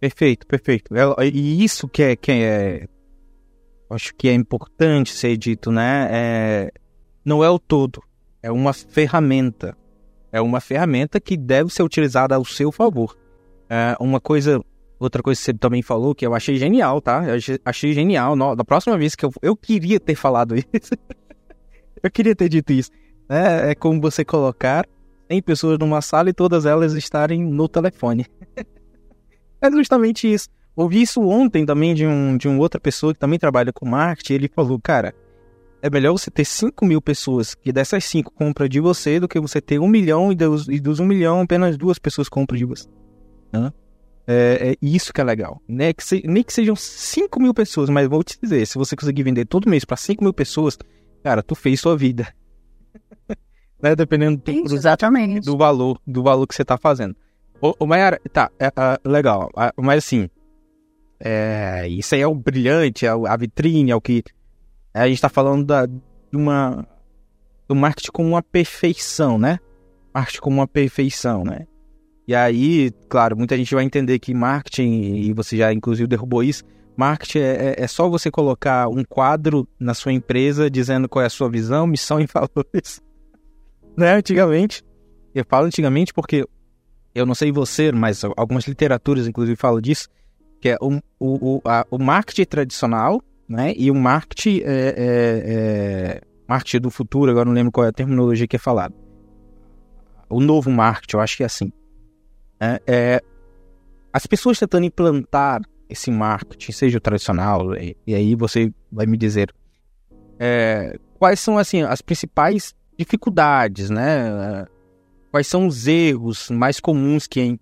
Perfeito, 0.00 0.46
perfeito. 0.46 0.96
É, 0.96 1.26
e 1.26 1.62
isso 1.62 1.86
que 1.86 2.02
é, 2.02 2.16
que 2.16 2.32
é 2.32 2.88
acho 3.90 4.14
que 4.14 4.30
é 4.30 4.32
importante 4.32 5.12
ser 5.12 5.36
dito, 5.36 5.70
né? 5.70 6.08
É, 6.10 6.72
não 7.22 7.44
é 7.44 7.50
o 7.50 7.58
todo, 7.58 8.02
é 8.42 8.50
uma 8.50 8.72
ferramenta. 8.72 9.76
É 10.32 10.40
uma 10.40 10.58
ferramenta 10.58 11.20
que 11.20 11.36
deve 11.36 11.68
ser 11.70 11.82
utilizada 11.82 12.34
ao 12.34 12.46
seu 12.46 12.72
favor. 12.72 13.14
É 13.68 13.94
uma 14.00 14.20
coisa, 14.20 14.58
outra 14.98 15.22
coisa 15.22 15.38
que 15.38 15.44
você 15.44 15.54
também 15.54 15.82
falou 15.82 16.14
que 16.14 16.26
eu 16.26 16.34
achei 16.34 16.56
genial, 16.56 17.00
tá? 17.00 17.24
Eu 17.24 17.58
achei, 17.64 17.92
genial. 17.92 18.34
No, 18.34 18.54
da 18.54 18.64
próxima 18.64 18.96
vez 18.98 19.14
que 19.14 19.24
eu, 19.24 19.30
eu 19.42 19.56
queria 19.56 20.00
ter 20.00 20.14
falado 20.14 20.54
isso. 20.56 20.94
Eu 22.00 22.12
queria 22.12 22.32
ter 22.36 22.48
dito 22.48 22.72
isso. 22.72 22.92
É, 23.28 23.72
é 23.72 23.74
como 23.74 24.00
você 24.00 24.24
colocar 24.24 24.86
100 25.28 25.42
pessoas 25.42 25.78
numa 25.80 26.00
sala 26.00 26.30
e 26.30 26.32
todas 26.32 26.64
elas 26.64 26.92
estarem 26.92 27.42
no 27.42 27.68
telefone. 27.68 28.24
é 29.60 29.70
justamente 29.72 30.32
isso. 30.32 30.48
Ouvi 30.76 31.02
isso 31.02 31.20
ontem 31.20 31.66
também 31.66 31.94
de, 31.94 32.06
um, 32.06 32.36
de 32.36 32.46
uma 32.46 32.60
outra 32.60 32.80
pessoa 32.80 33.12
que 33.12 33.18
também 33.18 33.36
trabalha 33.36 33.72
com 33.72 33.84
marketing. 33.84 34.34
Ele 34.34 34.48
falou, 34.48 34.80
cara, 34.80 35.12
é 35.82 35.90
melhor 35.90 36.12
você 36.12 36.30
ter 36.30 36.44
5 36.44 36.86
mil 36.86 37.02
pessoas 37.02 37.54
que 37.54 37.72
dessas 37.72 38.04
5 38.04 38.32
compram 38.32 38.68
de 38.68 38.78
você 38.78 39.18
do 39.18 39.28
que 39.28 39.40
você 39.40 39.60
ter 39.60 39.80
um 39.80 39.88
milhão 39.88 40.30
e 40.30 40.36
dos, 40.36 40.68
e 40.68 40.78
dos 40.78 41.00
1 41.00 41.02
um 41.02 41.06
milhão 41.06 41.40
apenas 41.40 41.76
duas 41.76 41.98
pessoas 41.98 42.28
compram 42.28 42.56
de 42.56 42.64
você. 42.64 42.88
É, 44.30 44.72
é, 44.72 44.76
isso 44.82 45.10
que 45.10 45.22
é 45.22 45.24
legal. 45.24 45.62
Né? 45.66 45.94
Que 45.94 46.04
se, 46.04 46.22
nem 46.26 46.42
que 46.42 46.52
sejam 46.52 46.76
5 46.76 47.40
mil 47.40 47.54
pessoas, 47.54 47.88
mas 47.88 48.06
vou 48.06 48.22
te 48.22 48.38
dizer, 48.38 48.66
se 48.66 48.76
você 48.76 48.94
conseguir 48.94 49.22
vender 49.22 49.46
todo 49.46 49.70
mês 49.70 49.86
para 49.86 49.96
5 49.96 50.22
mil 50.22 50.34
pessoas, 50.34 50.76
cara, 51.24 51.42
tu 51.42 51.54
fez 51.54 51.80
sua 51.80 51.96
vida. 51.96 52.28
né? 53.80 53.96
Dependendo 53.96 54.36
do, 54.36 54.74
Exatamente. 54.74 55.46
do 55.46 55.56
valor 55.56 55.98
do 56.06 56.22
valor 56.22 56.46
que 56.46 56.54
você 56.54 56.62
tá 56.62 56.76
fazendo. 56.76 57.16
Ô, 57.58 57.74
ô 57.78 57.86
Mayara, 57.86 58.20
tá, 58.30 58.50
é, 58.60 58.66
é, 58.66 59.08
legal, 59.08 59.50
mas 59.76 60.04
assim, 60.04 60.28
é, 61.18 61.88
isso 61.88 62.14
aí 62.14 62.20
é 62.20 62.26
o 62.26 62.34
brilhante, 62.34 63.06
é 63.06 63.08
a 63.08 63.36
vitrine, 63.36 63.90
é 63.90 63.96
o 63.96 64.00
que. 64.00 64.22
A 64.92 65.08
gente 65.08 65.22
tá 65.22 65.30
falando 65.30 65.64
da, 65.64 65.86
de 65.86 66.00
uma. 66.34 66.86
do 67.66 67.74
marketing 67.74 68.12
como 68.12 68.28
uma 68.28 68.42
perfeição, 68.42 69.38
né? 69.38 69.58
Marketing 70.14 70.40
como 70.40 70.56
uma 70.56 70.68
perfeição, 70.68 71.44
né? 71.44 71.66
E 72.28 72.34
aí, 72.34 72.92
claro, 73.08 73.34
muita 73.34 73.56
gente 73.56 73.74
vai 73.74 73.82
entender 73.82 74.18
que 74.18 74.34
marketing, 74.34 75.14
e 75.14 75.32
você 75.32 75.56
já 75.56 75.72
inclusive 75.72 76.06
derrubou 76.06 76.44
isso, 76.44 76.62
marketing 76.94 77.38
é, 77.38 77.74
é, 77.78 77.84
é 77.84 77.86
só 77.86 78.06
você 78.06 78.30
colocar 78.30 78.86
um 78.86 79.02
quadro 79.02 79.66
na 79.80 79.94
sua 79.94 80.12
empresa 80.12 80.70
dizendo 80.70 81.08
qual 81.08 81.22
é 81.22 81.26
a 81.26 81.30
sua 81.30 81.48
visão, 81.48 81.86
missão 81.86 82.20
e 82.22 82.26
valores. 82.26 83.00
né? 83.96 84.12
Antigamente. 84.12 84.84
Eu 85.34 85.44
falo 85.48 85.66
antigamente 85.66 86.12
porque 86.12 86.44
eu 87.14 87.24
não 87.24 87.34
sei 87.34 87.50
você, 87.50 87.90
mas 87.90 88.22
algumas 88.36 88.66
literaturas 88.66 89.26
inclusive 89.26 89.56
falam 89.56 89.80
disso 89.80 90.08
que 90.60 90.68
é 90.68 90.76
o, 90.80 91.00
o, 91.18 91.60
a, 91.64 91.86
o 91.90 91.98
marketing 91.98 92.44
tradicional, 92.44 93.22
né? 93.48 93.72
E 93.76 93.90
o 93.90 93.94
marketing, 93.94 94.60
é, 94.64 94.64
é, 94.66 94.94
é, 94.96 96.20
marketing 96.46 96.80
do 96.80 96.90
futuro, 96.90 97.30
agora 97.30 97.46
não 97.46 97.52
lembro 97.52 97.72
qual 97.72 97.86
é 97.86 97.88
a 97.88 97.92
terminologia 97.92 98.46
que 98.46 98.56
é 98.56 98.58
falada. 98.58 98.94
O 100.28 100.40
novo 100.40 100.70
marketing, 100.70 101.16
eu 101.16 101.20
acho 101.20 101.36
que 101.36 101.42
é 101.42 101.46
assim. 101.46 101.72
É, 102.60 102.82
é, 102.86 103.22
as 104.12 104.26
pessoas 104.26 104.58
tentando 104.58 104.84
implantar 104.84 105.60
esse 105.88 106.10
marketing, 106.10 106.72
seja 106.72 106.98
o 106.98 107.00
tradicional, 107.00 107.74
e, 107.74 107.96
e 108.06 108.14
aí 108.14 108.34
você 108.34 108.72
vai 108.90 109.06
me 109.06 109.16
dizer 109.16 109.54
é, 110.38 110.98
quais 111.18 111.40
são 111.40 111.58
assim 111.58 111.82
as 111.82 112.00
principais 112.00 112.74
dificuldades, 112.96 113.90
né? 113.90 114.66
Quais 115.30 115.46
são 115.46 115.66
os 115.66 115.86
erros 115.86 116.50
mais 116.50 116.80
comuns 116.80 117.26
que 117.26 117.58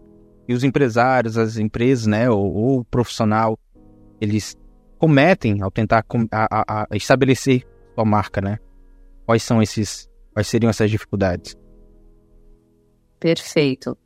e 0.48 0.54
os 0.54 0.62
empresários, 0.62 1.36
as 1.36 1.56
empresas, 1.56 2.06
né, 2.06 2.30
ou, 2.30 2.54
ou 2.54 2.78
o 2.80 2.84
profissional, 2.84 3.58
eles 4.20 4.56
cometem 4.96 5.60
ao 5.60 5.70
tentar 5.72 6.04
a, 6.30 6.46
a, 6.50 6.86
a 6.88 6.96
estabelecer 6.96 7.66
sua 7.94 8.04
marca, 8.04 8.40
né? 8.40 8.58
Quais 9.24 9.42
são 9.42 9.60
esses, 9.60 10.08
quais 10.32 10.46
seriam 10.46 10.70
essas 10.70 10.88
dificuldades? 10.88 11.56
Perfeito. 13.18 13.98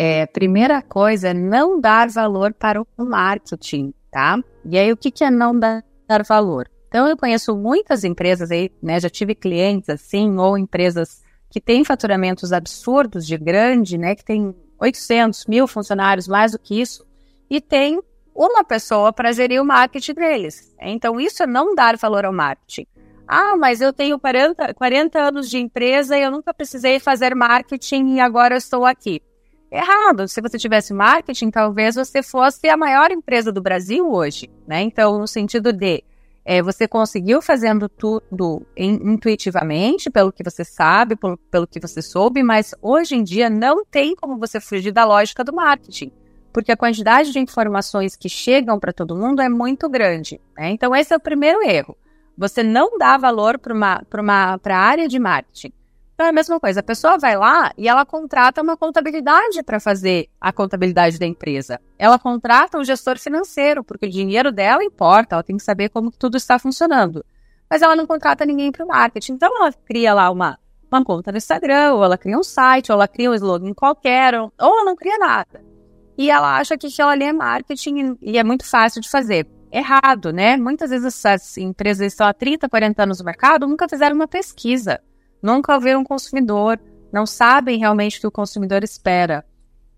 É, 0.00 0.26
primeira 0.26 0.80
coisa 0.80 1.30
é 1.30 1.34
não 1.34 1.80
dar 1.80 2.08
valor 2.08 2.54
para 2.54 2.80
o 2.80 2.86
marketing, 3.04 3.92
tá? 4.12 4.38
E 4.64 4.78
aí, 4.78 4.92
o 4.92 4.96
que, 4.96 5.10
que 5.10 5.24
é 5.24 5.30
não 5.30 5.58
dar, 5.58 5.82
valor? 6.24 6.70
Então, 6.86 7.08
eu 7.08 7.16
conheço 7.16 7.56
muitas 7.56 8.04
empresas 8.04 8.52
aí, 8.52 8.70
né? 8.80 9.00
Já 9.00 9.10
tive 9.10 9.34
clientes 9.34 9.88
assim, 9.88 10.36
ou 10.38 10.56
empresas 10.56 11.20
que 11.50 11.60
têm 11.60 11.84
faturamentos 11.84 12.52
absurdos 12.52 13.26
de 13.26 13.36
grande, 13.36 13.98
né? 13.98 14.14
Que 14.14 14.24
tem 14.24 14.54
800 14.80 15.46
mil 15.46 15.66
funcionários, 15.66 16.28
mais 16.28 16.52
do 16.52 16.60
que 16.60 16.80
isso, 16.80 17.04
e 17.50 17.60
tem 17.60 18.00
uma 18.32 18.62
pessoa 18.62 19.12
para 19.12 19.32
gerir 19.32 19.60
o 19.60 19.64
marketing 19.64 20.14
deles. 20.14 20.72
Então, 20.80 21.18
isso 21.18 21.42
é 21.42 21.46
não 21.46 21.74
dar 21.74 21.96
valor 21.96 22.24
ao 22.24 22.32
marketing. 22.32 22.86
Ah, 23.26 23.56
mas 23.56 23.80
eu 23.80 23.92
tenho 23.92 24.16
40, 24.18 24.72
40 24.74 25.18
anos 25.18 25.50
de 25.50 25.58
empresa 25.58 26.16
e 26.16 26.22
eu 26.22 26.30
nunca 26.30 26.54
precisei 26.54 27.00
fazer 27.00 27.34
marketing 27.34 28.14
e 28.14 28.20
agora 28.20 28.54
eu 28.54 28.58
estou 28.58 28.86
aqui. 28.86 29.20
Errado. 29.70 30.26
Se 30.26 30.40
você 30.40 30.58
tivesse 30.58 30.94
marketing, 30.94 31.50
talvez 31.50 31.94
você 31.94 32.22
fosse 32.22 32.68
a 32.68 32.76
maior 32.76 33.10
empresa 33.10 33.52
do 33.52 33.60
Brasil 33.60 34.10
hoje, 34.10 34.50
né? 34.66 34.80
Então, 34.82 35.18
no 35.18 35.26
sentido 35.26 35.72
de 35.72 36.02
é, 36.50 36.62
você 36.62 36.88
conseguiu 36.88 37.42
fazendo 37.42 37.90
tudo 37.90 38.66
intuitivamente, 38.74 40.08
pelo 40.08 40.32
que 40.32 40.42
você 40.42 40.64
sabe, 40.64 41.14
pelo, 41.14 41.36
pelo 41.36 41.66
que 41.66 41.78
você 41.78 42.00
soube, 42.00 42.42
mas 42.42 42.74
hoje 42.80 43.16
em 43.16 43.22
dia 43.22 43.50
não 43.50 43.84
tem 43.84 44.16
como 44.16 44.38
você 44.38 44.58
fugir 44.58 44.90
da 44.90 45.04
lógica 45.04 45.44
do 45.44 45.52
marketing, 45.52 46.10
porque 46.50 46.72
a 46.72 46.76
quantidade 46.76 47.32
de 47.32 47.38
informações 47.38 48.16
que 48.16 48.30
chegam 48.30 48.80
para 48.80 48.94
todo 48.94 49.14
mundo 49.14 49.42
é 49.42 49.48
muito 49.50 49.90
grande. 49.90 50.40
Né? 50.56 50.70
Então, 50.70 50.96
esse 50.96 51.12
é 51.12 51.16
o 51.18 51.20
primeiro 51.20 51.62
erro. 51.62 51.94
Você 52.34 52.62
não 52.62 52.96
dá 52.96 53.18
valor 53.18 53.58
para 53.58 54.58
a 54.64 54.78
área 54.78 55.06
de 55.06 55.18
marketing. 55.18 55.72
Então 56.18 56.26
é 56.26 56.30
a 56.30 56.32
mesma 56.32 56.58
coisa, 56.58 56.80
a 56.80 56.82
pessoa 56.82 57.16
vai 57.16 57.36
lá 57.36 57.72
e 57.78 57.86
ela 57.86 58.04
contrata 58.04 58.60
uma 58.60 58.76
contabilidade 58.76 59.62
para 59.62 59.78
fazer 59.78 60.28
a 60.40 60.52
contabilidade 60.52 61.16
da 61.16 61.24
empresa. 61.24 61.80
Ela 61.96 62.18
contrata 62.18 62.76
um 62.76 62.82
gestor 62.82 63.16
financeiro, 63.20 63.84
porque 63.84 64.06
o 64.06 64.10
dinheiro 64.10 64.50
dela 64.50 64.82
importa, 64.82 65.36
ela 65.36 65.44
tem 65.44 65.56
que 65.56 65.62
saber 65.62 65.90
como 65.90 66.10
tudo 66.10 66.36
está 66.36 66.58
funcionando. 66.58 67.24
Mas 67.70 67.82
ela 67.82 67.94
não 67.94 68.04
contrata 68.04 68.44
ninguém 68.44 68.72
para 68.72 68.84
o 68.84 68.88
marketing. 68.88 69.34
Então 69.34 69.48
ela 69.60 69.72
cria 69.72 70.12
lá 70.12 70.28
uma, 70.28 70.58
uma 70.90 71.04
conta 71.04 71.30
no 71.30 71.38
Instagram, 71.38 71.92
ou 71.92 72.02
ela 72.02 72.18
cria 72.18 72.36
um 72.36 72.42
site, 72.42 72.90
ou 72.90 72.96
ela 72.96 73.06
cria 73.06 73.30
um 73.30 73.34
slogan 73.34 73.72
qualquer, 73.72 74.34
ou, 74.34 74.52
ela 74.58 74.84
não 74.84 74.96
cria 74.96 75.18
nada. 75.18 75.64
E 76.18 76.32
ela 76.32 76.58
acha 76.58 76.76
que 76.76 76.88
aquilo 76.88 77.10
ali 77.10 77.26
é 77.26 77.32
marketing 77.32 78.18
e 78.20 78.36
é 78.36 78.42
muito 78.42 78.66
fácil 78.66 79.00
de 79.00 79.08
fazer. 79.08 79.46
Errado, 79.70 80.32
né? 80.32 80.56
Muitas 80.56 80.90
vezes 80.90 81.24
essas 81.24 81.56
empresas 81.58 82.08
estão 82.08 82.26
há 82.26 82.34
30, 82.34 82.68
40 82.68 83.04
anos 83.04 83.20
no 83.20 83.24
mercado, 83.24 83.68
nunca 83.68 83.88
fizeram 83.88 84.16
uma 84.16 84.26
pesquisa 84.26 85.00
nunca 85.42 85.74
ouviram 85.74 86.00
um 86.00 86.04
consumidor, 86.04 86.80
não 87.12 87.26
sabem 87.26 87.78
realmente 87.78 88.18
o 88.18 88.20
que 88.20 88.26
o 88.26 88.32
consumidor 88.32 88.84
espera. 88.84 89.44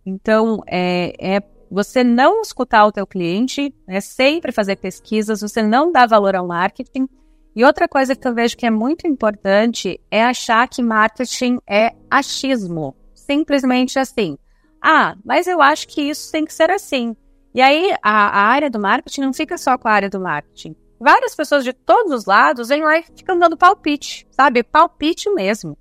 Então, 0.05 0.63
é, 0.67 1.15
é 1.19 1.43
você 1.71 2.03
não 2.03 2.43
escutar 2.43 2.85
o 2.87 2.93
teu 2.93 3.07
cliente, 3.07 3.75
é 3.87 4.01
sempre 4.01 4.53
fazer 4.53 4.77
pesquisas, 4.77 5.41
você 5.41 5.63
não 5.63 5.93
dá 5.93 6.07
valor 6.07 6.35
ao 6.35 6.47
marketing. 6.47 7.09
E 7.55 7.65
outra 7.65 7.89
coisa 7.89 8.15
que 8.15 8.27
eu 8.27 8.35
vejo 8.35 8.57
que 8.57 8.67
é 8.67 8.71
muito 8.71 9.07
importante 9.07 10.01
é 10.11 10.25
achar 10.25 10.69
que 10.69 10.83
marketing 10.83 11.59
é 11.69 11.95
achismo. 12.11 12.97
Simplesmente 13.15 13.99
assim. 13.99 14.37
Ah, 14.83 15.15
mas 15.25 15.47
eu 15.47 15.61
acho 15.61 15.87
que 15.87 16.01
isso 16.01 16.33
tem 16.33 16.45
que 16.45 16.55
ser 16.55 16.71
assim. 16.71 17.15
E 17.55 17.61
aí 17.61 17.93
a, 18.03 18.29
a 18.29 18.43
área 18.47 18.71
do 18.71 18.81
marketing 18.81 19.21
não 19.23 19.33
fica 19.33 19.59
só 19.59 19.77
com 19.77 19.89
a 19.89 19.93
área 19.93 20.09
do 20.09 20.21
marketing 20.21 20.75
várias 21.01 21.35
pessoas 21.35 21.65
de 21.65 21.73
todos 21.73 22.13
os 22.13 22.27
lados 22.27 22.69
vêm 22.69 22.83
lá 22.83 22.99
e 22.99 23.03
ficam 23.03 23.39
dando 23.39 23.57
palpite, 23.57 24.27
sabe? 24.31 24.63
Palpite 24.63 25.31
mesmo. 25.31 25.77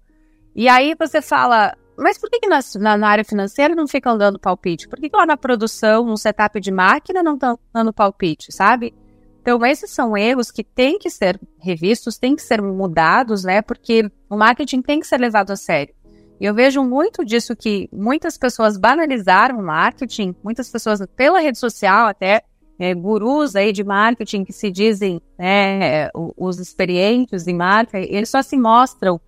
E 0.56 0.68
aí 0.68 0.96
você 0.98 1.22
fala, 1.22 1.76
mas 1.98 2.18
por 2.18 2.30
que, 2.30 2.40
que 2.40 2.48
na, 2.48 2.98
na, 2.98 3.08
área 3.08 3.26
financeira 3.26 3.76
não 3.76 3.88
ficam 3.88 4.18
dando 4.18 4.40
palpite? 4.40 4.88
Por 4.88 5.00
que, 5.00 5.10
que 5.10 5.18
lá 5.18 5.26
na 5.26 5.36
produção, 5.36 6.06
no 6.06 6.18
setup 6.18 6.60
de 6.60 6.72
máquina, 6.72 7.22
não 7.22 7.34
estão 7.34 7.60
dando 7.74 7.94
palpite, 7.94 8.52
sabe? 8.52 8.94
Então, 9.42 9.66
esses 9.66 9.92
são 9.92 10.18
erros 10.18 10.52
que 10.52 10.64
têm 10.64 10.98
que 10.98 11.10
ser 11.10 11.40
revistos, 11.60 12.18
têm 12.18 12.36
que 12.36 12.42
ser 12.42 12.62
mudados, 12.62 13.44
né? 13.44 13.62
Porque 13.62 14.10
o 14.30 14.38
marketing 14.38 14.82
tem 14.82 15.00
que 15.00 15.08
ser 15.08 15.20
levado 15.20 15.52
a 15.52 15.56
sério. 15.56 15.94
E 16.40 16.46
eu 16.46 16.54
vejo 16.54 16.82
muito 16.84 17.26
disso 17.26 17.56
que 17.56 17.90
muitas 17.92 18.38
pessoas 18.38 18.78
banalizaram 18.78 19.60
o 19.60 19.64
marketing, 19.64 20.34
muitas 20.42 20.70
pessoas 20.70 21.06
pela 21.16 21.40
rede 21.40 21.58
social 21.58 22.08
até 22.08 22.44
é, 22.80 22.94
gurus 22.94 23.56
aí 23.56 23.74
de 23.74 23.84
marketing 23.84 24.46
que 24.46 24.54
se 24.54 24.72
dizem 24.72 25.22
né, 25.38 26.10
os 26.16 26.60
experientes 26.60 27.46
em 27.46 27.54
marca, 27.54 28.00
eles 28.00 28.30
só 28.30 28.42
se 28.42 28.58
mostram 28.58 29.20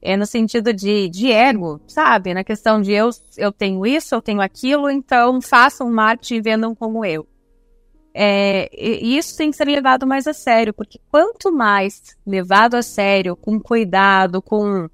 é, 0.00 0.16
no 0.16 0.24
sentido 0.24 0.72
de, 0.72 1.08
de 1.08 1.30
ego, 1.30 1.80
sabe? 1.86 2.32
Na 2.32 2.44
questão 2.44 2.80
de 2.80 2.92
eu, 2.92 3.10
eu 3.36 3.52
tenho 3.52 3.84
isso, 3.84 4.14
eu 4.14 4.22
tenho 4.22 4.40
aquilo, 4.40 4.88
então 4.88 5.42
façam 5.42 5.90
marketing 5.90 6.36
e 6.36 6.40
vendam 6.40 6.74
como 6.74 7.04
eu. 7.04 7.26
É, 8.12 8.68
isso 8.76 9.36
tem 9.36 9.50
que 9.50 9.56
ser 9.56 9.66
levado 9.66 10.06
mais 10.06 10.26
a 10.26 10.32
sério, 10.32 10.72
porque 10.72 10.98
quanto 11.10 11.52
mais 11.52 12.16
levado 12.26 12.74
a 12.74 12.82
sério, 12.82 13.36
com 13.36 13.60
cuidado, 13.60 14.40
com 14.40 14.88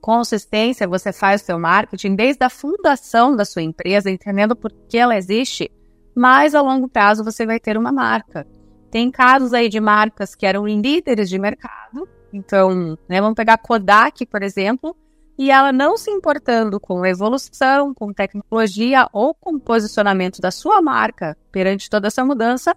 consistência 0.00 0.86
você 0.86 1.12
faz 1.12 1.42
o 1.42 1.44
seu 1.44 1.58
marketing, 1.58 2.14
desde 2.14 2.44
a 2.44 2.48
fundação 2.48 3.34
da 3.34 3.44
sua 3.44 3.62
empresa, 3.62 4.10
entendendo 4.10 4.54
por 4.54 4.72
que 4.88 4.96
ela 4.96 5.16
existe, 5.16 5.70
mas 6.18 6.52
a 6.54 6.60
longo 6.60 6.88
prazo 6.88 7.22
você 7.22 7.46
vai 7.46 7.60
ter 7.60 7.78
uma 7.78 7.92
marca. 7.92 8.44
Tem 8.90 9.08
casos 9.08 9.54
aí 9.54 9.68
de 9.68 9.78
marcas 9.78 10.34
que 10.34 10.44
eram 10.44 10.66
líderes 10.66 11.28
de 11.28 11.38
mercado, 11.38 12.08
então, 12.32 12.98
né, 13.08 13.20
vamos 13.20 13.36
pegar 13.36 13.54
a 13.54 13.58
Kodak, 13.58 14.26
por 14.26 14.42
exemplo, 14.42 14.96
e 15.38 15.50
ela 15.50 15.72
não 15.72 15.96
se 15.96 16.10
importando 16.10 16.80
com 16.80 17.06
evolução, 17.06 17.94
com 17.94 18.12
tecnologia 18.12 19.06
ou 19.12 19.32
com 19.32 19.58
posicionamento 19.60 20.40
da 20.40 20.50
sua 20.50 20.82
marca 20.82 21.38
perante 21.52 21.88
toda 21.88 22.08
essa 22.08 22.24
mudança, 22.24 22.76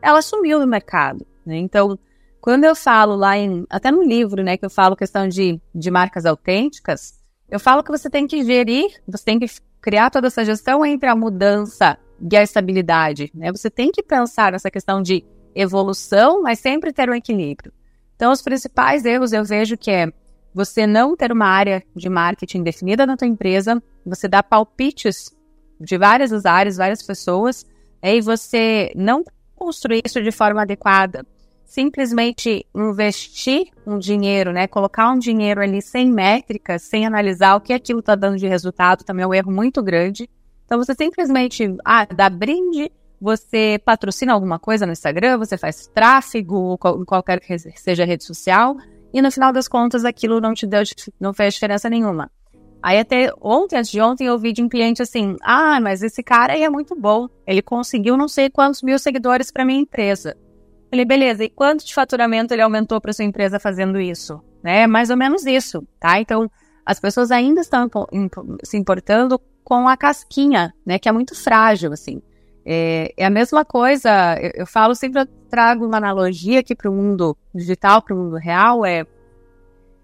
ela 0.00 0.22
sumiu 0.22 0.60
no 0.60 0.66
mercado. 0.66 1.26
Né? 1.44 1.56
Então, 1.56 1.98
quando 2.40 2.64
eu 2.64 2.76
falo 2.76 3.16
lá 3.16 3.36
em, 3.36 3.66
até 3.68 3.90
no 3.90 4.02
livro, 4.02 4.44
né, 4.44 4.56
que 4.56 4.64
eu 4.64 4.70
falo 4.70 4.94
questão 4.94 5.26
de, 5.26 5.60
de 5.74 5.90
marcas 5.90 6.24
autênticas, 6.24 7.14
eu 7.50 7.58
falo 7.58 7.82
que 7.82 7.90
você 7.90 8.08
tem 8.08 8.28
que 8.28 8.44
gerir, 8.44 9.02
você 9.08 9.24
tem 9.24 9.40
que 9.40 9.46
criar 9.80 10.10
toda 10.10 10.28
essa 10.28 10.44
gestão 10.44 10.86
entre 10.86 11.08
a 11.08 11.16
mudança 11.16 11.98
e 12.20 12.36
a 12.36 12.42
estabilidade. 12.42 13.30
Né? 13.34 13.50
Você 13.52 13.70
tem 13.70 13.90
que 13.90 14.02
pensar 14.02 14.52
nessa 14.52 14.70
questão 14.70 15.02
de 15.02 15.24
evolução, 15.54 16.42
mas 16.42 16.58
sempre 16.58 16.92
ter 16.92 17.08
um 17.08 17.14
equilíbrio. 17.14 17.72
Então, 18.14 18.32
os 18.32 18.42
principais 18.42 19.04
erros 19.04 19.32
eu 19.32 19.44
vejo 19.44 19.76
que 19.76 19.90
é 19.90 20.10
você 20.54 20.86
não 20.86 21.14
ter 21.14 21.30
uma 21.30 21.46
área 21.46 21.82
de 21.94 22.08
marketing 22.08 22.62
definida 22.62 23.04
na 23.04 23.16
tua 23.16 23.28
empresa, 23.28 23.82
você 24.04 24.26
dá 24.26 24.42
palpites 24.42 25.30
de 25.78 25.98
várias 25.98 26.46
áreas, 26.46 26.78
várias 26.78 27.02
pessoas, 27.02 27.66
e 28.02 28.20
você 28.22 28.90
não 28.96 29.22
construir 29.54 30.02
isso 30.04 30.22
de 30.22 30.32
forma 30.32 30.62
adequada. 30.62 31.26
Simplesmente 31.64 32.64
investir 32.74 33.66
um 33.86 33.98
dinheiro, 33.98 34.52
né? 34.52 34.66
Colocar 34.66 35.10
um 35.10 35.18
dinheiro 35.18 35.60
ali 35.60 35.82
sem 35.82 36.10
métricas, 36.10 36.82
sem 36.82 37.04
analisar 37.04 37.56
o 37.56 37.60
que 37.60 37.72
aquilo 37.72 38.00
está 38.00 38.14
dando 38.14 38.38
de 38.38 38.46
resultado, 38.46 39.04
também 39.04 39.24
é 39.24 39.26
um 39.26 39.34
erro 39.34 39.52
muito 39.52 39.82
grande. 39.82 40.30
Então 40.66 40.78
você 40.78 40.94
simplesmente 40.94 41.74
ah, 41.84 42.04
dá 42.04 42.28
brinde, 42.28 42.90
você 43.20 43.80
patrocina 43.84 44.32
alguma 44.32 44.58
coisa 44.58 44.84
no 44.84 44.92
Instagram, 44.92 45.38
você 45.38 45.56
faz 45.56 45.86
tráfego, 45.86 46.78
em 47.00 47.04
qualquer 47.04 47.40
que 47.40 47.56
seja 47.58 48.04
rede 48.04 48.24
social, 48.24 48.76
e 49.14 49.22
no 49.22 49.30
final 49.30 49.52
das 49.52 49.68
contas 49.68 50.04
aquilo 50.04 50.40
não 50.40 50.52
te 50.52 50.66
deu, 50.66 50.82
não 51.18 51.32
fez 51.32 51.54
diferença 51.54 51.88
nenhuma. 51.88 52.30
Aí 52.82 52.98
até 52.98 53.32
ontem, 53.40 53.76
antes 53.76 53.90
de 53.90 54.00
ontem, 54.00 54.26
eu 54.26 54.34
ouvi 54.34 54.52
de 54.52 54.62
um 54.62 54.68
cliente 54.68 55.02
assim: 55.02 55.36
ah, 55.42 55.80
mas 55.80 56.02
esse 56.02 56.22
cara 56.22 56.52
aí 56.52 56.62
é 56.62 56.70
muito 56.70 56.94
bom. 56.94 57.28
Ele 57.46 57.62
conseguiu 57.62 58.16
não 58.16 58.28
sei 58.28 58.50
quantos 58.50 58.82
mil 58.82 58.98
seguidores 58.98 59.50
para 59.50 59.64
minha 59.64 59.80
empresa. 59.80 60.36
Falei, 60.90 61.04
beleza, 61.04 61.44
e 61.44 61.50
quanto 61.50 61.84
de 61.84 61.92
faturamento 61.92 62.54
ele 62.54 62.62
aumentou 62.62 63.00
para 63.00 63.12
sua 63.12 63.24
empresa 63.24 63.58
fazendo 63.58 64.00
isso? 64.00 64.40
Né? 64.62 64.86
Mais 64.86 65.10
ou 65.10 65.16
menos 65.16 65.44
isso, 65.46 65.86
tá? 65.98 66.20
Então, 66.20 66.50
as 66.84 67.00
pessoas 67.00 67.32
ainda 67.32 67.60
estão 67.60 67.88
se 68.62 68.76
importando 68.76 69.40
com 69.66 69.88
a 69.88 69.96
casquinha, 69.96 70.72
né? 70.86 70.96
Que 70.96 71.08
é 71.08 71.12
muito 71.12 71.34
frágil, 71.34 71.92
assim. 71.92 72.22
É, 72.64 73.12
é 73.16 73.26
a 73.26 73.30
mesma 73.30 73.64
coisa, 73.64 74.38
eu, 74.40 74.52
eu, 74.58 74.66
falo, 74.66 74.94
sempre 74.94 75.22
eu 75.22 75.26
trago 75.50 75.84
uma 75.84 75.96
analogia 75.96 76.60
aqui 76.60 76.72
para 76.72 76.88
o 76.88 76.94
mundo 76.94 77.36
digital, 77.52 78.00
para 78.00 78.14
o 78.14 78.16
mundo 78.16 78.36
real, 78.36 78.86
é 78.86 79.04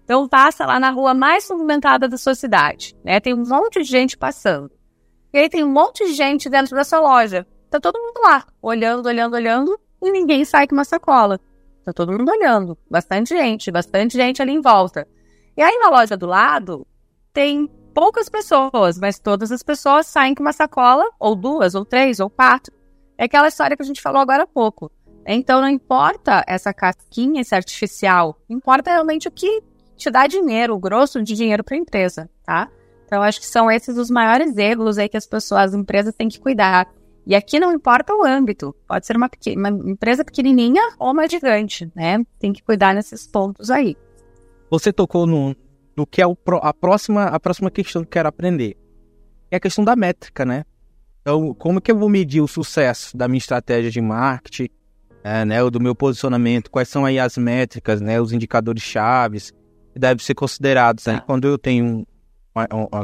então 0.03 0.27
passa 0.27 0.65
lá 0.65 0.81
na 0.81 0.89
rua 0.89 1.13
mais 1.13 1.49
movimentada 1.49 2.09
da 2.09 2.17
sua 2.17 2.35
cidade, 2.35 2.93
né? 3.05 3.21
Tem 3.21 3.33
um 3.33 3.47
monte 3.47 3.81
de 3.81 3.89
gente 3.89 4.17
passando. 4.17 4.69
E 5.33 5.37
aí 5.37 5.49
tem 5.49 5.63
um 5.63 5.71
monte 5.71 6.05
de 6.05 6.11
gente 6.11 6.49
dentro 6.49 6.75
da 6.75 6.83
sua 6.83 6.99
loja. 6.99 7.47
Tá 7.69 7.79
todo 7.79 7.97
mundo 7.97 8.19
lá, 8.21 8.45
olhando, 8.61 9.05
olhando, 9.05 9.35
olhando, 9.35 9.79
e 10.01 10.11
ninguém 10.11 10.43
sai 10.43 10.67
com 10.67 10.75
uma 10.75 10.83
sacola. 10.83 11.39
Tá 11.85 11.93
todo 11.93 12.11
mundo 12.11 12.29
olhando, 12.29 12.77
bastante 12.91 13.29
gente, 13.29 13.71
bastante 13.71 14.17
gente 14.17 14.41
ali 14.41 14.51
em 14.51 14.61
volta. 14.61 15.07
E 15.55 15.61
aí 15.61 15.77
na 15.79 15.89
loja 15.89 16.17
do 16.17 16.25
lado 16.25 16.85
tem 17.31 17.69
poucas 17.93 18.27
pessoas, 18.27 18.97
mas 18.97 19.19
todas 19.19 19.51
as 19.51 19.61
pessoas 19.61 20.07
saem 20.07 20.33
com 20.33 20.41
uma 20.41 20.53
sacola, 20.53 21.05
ou 21.19 21.35
duas, 21.35 21.75
ou 21.75 21.85
três, 21.85 22.19
ou 22.19 22.29
quatro. 22.29 22.73
É 23.17 23.25
aquela 23.25 23.47
história 23.47 23.77
que 23.77 23.83
a 23.83 23.85
gente 23.85 24.01
falou 24.01 24.21
agora 24.21 24.43
há 24.43 24.47
pouco. 24.47 24.91
Então 25.25 25.61
não 25.61 25.69
importa 25.69 26.43
essa 26.47 26.73
casquinha, 26.73 27.41
esse 27.41 27.55
artificial, 27.55 28.37
importa 28.49 28.91
realmente 28.91 29.27
o 29.27 29.31
que 29.31 29.63
te 29.95 30.09
dá 30.09 30.27
dinheiro, 30.27 30.75
o 30.75 30.79
grosso 30.79 31.21
de 31.21 31.33
dinheiro 31.33 31.63
para 31.63 31.75
a 31.75 31.79
empresa, 31.79 32.29
tá? 32.43 32.69
Então 33.05 33.21
acho 33.21 33.39
que 33.39 33.45
são 33.45 33.71
esses 33.71 33.97
os 33.97 34.09
maiores 34.09 34.57
erros 34.57 34.97
aí 34.97 35.07
que 35.07 35.15
as 35.15 35.25
pessoas, 35.25 35.69
as 35.69 35.73
empresas 35.73 36.13
têm 36.15 36.27
que 36.27 36.39
cuidar. 36.39 36.91
E 37.25 37.35
aqui 37.35 37.57
não 37.57 37.71
importa 37.71 38.13
o 38.13 38.25
âmbito, 38.25 38.75
pode 38.85 39.05
ser 39.05 39.15
uma, 39.15 39.29
pequena, 39.29 39.69
uma 39.69 39.91
empresa 39.91 40.25
pequenininha 40.25 40.81
ou 40.99 41.11
uma 41.11 41.27
gigante, 41.29 41.89
né? 41.95 42.21
Tem 42.37 42.51
que 42.51 42.61
cuidar 42.61 42.93
nesses 42.93 43.25
pontos 43.25 43.69
aí. 43.69 43.95
Você 44.69 44.91
tocou 44.91 45.25
no, 45.25 45.55
do 45.95 46.05
que 46.05 46.21
é 46.21 46.27
o, 46.27 46.37
a, 46.61 46.73
próxima, 46.73 47.25
a 47.25 47.39
próxima 47.39 47.69
questão 47.69 48.01
que 48.01 48.07
eu 48.07 48.11
quero 48.11 48.29
aprender. 48.29 48.75
É 49.51 49.57
a 49.57 49.59
questão 49.59 49.83
da 49.83 49.95
métrica, 49.95 50.45
né? 50.45 50.65
Então, 51.21 51.53
como 51.53 51.79
que 51.79 51.91
eu 51.91 51.97
vou 51.97 52.09
medir 52.09 52.41
o 52.41 52.47
sucesso 52.47 53.15
da 53.15 53.27
minha 53.27 53.37
estratégia 53.37 53.89
de 53.89 54.01
marketing, 54.01 54.69
é, 55.23 55.45
né, 55.45 55.69
do 55.69 55.79
meu 55.79 55.95
posicionamento? 55.95 56.69
Quais 56.69 56.89
são 56.89 57.05
aí 57.05 57.17
as 57.17 57.37
métricas, 57.37 58.01
né, 58.01 58.19
os 58.19 58.33
indicadores 58.33 58.83
chaves 58.83 59.53
que 59.93 59.99
devem 59.99 60.23
ser 60.23 60.33
considerados, 60.33 61.05
né? 61.05 61.15
Tá. 61.15 61.21
Quando 61.21 61.47
eu 61.47 61.57
tenho, 61.57 62.05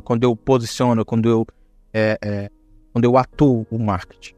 quando 0.04 0.24
eu 0.24 0.36
posiciono, 0.36 1.06
quando 1.06 1.30
eu, 1.30 1.48
é, 1.94 2.18
é, 2.22 2.50
quando 2.92 3.06
eu 3.06 3.16
atuo 3.16 3.66
o 3.70 3.80
marketing. 3.80 4.34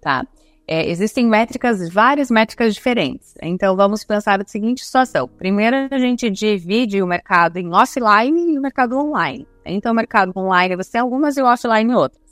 Tá. 0.00 0.24
É, 0.70 0.86
existem 0.90 1.26
métricas, 1.26 1.88
várias 1.88 2.30
métricas 2.30 2.74
diferentes. 2.74 3.34
Então, 3.40 3.74
vamos 3.74 4.04
pensar 4.04 4.38
na 4.38 4.44
seguinte 4.44 4.84
situação. 4.84 5.26
Primeiro, 5.26 5.88
a 5.90 5.98
gente 5.98 6.28
divide 6.28 7.02
o 7.02 7.06
mercado 7.06 7.56
em 7.56 7.72
offline 7.72 8.52
e 8.52 8.58
o 8.58 8.60
mercado 8.60 8.94
online. 8.98 9.48
Então, 9.64 9.92
o 9.92 9.94
mercado 9.94 10.30
online 10.36 10.76
você 10.76 10.92
tem 10.92 11.00
algumas 11.00 11.38
e 11.38 11.42
o 11.42 11.46
offline 11.46 11.94
outras. 11.94 12.22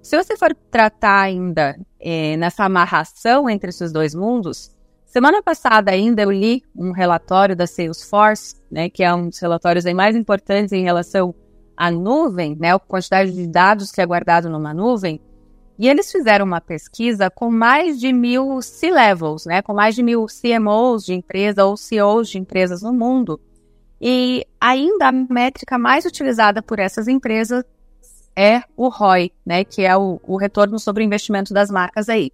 Se 0.00 0.16
você 0.16 0.36
for 0.36 0.54
tratar 0.70 1.22
ainda 1.22 1.76
é, 1.98 2.36
nessa 2.36 2.64
amarração 2.64 3.50
entre 3.50 3.70
esses 3.70 3.90
dois 3.90 4.14
mundos, 4.14 4.70
semana 5.04 5.42
passada 5.42 5.90
ainda 5.90 6.22
eu 6.22 6.30
li 6.30 6.62
um 6.76 6.92
relatório 6.92 7.56
da 7.56 7.66
Salesforce, 7.66 8.54
né, 8.70 8.88
que 8.88 9.02
é 9.02 9.12
um 9.12 9.30
dos 9.30 9.40
relatórios 9.40 9.84
mais 9.94 10.14
importantes 10.14 10.72
em 10.72 10.84
relação 10.84 11.34
à 11.76 11.90
nuvem, 11.90 12.54
né, 12.54 12.72
a 12.72 12.78
quantidade 12.78 13.32
de 13.32 13.48
dados 13.48 13.90
que 13.90 14.00
é 14.00 14.06
guardado 14.06 14.48
numa 14.48 14.72
nuvem, 14.72 15.20
e 15.78 15.88
eles 15.88 16.10
fizeram 16.10 16.44
uma 16.44 16.60
pesquisa 16.60 17.28
com 17.28 17.50
mais 17.50 17.98
de 17.98 18.12
mil 18.12 18.62
C-levels, 18.62 19.44
né, 19.44 19.60
com 19.60 19.74
mais 19.74 19.94
de 19.94 20.02
mil 20.02 20.26
CMOs 20.26 21.04
de 21.04 21.14
empresa 21.14 21.64
ou 21.64 21.76
CEOs 21.76 22.28
de 22.28 22.38
empresas 22.38 22.82
no 22.82 22.92
mundo. 22.92 23.40
E 24.00 24.46
ainda 24.60 25.08
a 25.08 25.12
métrica 25.12 25.78
mais 25.78 26.04
utilizada 26.04 26.62
por 26.62 26.78
essas 26.78 27.08
empresas 27.08 27.64
é 28.36 28.62
o 28.76 28.88
ROI, 28.88 29.32
né, 29.44 29.64
que 29.64 29.82
é 29.82 29.96
o, 29.96 30.20
o 30.22 30.36
retorno 30.36 30.78
sobre 30.78 31.02
o 31.02 31.06
investimento 31.06 31.52
das 31.52 31.70
marcas 31.70 32.08
aí. 32.08 32.30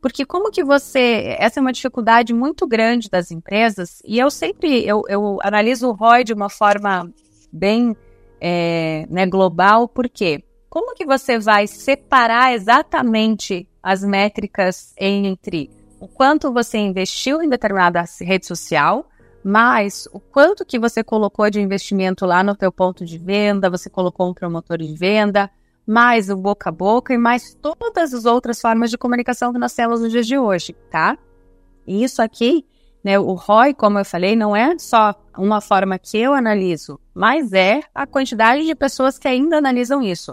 Porque 0.00 0.24
como 0.24 0.50
que 0.50 0.62
você. 0.62 1.36
Essa 1.40 1.58
é 1.58 1.60
uma 1.60 1.72
dificuldade 1.72 2.32
muito 2.32 2.68
grande 2.68 3.08
das 3.10 3.32
empresas, 3.32 4.00
e 4.04 4.18
eu 4.18 4.30
sempre 4.30 4.86
eu, 4.86 5.02
eu 5.08 5.38
analiso 5.42 5.88
o 5.88 5.92
ROI 5.92 6.22
de 6.22 6.32
uma 6.32 6.48
forma 6.48 7.12
bem 7.52 7.96
é, 8.40 9.06
né, 9.10 9.26
global, 9.26 9.88
por 9.88 10.08
quê? 10.08 10.44
Como 10.78 10.94
que 10.94 11.04
você 11.04 11.40
vai 11.40 11.66
separar 11.66 12.54
exatamente 12.54 13.68
as 13.82 14.04
métricas 14.04 14.94
entre 14.96 15.68
o 15.98 16.06
quanto 16.06 16.52
você 16.52 16.78
investiu 16.78 17.42
em 17.42 17.48
determinada 17.48 18.04
rede 18.20 18.46
social, 18.46 19.08
mais 19.42 20.06
o 20.12 20.20
quanto 20.20 20.64
que 20.64 20.78
você 20.78 21.02
colocou 21.02 21.50
de 21.50 21.60
investimento 21.60 22.24
lá 22.24 22.44
no 22.44 22.54
teu 22.54 22.70
ponto 22.70 23.04
de 23.04 23.18
venda, 23.18 23.68
você 23.68 23.90
colocou 23.90 24.30
um 24.30 24.32
promotor 24.32 24.78
de 24.78 24.94
venda, 24.94 25.50
mais 25.84 26.30
o 26.30 26.36
boca 26.36 26.68
a 26.68 26.72
boca 26.72 27.12
e 27.12 27.18
mais 27.18 27.54
todas 27.60 28.14
as 28.14 28.24
outras 28.24 28.60
formas 28.60 28.88
de 28.88 28.96
comunicação 28.96 29.52
que 29.52 29.58
nós 29.58 29.74
temos 29.74 30.00
nos 30.00 30.12
dias 30.12 30.28
de 30.28 30.38
hoje, 30.38 30.76
tá? 30.92 31.18
E 31.88 32.04
isso 32.04 32.22
aqui, 32.22 32.64
né, 33.02 33.18
o 33.18 33.32
ROI, 33.32 33.74
como 33.74 33.98
eu 33.98 34.04
falei, 34.04 34.36
não 34.36 34.54
é 34.54 34.78
só 34.78 35.12
uma 35.36 35.60
forma 35.60 35.98
que 35.98 36.18
eu 36.18 36.34
analiso, 36.34 37.00
mas 37.12 37.52
é 37.52 37.80
a 37.92 38.06
quantidade 38.06 38.64
de 38.64 38.76
pessoas 38.76 39.18
que 39.18 39.26
ainda 39.26 39.58
analisam 39.58 40.00
isso. 40.00 40.32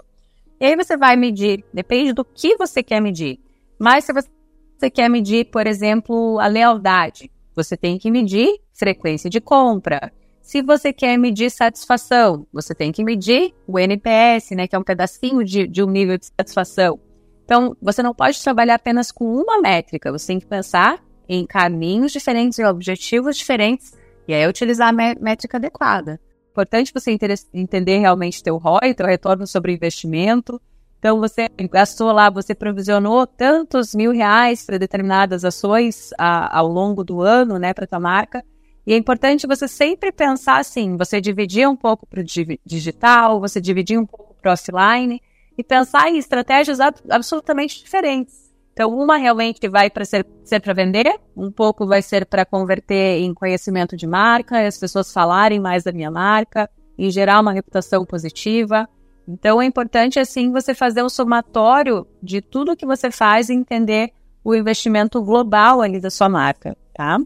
E 0.60 0.64
aí 0.64 0.76
você 0.76 0.96
vai 0.96 1.16
medir, 1.16 1.64
depende 1.72 2.12
do 2.12 2.24
que 2.24 2.56
você 2.56 2.82
quer 2.82 3.00
medir. 3.00 3.38
Mas 3.78 4.04
se 4.04 4.12
você 4.12 4.90
quer 4.90 5.08
medir, 5.08 5.50
por 5.50 5.66
exemplo, 5.66 6.38
a 6.38 6.46
lealdade, 6.46 7.30
você 7.54 7.76
tem 7.76 7.98
que 7.98 8.10
medir 8.10 8.60
frequência 8.72 9.28
de 9.28 9.40
compra. 9.40 10.12
Se 10.40 10.62
você 10.62 10.92
quer 10.92 11.18
medir 11.18 11.50
satisfação, 11.50 12.46
você 12.52 12.74
tem 12.74 12.92
que 12.92 13.04
medir 13.04 13.52
o 13.66 13.78
NPS, 13.78 14.52
né, 14.52 14.66
que 14.66 14.76
é 14.76 14.78
um 14.78 14.84
pedacinho 14.84 15.44
de, 15.44 15.66
de 15.66 15.82
um 15.82 15.90
nível 15.90 16.16
de 16.16 16.26
satisfação. 16.26 17.00
Então, 17.44 17.76
você 17.80 18.02
não 18.02 18.14
pode 18.14 18.42
trabalhar 18.42 18.76
apenas 18.76 19.12
com 19.12 19.24
uma 19.24 19.60
métrica, 19.60 20.10
você 20.10 20.28
tem 20.28 20.40
que 20.40 20.46
pensar 20.46 21.02
em 21.28 21.44
caminhos 21.44 22.12
diferentes, 22.12 22.58
em 22.58 22.64
objetivos 22.64 23.36
diferentes, 23.36 23.92
e 24.26 24.34
aí 24.34 24.46
utilizar 24.48 24.88
a 24.88 24.92
métrica 24.92 25.56
adequada 25.56 26.20
importante 26.56 26.92
você 26.92 27.16
entender 27.52 27.98
realmente 27.98 28.42
teu 28.42 28.56
ROI, 28.56 28.94
teu 28.94 29.06
retorno 29.06 29.46
sobre 29.46 29.74
investimento. 29.74 30.60
Então, 30.98 31.20
você 31.20 31.48
gastou 31.70 32.10
lá, 32.10 32.30
você 32.30 32.54
provisionou 32.54 33.26
tantos 33.26 33.94
mil 33.94 34.10
reais 34.10 34.64
para 34.64 34.78
determinadas 34.78 35.44
ações 35.44 36.10
a, 36.18 36.58
ao 36.58 36.66
longo 36.66 37.04
do 37.04 37.20
ano, 37.20 37.58
né, 37.58 37.74
para 37.74 37.86
tua 37.86 38.00
marca. 38.00 38.42
E 38.86 38.94
é 38.94 38.96
importante 38.96 39.46
você 39.46 39.68
sempre 39.68 40.10
pensar 40.10 40.58
assim, 40.58 40.96
você 40.96 41.20
dividir 41.20 41.68
um 41.68 41.76
pouco 41.76 42.06
para 42.06 42.20
o 42.20 42.24
digital, 42.64 43.38
você 43.38 43.60
dividir 43.60 43.98
um 43.98 44.06
pouco 44.06 44.34
para 44.40 44.50
o 44.50 44.54
offline 44.54 45.20
e 45.58 45.62
pensar 45.62 46.08
em 46.08 46.16
estratégias 46.16 46.78
absolutamente 46.80 47.82
diferentes. 47.82 48.45
Então, 48.76 48.94
uma 48.94 49.16
realmente 49.16 49.66
vai 49.70 49.88
para 49.88 50.04
ser, 50.04 50.26
ser 50.44 50.60
para 50.60 50.74
vender, 50.74 51.18
um 51.34 51.50
pouco 51.50 51.86
vai 51.86 52.02
ser 52.02 52.26
para 52.26 52.44
converter 52.44 53.22
em 53.22 53.32
conhecimento 53.32 53.96
de 53.96 54.06
marca, 54.06 54.66
as 54.66 54.76
pessoas 54.76 55.10
falarem 55.10 55.58
mais 55.58 55.82
da 55.82 55.92
minha 55.92 56.10
marca 56.10 56.68
e 56.98 57.10
gerar 57.10 57.40
uma 57.40 57.54
reputação 57.54 58.04
positiva. 58.04 58.86
Então, 59.26 59.62
é 59.62 59.64
importante, 59.64 60.18
assim, 60.18 60.52
você 60.52 60.74
fazer 60.74 61.02
um 61.02 61.08
somatório 61.08 62.06
de 62.22 62.42
tudo 62.42 62.76
que 62.76 62.84
você 62.84 63.10
faz 63.10 63.48
e 63.48 63.54
entender 63.54 64.12
o 64.44 64.54
investimento 64.54 65.22
global 65.24 65.80
ali 65.80 65.98
da 65.98 66.10
sua 66.10 66.28
marca, 66.28 66.76
tá? 66.92 67.18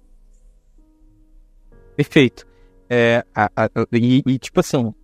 Perfeito. 1.97 2.47
É, 2.89 3.25
a, 3.35 3.51
a, 3.57 3.69
e, 3.93 4.23
e, 4.25 4.39
tipo 4.39 4.61
assim, 4.61 4.95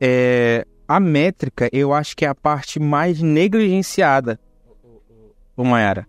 é, 0.00 0.66
a 0.88 0.98
métrica 0.98 1.68
eu 1.70 1.92
acho 1.92 2.16
que 2.16 2.24
é 2.24 2.28
a 2.28 2.34
parte 2.34 2.80
mais 2.80 3.20
negligenciada, 3.20 4.40
o 5.62 5.66
Mayara. 5.66 6.06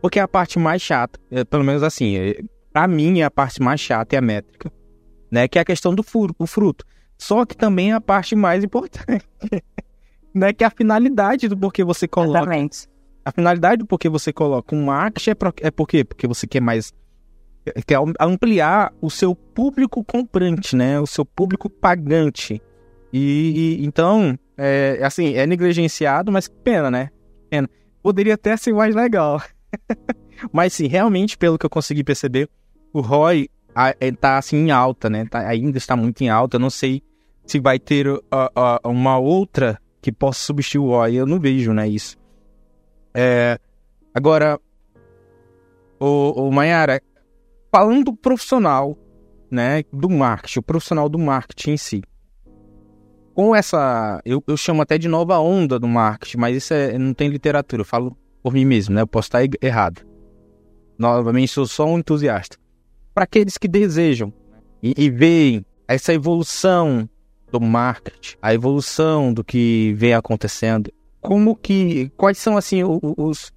Porque 0.00 0.18
é 0.18 0.22
a 0.22 0.28
parte 0.28 0.58
mais 0.58 0.82
chata, 0.82 1.18
é, 1.30 1.44
pelo 1.44 1.64
menos 1.64 1.82
assim, 1.82 2.16
é, 2.16 2.42
para 2.72 2.88
mim 2.88 3.20
é 3.20 3.24
a 3.24 3.30
parte 3.30 3.62
mais 3.62 3.80
chata 3.80 4.16
é 4.16 4.18
a 4.18 4.22
métrica, 4.22 4.72
né? 5.30 5.46
Que 5.46 5.58
é 5.58 5.62
a 5.62 5.64
questão 5.64 5.94
do 5.94 6.02
fruto, 6.02 6.46
fruto. 6.46 6.84
Só 7.18 7.44
que 7.46 7.56
também 7.56 7.92
é 7.92 7.94
a 7.94 8.00
parte 8.00 8.34
mais 8.34 8.64
importante, 8.64 9.24
né? 10.34 10.52
Que 10.52 10.64
é 10.64 10.66
a 10.66 10.70
finalidade 10.70 11.46
do 11.46 11.56
porquê 11.56 11.84
você 11.84 12.08
coloca. 12.08 12.38
Exatamente. 12.38 12.88
A 13.24 13.30
finalidade 13.30 13.78
do 13.78 13.86
porquê 13.86 14.08
você 14.08 14.32
coloca 14.32 14.74
um 14.74 14.86
marketing 14.86 15.30
é, 15.30 15.34
pro, 15.34 15.54
é 15.60 15.70
por 15.70 15.86
quê? 15.86 16.02
Porque 16.02 16.26
você 16.26 16.46
quer 16.46 16.60
mais 16.60 16.92
quer 17.86 17.98
ampliar 18.18 18.92
o 19.00 19.08
seu 19.08 19.36
público 19.36 20.02
comprante, 20.04 20.74
né? 20.74 20.98
O 20.98 21.06
seu 21.06 21.24
público 21.24 21.70
pagante. 21.70 22.60
E, 23.12 23.78
e 23.80 23.84
então, 23.84 24.36
é, 24.56 24.98
assim, 25.02 25.34
é 25.34 25.46
negligenciado, 25.46 26.32
mas 26.32 26.48
pena, 26.48 26.90
né? 26.90 27.10
Pena. 27.48 27.68
Poderia 28.02 28.34
até 28.34 28.56
ser 28.56 28.72
mais 28.72 28.94
legal. 28.94 29.40
mas 30.52 30.72
sim, 30.72 30.86
realmente, 30.86 31.38
pelo 31.38 31.58
que 31.58 31.64
eu 31.66 31.70
consegui 31.70 32.02
perceber, 32.02 32.48
o 32.92 33.00
ROI 33.00 33.48
está 34.00 34.38
assim 34.38 34.56
em 34.56 34.70
alta, 34.70 35.08
né? 35.08 35.26
Tá, 35.26 35.46
ainda 35.46 35.78
está 35.78 35.96
muito 35.96 36.22
em 36.22 36.28
alta. 36.28 36.56
Eu 36.56 36.60
não 36.60 36.70
sei 36.70 37.02
se 37.46 37.60
vai 37.60 37.78
ter 37.78 38.08
uh, 38.08 38.20
uh, 38.32 38.88
uma 38.88 39.18
outra 39.18 39.80
que 40.00 40.10
possa 40.10 40.40
substituir 40.40 40.80
o 40.80 40.90
ROI. 40.90 41.14
Eu 41.14 41.26
não 41.26 41.38
vejo, 41.38 41.72
né? 41.72 41.88
Isso. 41.88 42.16
É, 43.14 43.58
agora, 44.14 44.58
o, 46.00 46.48
o 46.48 46.52
Mayara, 46.52 47.00
falando 47.70 48.14
profissional, 48.14 48.96
né, 49.50 49.84
do 49.92 50.08
marketing, 50.08 50.58
o 50.58 50.62
profissional 50.62 51.08
do 51.08 51.18
marketing 51.18 51.72
em 51.72 51.76
si. 51.76 52.02
Com 53.34 53.56
essa, 53.56 54.20
eu, 54.24 54.42
eu 54.46 54.56
chamo 54.56 54.82
até 54.82 54.98
de 54.98 55.08
nova 55.08 55.38
onda 55.38 55.78
do 55.78 55.88
marketing, 55.88 56.36
mas 56.36 56.56
isso 56.56 56.74
é, 56.74 56.98
não 56.98 57.14
tem 57.14 57.28
literatura, 57.28 57.80
eu 57.80 57.86
falo 57.86 58.16
por 58.42 58.52
mim 58.52 58.64
mesmo, 58.64 58.94
né? 58.94 59.02
Eu 59.02 59.06
posso 59.06 59.28
estar 59.28 59.40
errado. 59.62 60.02
Novamente, 60.98 61.50
sou 61.50 61.66
só 61.66 61.86
um 61.86 61.98
entusiasta. 61.98 62.58
Para 63.14 63.24
aqueles 63.24 63.56
que 63.56 63.68
desejam 63.68 64.32
e, 64.82 64.94
e 64.96 65.10
veem 65.10 65.64
essa 65.88 66.12
evolução 66.12 67.08
do 67.50 67.60
marketing, 67.60 68.36
a 68.40 68.52
evolução 68.52 69.32
do 69.32 69.42
que 69.44 69.94
vem 69.96 70.14
acontecendo, 70.14 70.90
como 71.20 71.54
que, 71.54 72.10
quais 72.16 72.38
são 72.38 72.56
assim 72.56 72.82
os, 72.84 73.52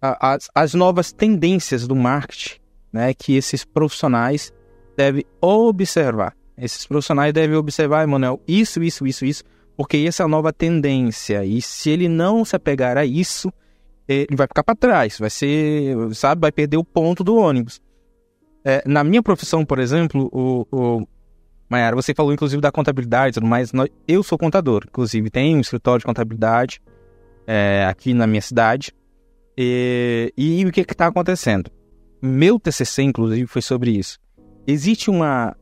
as, 0.00 0.48
as 0.54 0.74
novas 0.74 1.12
tendências 1.12 1.86
do 1.86 1.94
marketing 1.94 2.60
né, 2.92 3.14
que 3.14 3.36
esses 3.36 3.64
profissionais 3.64 4.52
devem 4.96 5.24
observar. 5.40 6.34
Esses 6.56 6.86
profissionais 6.86 7.32
devem 7.32 7.56
observar, 7.56 8.04
Emanuel, 8.04 8.40
isso, 8.46 8.82
isso, 8.82 9.06
isso, 9.06 9.24
isso, 9.24 9.44
porque 9.76 9.96
essa 9.98 10.22
é 10.22 10.24
a 10.24 10.28
nova 10.28 10.52
tendência. 10.52 11.44
E 11.44 11.60
se 11.62 11.90
ele 11.90 12.08
não 12.08 12.44
se 12.44 12.54
apegar 12.54 12.96
a 12.96 13.04
isso, 13.04 13.52
ele 14.06 14.36
vai 14.36 14.46
ficar 14.46 14.62
para 14.62 14.74
trás, 14.74 15.18
vai 15.18 15.30
ser, 15.30 15.96
sabe, 16.14 16.40
vai 16.40 16.52
perder 16.52 16.76
o 16.76 16.84
ponto 16.84 17.24
do 17.24 17.36
ônibus. 17.36 17.80
É, 18.64 18.82
na 18.86 19.02
minha 19.02 19.22
profissão, 19.22 19.64
por 19.64 19.78
exemplo, 19.78 20.28
o, 20.32 20.66
o 20.70 21.06
Mayara, 21.68 21.96
você 21.96 22.14
falou 22.14 22.32
inclusive 22.32 22.60
da 22.60 22.70
contabilidade 22.70 23.34
tudo 23.34 23.46
mais. 23.46 23.72
Eu 24.06 24.22
sou 24.22 24.38
contador, 24.38 24.84
inclusive, 24.86 25.30
tenho 25.30 25.56
um 25.56 25.60
escritório 25.60 26.00
de 26.00 26.04
contabilidade 26.04 26.80
é, 27.46 27.86
aqui 27.88 28.14
na 28.14 28.26
minha 28.26 28.42
cidade. 28.42 28.92
E, 29.56 30.32
e 30.36 30.64
o 30.64 30.70
que 30.70 30.80
está 30.80 31.06
acontecendo? 31.06 31.70
Meu 32.20 32.58
TCC, 32.58 33.02
inclusive, 33.02 33.46
foi 33.46 33.62
sobre 33.62 33.90
isso. 33.90 34.18
Existe 34.66 35.10
uma 35.10 35.56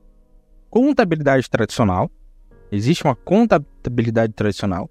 contabilidade 0.70 1.50
tradicional, 1.50 2.10
existe 2.70 3.04
uma 3.04 3.14
contabilidade 3.14 4.32
tradicional, 4.32 4.88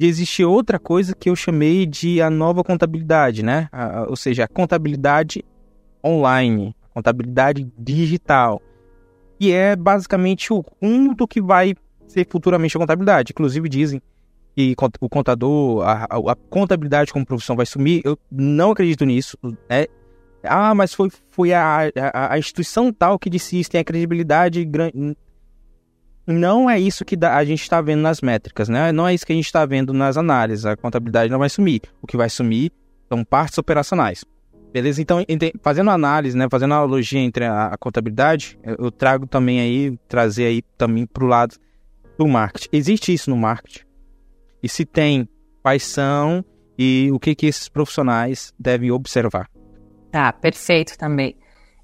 e 0.00 0.06
existe 0.06 0.44
outra 0.44 0.78
coisa 0.78 1.14
que 1.14 1.28
eu 1.28 1.34
chamei 1.34 1.84
de 1.84 2.22
a 2.22 2.30
nova 2.30 2.62
contabilidade, 2.62 3.42
né? 3.42 3.68
A, 3.72 4.06
ou 4.08 4.14
seja, 4.14 4.44
a 4.44 4.48
contabilidade 4.48 5.44
online, 6.04 6.74
contabilidade 6.94 7.68
digital, 7.76 8.62
e 9.40 9.52
é 9.52 9.74
basicamente 9.74 10.52
o 10.52 10.64
rumo 10.80 11.16
que 11.26 11.40
vai 11.40 11.74
ser 12.06 12.26
futuramente 12.28 12.76
a 12.76 12.80
contabilidade. 12.80 13.32
Inclusive 13.32 13.68
dizem 13.68 14.00
que 14.56 14.74
o 15.00 15.08
contador, 15.08 15.82
a, 15.82 16.04
a, 16.04 16.36
contabilidade 16.48 17.12
como 17.12 17.26
profissão 17.26 17.54
vai 17.54 17.66
sumir. 17.66 18.02
Eu 18.04 18.18
não 18.30 18.72
acredito 18.72 19.04
nisso. 19.04 19.38
Né? 19.68 19.86
Ah, 20.42 20.74
mas 20.74 20.94
foi, 20.94 21.10
foi 21.30 21.52
a, 21.52 21.90
a, 22.12 22.34
a 22.34 22.38
instituição 22.38 22.92
tal 22.92 23.18
que 23.18 23.28
disse 23.28 23.58
isso, 23.58 23.70
tem 23.70 23.80
a 23.80 23.84
credibilidade 23.84 24.64
grande. 24.64 25.16
Não 26.26 26.68
é 26.68 26.78
isso 26.78 27.04
que 27.04 27.16
a 27.22 27.44
gente 27.44 27.62
está 27.62 27.80
vendo 27.80 28.00
nas 28.00 28.20
métricas, 28.20 28.68
né? 28.68 28.92
Não 28.92 29.08
é 29.08 29.14
isso 29.14 29.24
que 29.24 29.32
a 29.32 29.36
gente 29.36 29.46
está 29.46 29.64
vendo 29.64 29.94
nas 29.94 30.18
análises. 30.18 30.66
A 30.66 30.76
contabilidade 30.76 31.32
não 31.32 31.38
vai 31.38 31.48
sumir. 31.48 31.80
O 32.02 32.06
que 32.06 32.18
vai 32.18 32.28
sumir 32.28 32.70
são 33.08 33.24
partes 33.24 33.56
operacionais. 33.56 34.24
Beleza? 34.70 35.00
Então, 35.00 35.24
fazendo 35.62 35.90
análise, 35.90 36.36
né, 36.36 36.46
fazendo 36.50 36.74
analogia 36.74 37.20
entre 37.20 37.46
a, 37.46 37.68
a 37.68 37.78
contabilidade, 37.78 38.58
eu 38.62 38.90
trago 38.90 39.26
também 39.26 39.60
aí, 39.60 39.98
trazer 40.06 40.44
aí 40.44 40.62
também 40.76 41.06
para 41.06 41.24
o 41.24 41.26
lado 41.26 41.56
do 42.18 42.28
marketing. 42.28 42.68
Existe 42.72 43.14
isso 43.14 43.30
no 43.30 43.36
marketing? 43.36 43.84
E 44.62 44.68
se 44.68 44.84
tem, 44.84 45.26
quais 45.62 45.82
são 45.82 46.44
e 46.78 47.08
o 47.10 47.18
que, 47.18 47.34
que 47.34 47.46
esses 47.46 47.70
profissionais 47.70 48.52
devem 48.58 48.90
observar? 48.90 49.48
Tá, 50.10 50.32
perfeito 50.32 50.96
também. 50.96 51.36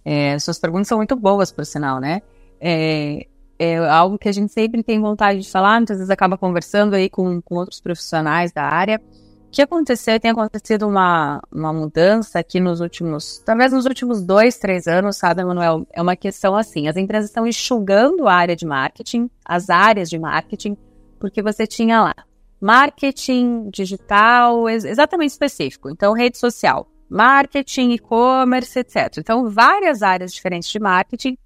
É, 0.05 0.39
suas 0.39 0.59
perguntas 0.59 0.89
são 0.89 0.99
muito 0.99 1.17
boas, 1.17 1.51
por 1.51 1.65
sinal, 1.65 2.01
né? 2.01 2.21
É, 2.61 3.27
é 3.59 3.77
algo 3.77 4.19
que 4.19 4.29
a 4.29 4.33
gente 4.33 4.53
sempre 4.53 4.83
tem 4.83 5.01
vontade 5.01 5.41
de 5.41 5.51
falar, 5.51 5.79
muitas 5.79 5.99
vezes 5.99 6.11
acaba 6.11 6.37
conversando 6.37 6.95
aí 6.95 7.09
com, 7.09 7.41
com 7.41 7.57
outros 7.57 7.81
profissionais 7.81 8.53
da 8.53 8.65
área. 8.65 9.01
O 9.49 9.51
que 9.51 9.63
aconteceu? 9.63 10.19
Tem 10.19 10.33
acontecido 10.33 10.89
uma, 10.89 11.41
uma 11.53 11.73
mudança 11.73 12.41
aqui 12.41 12.59
nos 12.59 12.81
últimos, 12.81 13.39
talvez 13.45 13.73
nos 13.73 13.87
últimos 13.87 14.21
dois, 14.21 14.59
três 14.59 14.89
anos, 14.89 15.17
sabe, 15.17 15.45
Manuel? 15.45 15.87
É 15.93 16.03
uma 16.03 16.17
questão 16.17 16.57
assim: 16.57 16.89
as 16.89 16.97
empresas 16.97 17.31
estão 17.31 17.47
enxugando 17.47 18.27
a 18.27 18.35
área 18.35 18.57
de 18.57 18.67
marketing, 18.67 19.31
as 19.45 19.71
áreas 19.71 20.11
de 20.11 20.19
marketing, 20.19 20.77
porque 21.21 21.41
você 21.41 21.67
tinha 21.67 22.03
lá 22.03 22.15
marketing 22.61 23.69
digital 23.71 24.69
exatamente 24.71 25.33
específico, 25.33 25.91
então 25.91 26.15
rede 26.15 26.39
social 26.39 26.89
marketing, 27.09 27.91
e-commerce, 27.91 28.79
etc. 28.79 29.19
Então, 29.19 29.49
várias 29.49 30.03
áreas 30.03 30.33
diferentes 30.33 30.69
de 30.69 30.79
marketing. 30.79 31.37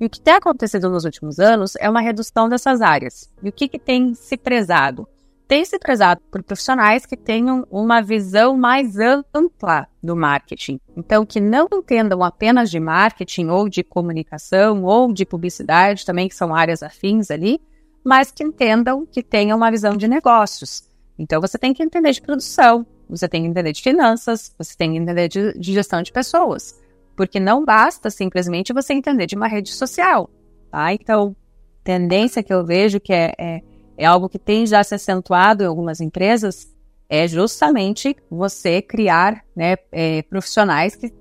E 0.00 0.06
o 0.06 0.10
que 0.10 0.20
tem 0.20 0.34
acontecido 0.34 0.90
nos 0.90 1.04
últimos 1.04 1.38
anos 1.38 1.74
é 1.76 1.88
uma 1.88 2.00
redução 2.00 2.48
dessas 2.48 2.82
áreas. 2.82 3.32
E 3.42 3.48
o 3.48 3.52
que, 3.52 3.68
que 3.68 3.78
tem 3.78 4.14
se 4.14 4.36
prezado? 4.36 5.08
Tem 5.48 5.64
se 5.64 5.78
prezado 5.78 6.20
por 6.30 6.42
profissionais 6.42 7.06
que 7.06 7.16
tenham 7.16 7.66
uma 7.70 8.02
visão 8.02 8.56
mais 8.56 8.96
ampla 8.98 9.86
do 10.02 10.16
marketing. 10.16 10.80
Então, 10.96 11.24
que 11.24 11.40
não 11.40 11.68
entendam 11.72 12.22
apenas 12.24 12.68
de 12.68 12.80
marketing 12.80 13.46
ou 13.46 13.68
de 13.68 13.84
comunicação 13.84 14.82
ou 14.82 15.12
de 15.12 15.24
publicidade, 15.24 16.04
também 16.04 16.28
que 16.28 16.34
são 16.34 16.54
áreas 16.54 16.82
afins 16.82 17.30
ali, 17.30 17.60
mas 18.04 18.32
que 18.32 18.42
entendam 18.42 19.06
que 19.06 19.22
tenham 19.22 19.56
uma 19.56 19.70
visão 19.70 19.96
de 19.96 20.08
negócios. 20.08 20.84
Então, 21.16 21.40
você 21.40 21.56
tem 21.56 21.72
que 21.72 21.82
entender 21.82 22.10
de 22.10 22.20
produção, 22.20 22.84
você 23.08 23.28
tem 23.28 23.42
que 23.42 23.48
entender 23.48 23.72
de 23.72 23.82
finanças, 23.82 24.54
você 24.58 24.76
tem 24.76 24.92
que 24.92 24.98
entender 24.98 25.28
de, 25.28 25.58
de 25.58 25.72
gestão 25.72 26.02
de 26.02 26.12
pessoas. 26.12 26.78
Porque 27.16 27.40
não 27.40 27.64
basta 27.64 28.10
simplesmente 28.10 28.72
você 28.72 28.92
entender 28.92 29.26
de 29.26 29.36
uma 29.36 29.48
rede 29.48 29.72
social. 29.72 30.28
Tá? 30.70 30.92
Então, 30.92 31.34
tendência 31.82 32.42
que 32.42 32.52
eu 32.52 32.64
vejo 32.64 33.00
que 33.00 33.12
é, 33.12 33.32
é, 33.38 33.62
é 33.96 34.04
algo 34.04 34.28
que 34.28 34.38
tem 34.38 34.66
já 34.66 34.82
se 34.84 34.94
acentuado 34.94 35.62
em 35.62 35.66
algumas 35.66 36.00
empresas 36.00 36.74
é 37.08 37.28
justamente 37.28 38.16
você 38.28 38.82
criar 38.82 39.44
né, 39.54 39.76
é, 39.92 40.22
profissionais 40.22 40.96
que 40.96 41.12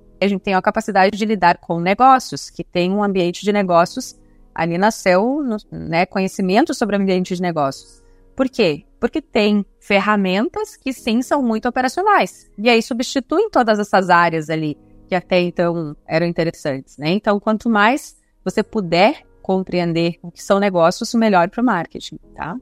tenham 0.43 0.57
a 0.57 0.61
capacidade 0.61 1.15
de 1.15 1.25
lidar 1.25 1.59
com 1.59 1.79
negócios, 1.79 2.49
que 2.49 2.63
tenham 2.63 2.97
um 2.97 3.03
ambiente 3.03 3.43
de 3.43 3.53
negócios. 3.53 4.15
Ali 4.53 4.77
nasceu 4.77 5.43
né, 5.71 6.05
conhecimento 6.05 6.73
sobre 6.73 6.95
ambiente 6.95 7.35
de 7.35 7.41
negócios. 7.41 8.01
Por 8.35 8.49
quê? 8.49 8.85
Porque 8.99 9.21
tem 9.21 9.65
ferramentas 9.79 10.75
que 10.75 10.91
sim 10.91 11.21
são 11.21 11.41
muito 11.41 11.67
operacionais. 11.67 12.49
E 12.57 12.69
aí 12.69 12.81
substituem 12.81 13.49
todas 13.49 13.79
essas 13.79 14.09
áreas 14.09 14.49
ali 14.49 14.77
que 15.07 15.15
até 15.15 15.39
então 15.39 15.95
eram 16.07 16.25
interessantes, 16.25 16.97
né? 16.97 17.09
Então, 17.09 17.39
quanto 17.39 17.69
mais 17.69 18.17
você 18.43 18.63
puder 18.63 19.21
compreender 19.41 20.17
o 20.21 20.31
que 20.31 20.41
são 20.41 20.59
negócios, 20.59 21.13
melhor 21.13 21.49
para 21.49 21.61
o 21.61 21.65
marketing, 21.65 22.17
tá? 22.35 22.57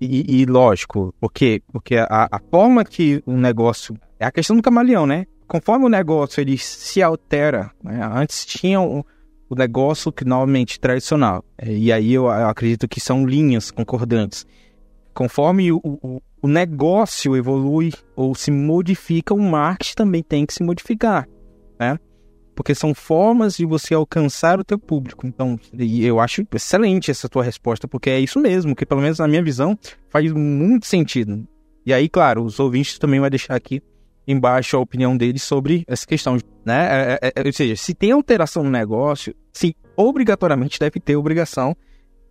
E, 0.00 0.40
e, 0.40 0.46
lógico, 0.46 1.14
porque, 1.20 1.62
porque 1.72 1.96
a, 1.96 2.28
a, 2.30 2.40
forma 2.50 2.84
que 2.84 3.22
o 3.26 3.32
negócio. 3.32 3.98
É 4.18 4.26
a 4.26 4.32
questão 4.32 4.56
do 4.56 4.62
camaleão, 4.62 5.06
né? 5.06 5.26
Conforme 5.46 5.86
o 5.86 5.90
negócio 5.90 6.40
ele 6.40 6.58
se 6.58 7.02
altera, 7.02 7.70
né? 7.82 8.00
antes 8.14 8.44
tinha 8.44 8.80
o, 8.80 9.04
o 9.48 9.54
negócio 9.54 10.12
que 10.12 10.24
normalmente 10.24 10.80
tradicional. 10.80 11.44
E 11.62 11.92
aí 11.92 12.12
eu, 12.12 12.24
eu 12.24 12.48
acredito 12.48 12.88
que 12.88 13.00
são 13.00 13.26
linhas 13.26 13.70
concordantes 13.70 14.46
conforme 15.16 15.72
o, 15.72 15.80
o, 15.82 16.22
o, 16.42 16.46
negócio 16.46 17.34
evolui 17.34 17.90
ou 18.14 18.34
se 18.34 18.50
modifica, 18.50 19.32
o 19.32 19.40
marketing 19.40 19.94
também 19.94 20.22
tem 20.22 20.44
que 20.44 20.52
se 20.52 20.62
modificar, 20.62 21.26
né? 21.80 21.98
porque 22.54 22.74
são 22.74 22.94
formas 22.94 23.56
de 23.56 23.66
você 23.66 23.94
alcançar 23.94 24.58
o 24.58 24.64
teu 24.64 24.78
público. 24.78 25.26
Então, 25.26 25.58
eu 25.78 26.18
acho 26.18 26.42
excelente 26.54 27.10
essa 27.10 27.28
tua 27.28 27.42
resposta, 27.44 27.86
porque 27.86 28.08
é 28.08 28.18
isso 28.18 28.40
mesmo, 28.40 28.74
que 28.74 28.86
pelo 28.86 29.02
menos 29.02 29.18
na 29.18 29.28
minha 29.28 29.42
visão 29.42 29.78
faz 30.08 30.32
muito 30.32 30.86
sentido. 30.86 31.46
E 31.84 31.92
aí, 31.92 32.08
claro, 32.08 32.42
os 32.42 32.58
ouvintes 32.58 32.98
também 32.98 33.20
vai 33.20 33.28
deixar 33.28 33.54
aqui 33.54 33.82
embaixo 34.26 34.76
a 34.76 34.80
opinião 34.80 35.16
deles 35.16 35.42
sobre 35.42 35.84
essa 35.86 36.06
questão, 36.06 36.36
né? 36.64 36.88
É, 37.12 37.18
é, 37.22 37.32
é, 37.36 37.46
ou 37.46 37.52
seja, 37.52 37.76
se 37.76 37.94
tem 37.94 38.10
alteração 38.10 38.64
no 38.64 38.70
negócio, 38.70 39.34
sim, 39.52 39.72
obrigatoriamente 39.96 40.78
deve 40.80 40.98
ter 40.98 41.16
obrigação 41.16 41.76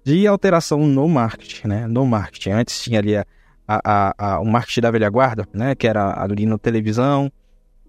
de 0.03 0.27
alteração 0.27 0.85
no 0.85 1.07
marketing, 1.07 1.67
né? 1.67 1.87
No 1.87 2.05
marketing. 2.05 2.51
Antes 2.51 2.81
tinha 2.81 2.99
ali 2.99 3.15
a, 3.15 3.25
a, 3.67 4.13
a, 4.17 4.39
o 4.39 4.45
marketing 4.45 4.81
da 4.81 4.91
velha 4.91 5.09
guarda, 5.09 5.47
né? 5.53 5.73
Que 5.73 5.87
era 5.87 6.21
ali 6.21 6.45
na 6.45 6.57
televisão, 6.57 7.31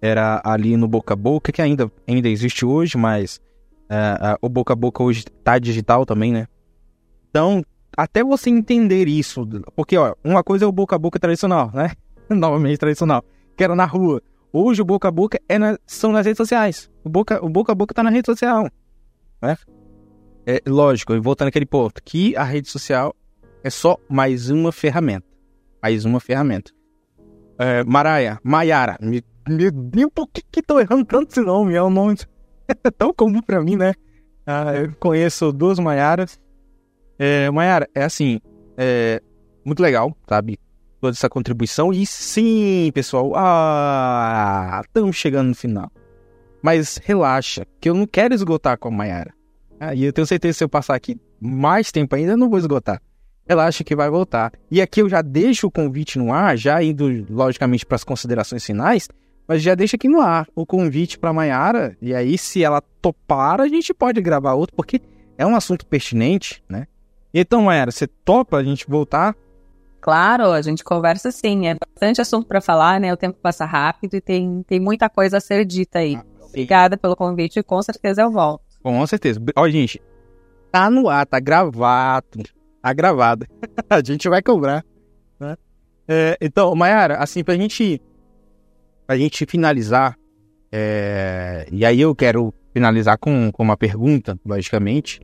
era 0.00 0.40
ali 0.44 0.76
no 0.76 0.86
boca 0.86 1.14
a 1.14 1.16
boca, 1.16 1.52
que 1.52 1.60
ainda, 1.60 1.90
ainda 2.06 2.28
existe 2.28 2.64
hoje, 2.64 2.96
mas 2.96 3.40
uh, 3.90 4.34
uh, 4.34 4.38
o 4.40 4.48
boca 4.48 4.72
a 4.72 4.76
boca 4.76 5.02
hoje 5.02 5.24
tá 5.42 5.58
digital 5.58 6.06
também, 6.06 6.32
né? 6.32 6.46
Então, 7.28 7.62
até 7.96 8.22
você 8.22 8.50
entender 8.50 9.08
isso, 9.08 9.46
porque 9.74 9.96
ó, 9.96 10.14
uma 10.24 10.42
coisa 10.42 10.64
é 10.64 10.68
o 10.68 10.72
boca 10.72 10.96
a 10.96 10.98
boca 10.98 11.18
tradicional, 11.18 11.70
né? 11.74 11.92
Novamente 12.30 12.78
tradicional, 12.78 13.24
que 13.56 13.64
era 13.64 13.74
na 13.74 13.84
rua. 13.84 14.22
Hoje 14.52 14.82
o 14.82 14.84
boca 14.84 15.08
a 15.08 15.10
boca 15.10 15.40
é 15.48 15.58
na, 15.58 15.78
são 15.86 16.12
nas 16.12 16.24
redes 16.26 16.38
sociais. 16.38 16.90
O 17.04 17.08
boca, 17.08 17.44
o 17.44 17.48
boca 17.48 17.72
a 17.72 17.74
boca 17.74 17.94
tá 17.94 18.02
na 18.02 18.10
rede 18.10 18.26
social, 18.26 18.70
né? 19.42 19.56
É 20.46 20.62
lógico, 20.66 21.20
voltando 21.20 21.48
aquele 21.48 21.66
ponto, 21.66 22.00
que 22.02 22.36
a 22.36 22.44
rede 22.44 22.68
social 22.68 23.14
é 23.64 23.70
só 23.70 23.98
mais 24.08 24.48
uma 24.48 24.70
ferramenta. 24.70 25.26
Mais 25.82 26.04
uma 26.04 26.20
ferramenta. 26.20 26.70
É, 27.58 27.82
Maraia, 27.84 28.38
Maiara, 28.44 28.96
me 29.00 29.24
meu 29.48 29.70
Deus, 29.70 30.10
por 30.12 30.26
que 30.28 30.42
que 30.50 30.60
tô 30.60 30.80
errando 30.80 31.04
tanto 31.04 31.30
esse 31.30 31.40
nome? 31.40 31.74
É 31.74 31.82
um 31.82 31.90
nome 31.90 32.16
tão 32.98 33.14
comum 33.14 33.40
pra 33.40 33.62
mim, 33.62 33.76
né? 33.76 33.94
Ah, 34.44 34.74
eu 34.74 34.92
conheço 34.98 35.52
duas 35.52 35.78
Maiaras. 35.78 36.40
É, 37.18 37.48
Maiara, 37.50 37.88
é 37.94 38.02
assim, 38.02 38.40
é 38.76 39.22
muito 39.64 39.80
legal, 39.80 40.16
sabe? 40.28 40.58
Toda 41.00 41.14
essa 41.14 41.28
contribuição. 41.28 41.92
E 41.92 42.06
sim, 42.06 42.90
pessoal, 42.94 43.32
ah, 43.36 44.80
estamos 44.84 45.16
chegando 45.16 45.48
no 45.48 45.54
final. 45.54 45.90
Mas 46.62 46.96
relaxa, 46.96 47.66
que 47.80 47.88
eu 47.88 47.94
não 47.94 48.06
quero 48.06 48.34
esgotar 48.34 48.78
com 48.78 48.88
a 48.88 48.90
Maiara. 48.90 49.32
Ah, 49.78 49.94
e 49.94 50.04
eu 50.04 50.12
tenho 50.12 50.26
certeza 50.26 50.54
que 50.54 50.58
se 50.58 50.64
eu 50.64 50.68
passar 50.68 50.94
aqui 50.94 51.16
mais 51.40 51.92
tempo 51.92 52.14
ainda, 52.14 52.32
eu 52.32 52.36
não 52.36 52.48
vou 52.48 52.58
esgotar. 52.58 53.00
Relaxa 53.46 53.84
que 53.84 53.94
vai 53.94 54.10
voltar. 54.10 54.52
E 54.70 54.80
aqui 54.80 55.00
eu 55.00 55.08
já 55.08 55.22
deixo 55.22 55.68
o 55.68 55.70
convite 55.70 56.18
no 56.18 56.32
ar, 56.32 56.56
já 56.56 56.82
indo, 56.82 57.26
logicamente, 57.30 57.86
para 57.86 57.94
as 57.94 58.02
considerações 58.02 58.64
finais. 58.64 59.08
Mas 59.46 59.62
já 59.62 59.74
deixa 59.74 59.96
aqui 59.96 60.08
no 60.08 60.20
ar 60.20 60.48
o 60.54 60.66
convite 60.66 61.18
para 61.18 61.32
Maiara. 61.32 61.96
E 62.02 62.12
aí, 62.14 62.36
se 62.36 62.64
ela 62.64 62.82
topar, 63.00 63.60
a 63.60 63.68
gente 63.68 63.94
pode 63.94 64.20
gravar 64.20 64.54
outro, 64.54 64.74
porque 64.74 65.00
é 65.38 65.46
um 65.46 65.54
assunto 65.54 65.86
pertinente, 65.86 66.62
né? 66.68 66.88
Então, 67.32 67.62
Maiara, 67.62 67.92
você 67.92 68.06
topa 68.06 68.56
a 68.56 68.64
gente 68.64 68.88
voltar? 68.88 69.36
Claro, 70.06 70.52
a 70.52 70.62
gente 70.62 70.84
conversa 70.84 71.32
sim. 71.32 71.66
É 71.66 71.74
bastante 71.74 72.20
assunto 72.20 72.46
para 72.46 72.60
falar, 72.60 73.00
né? 73.00 73.12
O 73.12 73.16
tempo 73.16 73.40
passa 73.42 73.64
rápido 73.64 74.14
e 74.14 74.20
tem, 74.20 74.62
tem 74.62 74.78
muita 74.78 75.10
coisa 75.10 75.38
a 75.38 75.40
ser 75.40 75.64
dita 75.64 75.98
aí. 75.98 76.14
Ah, 76.14 76.24
Obrigada 76.44 76.96
pelo 76.96 77.16
convite 77.16 77.58
e 77.58 77.62
com 77.64 77.82
certeza 77.82 78.22
eu 78.22 78.30
volto. 78.30 78.62
Com 78.80 79.04
certeza. 79.04 79.40
Ó, 79.56 79.68
gente, 79.68 80.00
tá 80.70 80.88
no 80.88 81.08
ar, 81.08 81.26
tá 81.26 81.40
gravado. 81.40 82.44
Tá 82.80 82.92
gravado. 82.92 83.48
a 83.90 84.00
gente 84.00 84.28
vai 84.28 84.40
cobrar. 84.40 84.84
Né? 85.40 85.56
É, 86.06 86.38
então, 86.40 86.72
Mayara, 86.76 87.16
assim, 87.16 87.42
pra 87.42 87.56
gente 87.56 88.00
a 89.08 89.16
gente 89.16 89.44
finalizar, 89.44 90.16
é... 90.70 91.66
e 91.72 91.84
aí 91.84 92.00
eu 92.00 92.14
quero 92.14 92.54
finalizar 92.72 93.18
com, 93.18 93.50
com 93.50 93.64
uma 93.64 93.76
pergunta, 93.76 94.38
logicamente, 94.46 95.20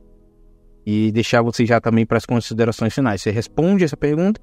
e 0.85 1.09
deixar 1.13 1.41
você 1.41 1.65
já 1.65 1.79
também 1.79 2.05
para 2.05 2.17
as 2.17 2.25
considerações 2.25 2.93
finais. 2.93 3.21
Você 3.21 3.31
responde 3.31 3.85
essa 3.85 3.95
pergunta 3.95 4.41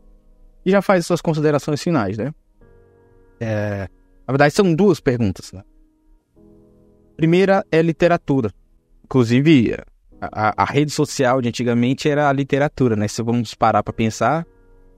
e 0.64 0.70
já 0.70 0.82
faz 0.82 1.06
suas 1.06 1.20
considerações 1.20 1.82
finais, 1.82 2.18
né? 2.18 2.32
É... 3.40 3.88
Na 4.26 4.32
verdade, 4.32 4.54
são 4.54 4.74
duas 4.74 5.00
perguntas. 5.00 5.52
Né? 5.52 5.62
Primeira 7.16 7.64
é 7.70 7.82
literatura. 7.82 8.52
Inclusive, 9.04 9.76
a, 10.20 10.62
a, 10.62 10.64
rede 10.64 10.90
social 10.90 11.40
de 11.40 11.48
antigamente 11.48 12.08
era 12.08 12.28
a 12.28 12.32
literatura, 12.32 12.94
né? 12.94 13.08
Se 13.08 13.22
vamos 13.22 13.54
parar 13.54 13.82
para 13.82 13.92
pensar, 13.92 14.46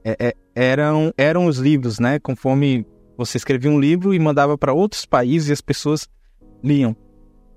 é, 0.03 0.15
é, 0.19 0.35
eram, 0.53 1.13
eram 1.17 1.45
os 1.47 1.57
livros, 1.57 1.99
né? 1.99 2.19
Conforme 2.19 2.85
você 3.17 3.37
escrevia 3.37 3.71
um 3.71 3.79
livro 3.79 4.13
e 4.13 4.19
mandava 4.19 4.57
para 4.57 4.73
outros 4.73 5.05
países 5.05 5.49
e 5.49 5.53
as 5.53 5.61
pessoas 5.61 6.07
liam. 6.63 6.95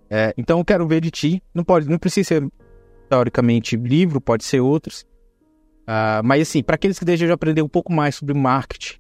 É, 0.09 0.33
então 0.37 0.59
eu 0.59 0.65
quero 0.65 0.87
ver 0.87 1.01
de 1.01 1.11
ti. 1.11 1.43
Não 1.53 1.65
pode, 1.65 1.89
não 1.89 1.99
precisa 1.99 2.29
ser 2.29 2.49
teoricamente 3.09 3.77
livro, 3.77 4.21
pode 4.21 4.45
ser 4.45 4.61
outros. 4.61 5.05
Uh, 5.87 6.25
mas 6.25 6.43
assim, 6.43 6.63
para 6.63 6.75
aqueles 6.75 6.99
que 6.99 7.05
desejam 7.05 7.35
aprender 7.35 7.63
um 7.63 7.69
pouco 7.69 7.93
mais 7.93 8.17
sobre 8.17 8.35
marketing, 8.35 8.99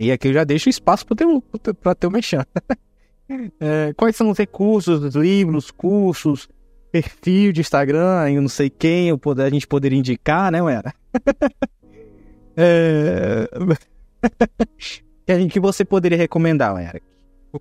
e 0.00 0.10
aqui 0.10 0.28
eu 0.28 0.32
já 0.32 0.44
deixo 0.44 0.68
espaço 0.68 1.06
para 1.06 1.16
ter 1.16 1.74
para 1.74 1.94
ter 1.94 2.06
o 2.06 2.10
mexão. 2.10 2.44
é, 3.60 3.92
quais 3.96 4.16
são 4.16 4.30
os 4.30 4.38
recursos, 4.38 5.02
os 5.02 5.14
livros, 5.14 5.70
cursos, 5.70 6.48
perfil 6.90 7.52
de 7.52 7.60
Instagram, 7.60 8.30
eu 8.30 8.42
não 8.42 8.48
sei 8.48 8.68
quem 8.68 9.08
eu 9.08 9.18
poder, 9.18 9.44
a 9.44 9.50
gente 9.50 9.66
poderia 9.66 9.98
indicar, 9.98 10.50
né, 10.50 10.62
Uera? 10.62 10.92
é... 12.56 13.48
que, 15.50 15.60
você 15.60 15.84
poderia 15.84 16.18
recomendar, 16.18 16.76
Eric? 16.80 17.04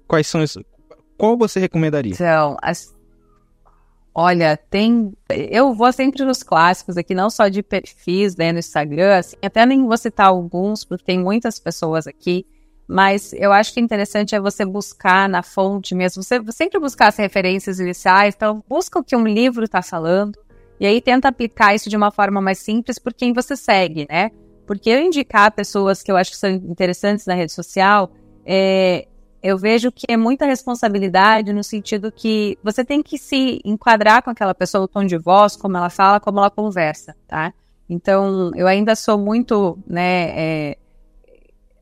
Quais 0.07 0.27
são 0.27 0.41
os. 0.41 0.57
Qual 1.17 1.37
você 1.37 1.59
recomendaria? 1.59 2.13
Então, 2.13 2.57
as... 2.61 2.93
olha, 4.13 4.57
tem. 4.57 5.13
Eu 5.29 5.73
vou 5.73 5.91
sempre 5.91 6.23
nos 6.23 6.43
clássicos 6.43 6.97
aqui, 6.97 7.13
não 7.13 7.29
só 7.29 7.47
de 7.47 7.63
perfis 7.63 8.35
né, 8.35 8.51
no 8.51 8.59
Instagram, 8.59 9.17
assim, 9.17 9.37
até 9.41 9.65
nem 9.65 9.85
vou 9.85 9.97
citar 9.97 10.27
alguns, 10.27 10.83
porque 10.83 11.05
tem 11.05 11.19
muitas 11.19 11.59
pessoas 11.59 12.07
aqui. 12.07 12.45
Mas 12.87 13.31
eu 13.33 13.53
acho 13.53 13.73
que 13.73 13.79
interessante 13.79 14.35
é 14.35 14.39
você 14.39 14.65
buscar 14.65 15.29
na 15.29 15.41
fonte 15.41 15.95
mesmo, 15.95 16.21
você 16.21 16.41
sempre 16.51 16.77
buscar 16.79 17.07
as 17.07 17.15
referências 17.15 17.79
iniciais. 17.79 18.35
Então, 18.35 18.63
busca 18.67 18.99
o 18.99 19.03
que 19.03 19.15
um 19.15 19.25
livro 19.25 19.63
está 19.63 19.81
falando, 19.81 20.37
e 20.79 20.85
aí 20.85 20.99
tenta 20.99 21.29
aplicar 21.29 21.73
isso 21.73 21.89
de 21.89 21.95
uma 21.95 22.11
forma 22.11 22.41
mais 22.41 22.59
simples 22.59 22.99
por 22.99 23.13
quem 23.13 23.33
você 23.33 23.55
segue, 23.55 24.05
né? 24.09 24.31
Porque 24.67 24.89
eu 24.89 24.99
indicar 24.99 25.51
pessoas 25.51 26.03
que 26.03 26.11
eu 26.11 26.17
acho 26.17 26.31
que 26.31 26.37
são 26.37 26.49
interessantes 26.49 27.25
na 27.25 27.33
rede 27.33 27.53
social, 27.53 28.11
é, 28.45 29.07
eu 29.41 29.57
vejo 29.57 29.91
que 29.91 30.05
é 30.07 30.15
muita 30.15 30.45
responsabilidade 30.45 31.51
no 31.51 31.63
sentido 31.63 32.11
que 32.11 32.57
você 32.63 32.85
tem 32.85 33.01
que 33.01 33.17
se 33.17 33.59
enquadrar 33.65 34.21
com 34.21 34.29
aquela 34.29 34.53
pessoa, 34.53 34.83
o 34.83 34.87
tom 34.87 35.03
de 35.03 35.17
voz, 35.17 35.55
como 35.55 35.77
ela 35.77 35.89
fala, 35.89 36.19
como 36.19 36.39
ela 36.39 36.51
conversa, 36.51 37.15
tá? 37.27 37.53
Então, 37.89 38.51
eu 38.55 38.67
ainda 38.67 38.95
sou 38.95 39.17
muito, 39.17 39.77
né, 39.85 40.29
é, 40.29 40.77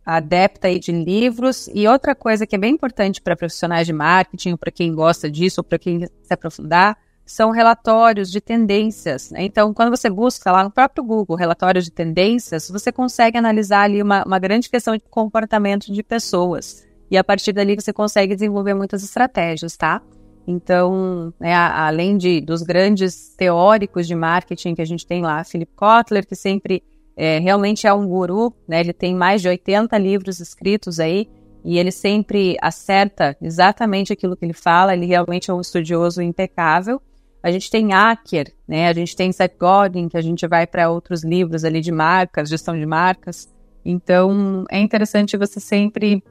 adepta 0.06 0.68
aí 0.68 0.80
de 0.80 0.92
livros. 0.92 1.70
E 1.74 1.88
outra 1.88 2.16
coisa 2.16 2.48
que 2.48 2.56
é 2.56 2.60
bem 2.60 2.74
importante 2.74 3.22
para 3.22 3.36
profissionais 3.36 3.86
de 3.86 3.94
marketing, 3.94 4.56
para 4.56 4.72
quem 4.72 4.94
gosta 4.96 5.30
disso, 5.30 5.60
ou 5.60 5.64
para 5.64 5.78
quem 5.78 6.08
se 6.08 6.34
aprofundar, 6.34 6.98
são 7.26 7.52
relatórios 7.52 8.32
de 8.32 8.42
tendências. 8.42 9.30
Né? 9.30 9.44
Então, 9.44 9.72
quando 9.72 9.96
você 9.96 10.10
busca 10.10 10.52
lá 10.52 10.64
no 10.64 10.72
próprio 10.72 11.04
Google 11.04 11.36
relatórios 11.36 11.86
de 11.86 11.92
tendências, 11.92 12.70
você 12.72 12.92
consegue 12.92 13.38
analisar 13.38 13.82
ali 13.82 14.02
uma, 14.02 14.24
uma 14.24 14.40
grande 14.40 14.68
questão 14.68 14.96
de 14.96 15.04
comportamento 15.12 15.94
de 15.94 16.02
pessoas. 16.02 16.89
E 17.10 17.18
a 17.18 17.24
partir 17.24 17.54
dali 17.54 17.76
você 17.76 17.92
consegue 17.92 18.36
desenvolver 18.36 18.74
muitas 18.74 19.04
estratégias, 19.04 19.76
tá? 19.76 20.02
Então, 20.48 21.34
né, 21.40 21.54
além 21.54 22.18
de, 22.18 22.42
dos 22.42 22.64
grandes 22.64 23.36
teóricos 23.36 24.08
de 24.08 24.16
marketing 24.16 24.74
que 24.74 24.82
a 24.82 24.86
gente 24.86 25.06
tem 25.06 25.22
lá, 25.22 25.44
Philip 25.44 25.72
Kotler, 25.76 26.26
que 26.26 26.36
sempre 26.36 26.84
é, 27.16 27.38
realmente 27.38 27.86
é 27.86 27.94
um 27.94 28.08
guru, 28.08 28.54
né? 28.68 28.80
Ele 28.80 28.94
tem 28.94 29.14
mais 29.14 29.42
de 29.42 29.48
80 29.48 29.98
livros 29.98 30.40
escritos 30.40 31.00
aí 31.00 31.30
e 31.64 31.78
ele 31.78 31.92
sempre 31.92 32.58
acerta 32.62 33.36
exatamente 33.42 34.14
aquilo 34.14 34.36
que 34.38 34.46
ele 34.46 34.54
fala. 34.54 34.94
Ele 34.94 35.06
realmente 35.06 35.52
é 35.52 35.54
um 35.54 35.62
estudioso 35.62 36.22
impecável. 36.22 37.02
A 37.44 37.52
gente 37.52 37.70
tem 37.70 37.94
Acker, 37.94 38.54
né? 38.68 38.88
A 38.88 38.94
gente 38.94 39.16
tem 39.16 39.32
Seth 39.32 39.58
Godin, 39.60 40.10
que 40.10 40.18
a 40.18 40.22
gente 40.22 40.48
vai 40.48 40.66
para 40.66 40.90
outros 40.90 41.24
livros 41.24 41.64
ali 41.64 41.82
de 41.82 41.92
marcas, 41.92 42.50
gestão 42.50 42.78
de 42.78 42.86
marcas. 42.86 43.50
Então, 43.84 44.66
é 44.70 44.80
interessante 44.80 45.38
você 45.38 45.60
sempre 45.60 46.24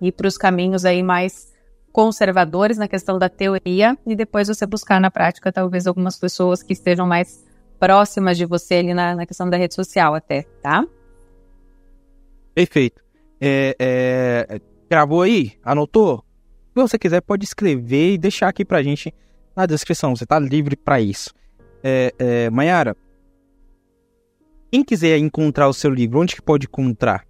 ir 0.00 0.12
para 0.12 0.26
os 0.26 0.36
caminhos 0.38 0.84
aí 0.84 1.02
mais 1.02 1.52
conservadores 1.92 2.78
na 2.78 2.88
questão 2.88 3.18
da 3.18 3.28
teoria 3.28 3.98
e 4.06 4.14
depois 4.14 4.48
você 4.48 4.64
buscar 4.64 5.00
na 5.00 5.10
prática 5.10 5.52
talvez 5.52 5.86
algumas 5.86 6.16
pessoas 6.16 6.62
que 6.62 6.72
estejam 6.72 7.06
mais 7.06 7.44
próximas 7.78 8.36
de 8.36 8.44
você 8.44 8.74
ali 8.74 8.94
na, 8.94 9.14
na 9.14 9.26
questão 9.26 9.48
da 9.48 9.56
rede 9.56 9.74
social 9.74 10.14
até, 10.14 10.42
tá? 10.62 10.86
Perfeito. 12.54 13.02
É, 13.40 13.74
é, 13.78 14.60
gravou 14.88 15.22
aí? 15.22 15.52
Anotou? 15.64 16.24
Se 16.74 16.80
você 16.80 16.98
quiser, 16.98 17.20
pode 17.22 17.44
escrever 17.44 18.14
e 18.14 18.18
deixar 18.18 18.48
aqui 18.48 18.64
pra 18.64 18.82
gente 18.82 19.12
na 19.56 19.66
descrição. 19.66 20.14
Você 20.14 20.24
está 20.24 20.38
livre 20.38 20.76
para 20.76 21.00
isso. 21.00 21.34
É, 21.82 22.14
é, 22.18 22.50
Mayara, 22.50 22.94
quem 24.70 24.84
quiser 24.84 25.18
encontrar 25.18 25.68
o 25.68 25.72
seu 25.72 25.90
livro, 25.90 26.20
onde 26.20 26.36
que 26.36 26.42
pode 26.42 26.66
encontrar? 26.66 27.26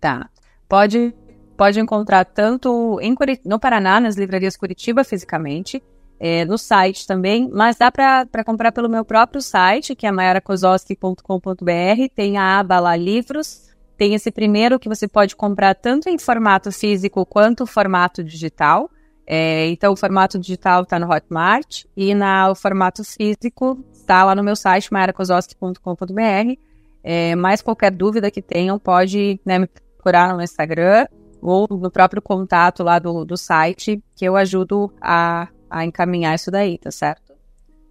Tá. 0.00 0.28
Pode 0.68 1.14
pode 1.58 1.80
encontrar 1.80 2.24
tanto 2.24 3.00
em 3.02 3.16
no 3.44 3.58
Paraná, 3.58 3.98
nas 3.98 4.16
livrarias 4.16 4.56
Curitiba 4.56 5.02
fisicamente, 5.02 5.82
é, 6.20 6.44
no 6.44 6.56
site 6.56 7.04
também, 7.04 7.50
mas 7.52 7.76
dá 7.76 7.90
para 7.90 8.44
comprar 8.44 8.70
pelo 8.70 8.88
meu 8.88 9.04
próprio 9.04 9.42
site, 9.42 9.96
que 9.96 10.06
é 10.06 10.12
maiarakozowski.com.br, 10.12 12.08
tem 12.14 12.38
a 12.38 12.60
aba 12.60 12.78
lá 12.78 12.94
livros, 12.94 13.68
tem 13.96 14.14
esse 14.14 14.30
primeiro 14.30 14.78
que 14.78 14.88
você 14.88 15.08
pode 15.08 15.34
comprar 15.34 15.74
tanto 15.74 16.08
em 16.08 16.16
formato 16.16 16.70
físico 16.70 17.26
quanto 17.26 17.66
formato 17.66 18.22
digital. 18.22 18.88
É, 19.26 19.66
então, 19.66 19.92
o 19.92 19.96
formato 19.96 20.38
digital 20.38 20.84
está 20.84 20.98
no 20.98 21.12
Hotmart 21.12 21.84
e 21.96 22.14
na, 22.14 22.50
o 22.50 22.54
formato 22.54 23.02
físico 23.02 23.84
está 23.92 24.22
lá 24.24 24.34
no 24.34 24.44
meu 24.44 24.54
site, 24.54 24.92
maiarakozowski.com.br. 24.92 26.54
É, 27.02 27.34
mais 27.34 27.60
qualquer 27.60 27.90
dúvida 27.90 28.30
que 28.30 28.40
tenham, 28.40 28.78
pode 28.78 29.40
né, 29.44 29.58
me 29.58 29.66
procurar 29.66 30.34
no 30.34 30.42
Instagram 30.42 31.06
ou 31.40 31.66
no 31.70 31.90
próprio 31.90 32.22
contato 32.22 32.82
lá 32.82 32.98
do, 32.98 33.24
do 33.24 33.36
site, 33.36 34.02
que 34.16 34.24
eu 34.24 34.36
ajudo 34.36 34.92
a 35.00 35.48
a 35.70 35.84
encaminhar 35.84 36.34
isso 36.34 36.50
daí, 36.50 36.78
tá 36.78 36.90
certo? 36.90 37.32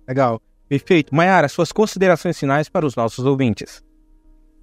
Legal. 0.08 0.42
Perfeito. 0.68 1.16
Mayara, 1.16 1.48
suas 1.48 1.72
considerações 1.72 2.38
finais 2.38 2.68
para 2.68 2.86
os 2.86 2.96
nossos 2.96 3.26
ouvintes. 3.26 3.84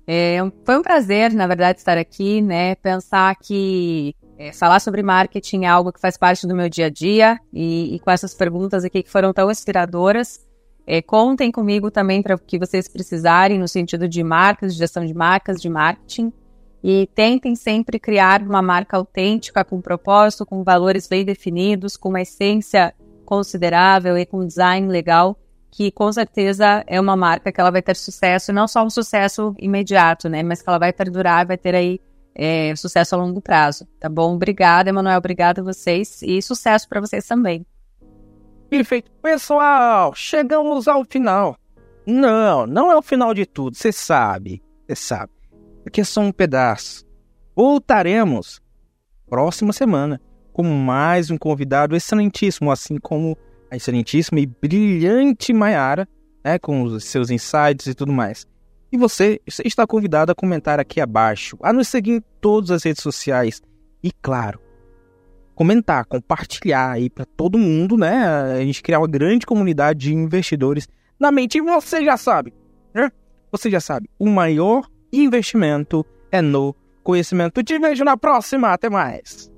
É, 0.07 0.37
foi 0.65 0.77
um 0.77 0.83
prazer, 0.83 1.33
na 1.33 1.47
verdade, 1.47 1.79
estar 1.79 1.97
aqui, 1.97 2.43
né? 2.43 2.75
Pensar 2.75 3.35
que 3.37 4.15
é, 4.37 4.53
falar 4.53 4.81
sobre 4.81 5.03
marketing 5.03 5.65
é 5.65 5.69
algo 5.69 5.93
que 5.93 6.01
faz 6.01 6.19
parte 6.19 6.47
do 6.47 6.55
meu 6.55 6.69
dia 6.69 6.87
a 6.87 6.91
dia 6.91 7.39
e, 7.53 7.95
e 7.95 8.01
com 8.01 8.11
essas 8.11 8.35
perguntas 8.35 8.85
aqui 8.85 9.03
que 9.03 9.11
foram 9.11 9.33
tão 9.33 9.51
inspiradoras. 9.51 10.45
É, 10.87 11.01
contem 11.01 11.51
comigo 11.51 11.91
também 11.91 12.23
para 12.23 12.35
o 12.35 12.39
que 12.39 12.59
vocês 12.59 12.87
precisarem 12.87 13.59
no 13.59 13.67
sentido 13.67 14.07
de 14.07 14.23
marcas, 14.23 14.75
de 14.75 14.79
gestão 14.81 15.07
de 15.07 15.15
marcas, 15.15 15.59
de 15.59 15.71
marketing. 15.71 16.31
E 16.87 17.09
tentem 17.15 17.57
sempre 17.57 17.99
criar 17.99 18.43
uma 18.43 18.61
marca 18.61 18.99
autêntica, 18.99 19.65
com 19.65 19.81
propósito, 19.81 20.45
com 20.45 20.63
valores 20.63 21.09
bem 21.09 21.25
definidos, 21.25 21.97
com 21.97 22.11
uma 22.11 22.21
essência 22.21 22.95
considerável 23.25 24.19
e 24.19 24.27
com 24.27 24.47
design 24.47 24.87
legal, 24.87 25.35
que 25.71 25.91
com 25.91 26.13
certeza 26.13 26.85
é 26.87 27.01
uma 27.01 27.17
marca 27.17 27.51
que 27.51 27.59
ela 27.59 27.71
vai 27.71 27.81
ter 27.81 27.97
sucesso, 27.97 28.53
não 28.53 28.69
só 28.69 28.85
um 28.85 28.91
sucesso 28.91 29.55
imediato, 29.59 30.29
né, 30.29 30.43
mas 30.43 30.61
que 30.61 30.69
ela 30.69 30.79
vai 30.79 30.93
perdurar, 30.93 31.47
vai 31.47 31.57
ter 31.57 31.75
aí 31.75 31.99
é, 32.35 32.77
sucesso 32.77 33.15
a 33.15 33.19
longo 33.19 33.41
prazo, 33.41 33.89
tá 33.99 34.11
bom? 34.11 34.35
Obrigada, 34.35 34.91
Emanuel, 34.91 35.17
obrigada 35.17 35.63
a 35.63 35.65
vocês 35.65 36.21
e 36.21 36.43
sucesso 36.43 36.87
para 36.87 37.01
vocês 37.01 37.27
também. 37.27 37.65
Perfeito. 38.69 39.11
Pessoal, 39.23 40.13
chegamos 40.15 40.87
ao 40.87 41.03
final. 41.07 41.57
Não, 42.07 42.67
não 42.67 42.93
é 42.93 42.97
o 42.97 43.01
final 43.01 43.33
de 43.33 43.47
tudo, 43.47 43.75
você 43.75 43.91
sabe, 43.91 44.63
você 44.87 44.95
sabe. 44.95 45.34
Aqui 45.87 46.01
é 46.01 46.05
só 46.05 46.23
um 46.23 46.33
pedaço. 46.33 47.05
Voltaremos 47.55 48.61
próxima 49.29 49.73
semana 49.73 50.21
com 50.53 50.63
mais 50.63 51.31
um 51.31 51.37
convidado 51.37 51.95
excelentíssimo, 51.95 52.71
assim 52.71 52.97
como 52.97 53.37
a 53.71 53.77
excelentíssima 53.77 54.41
e 54.41 54.47
brilhante 54.47 55.53
Mayara, 55.53 56.09
né, 56.43 56.59
com 56.59 56.83
os 56.83 57.05
seus 57.05 57.31
insights 57.31 57.87
e 57.87 57.95
tudo 57.95 58.13
mais. 58.13 58.47
E 58.91 58.97
você, 58.97 59.41
você 59.47 59.63
está 59.67 59.87
convidado 59.87 60.33
a 60.33 60.35
comentar 60.35 60.81
aqui 60.81 61.01
abaixo, 61.01 61.59
a 61.61 61.73
nos 61.73 61.89
seguir 61.89 62.13
em 62.13 62.23
todas 62.41 62.71
as 62.71 62.83
redes 62.83 63.03
sociais 63.03 63.61
e, 64.03 64.11
claro, 64.23 64.61
comentar, 65.55 66.05
compartilhar 66.07 66.93
aí 66.93 67.11
para 67.11 67.25
todo 67.25 67.59
mundo, 67.59 67.97
né? 67.97 68.25
A 68.53 68.61
gente 68.61 68.83
criar 68.83 69.01
uma 69.01 69.09
grande 69.09 69.45
comunidade 69.45 69.99
de 69.99 70.15
investidores 70.15 70.89
na 71.19 71.31
mente. 71.31 71.59
E 71.59 71.61
você 71.61 72.05
já 72.05 72.17
sabe, 72.17 72.55
né? 72.95 73.11
Você 73.51 73.71
já 73.71 73.81
sabe, 73.81 74.09
o 74.19 74.29
maior 74.29 74.89
investimento 75.23 76.05
é 76.31 76.41
no 76.41 76.75
conhecimento. 77.03 77.63
Te 77.63 77.79
vejo 77.79 78.05
na 78.05 78.17
próxima. 78.17 78.73
Até 78.73 78.91
mais. 78.91 79.54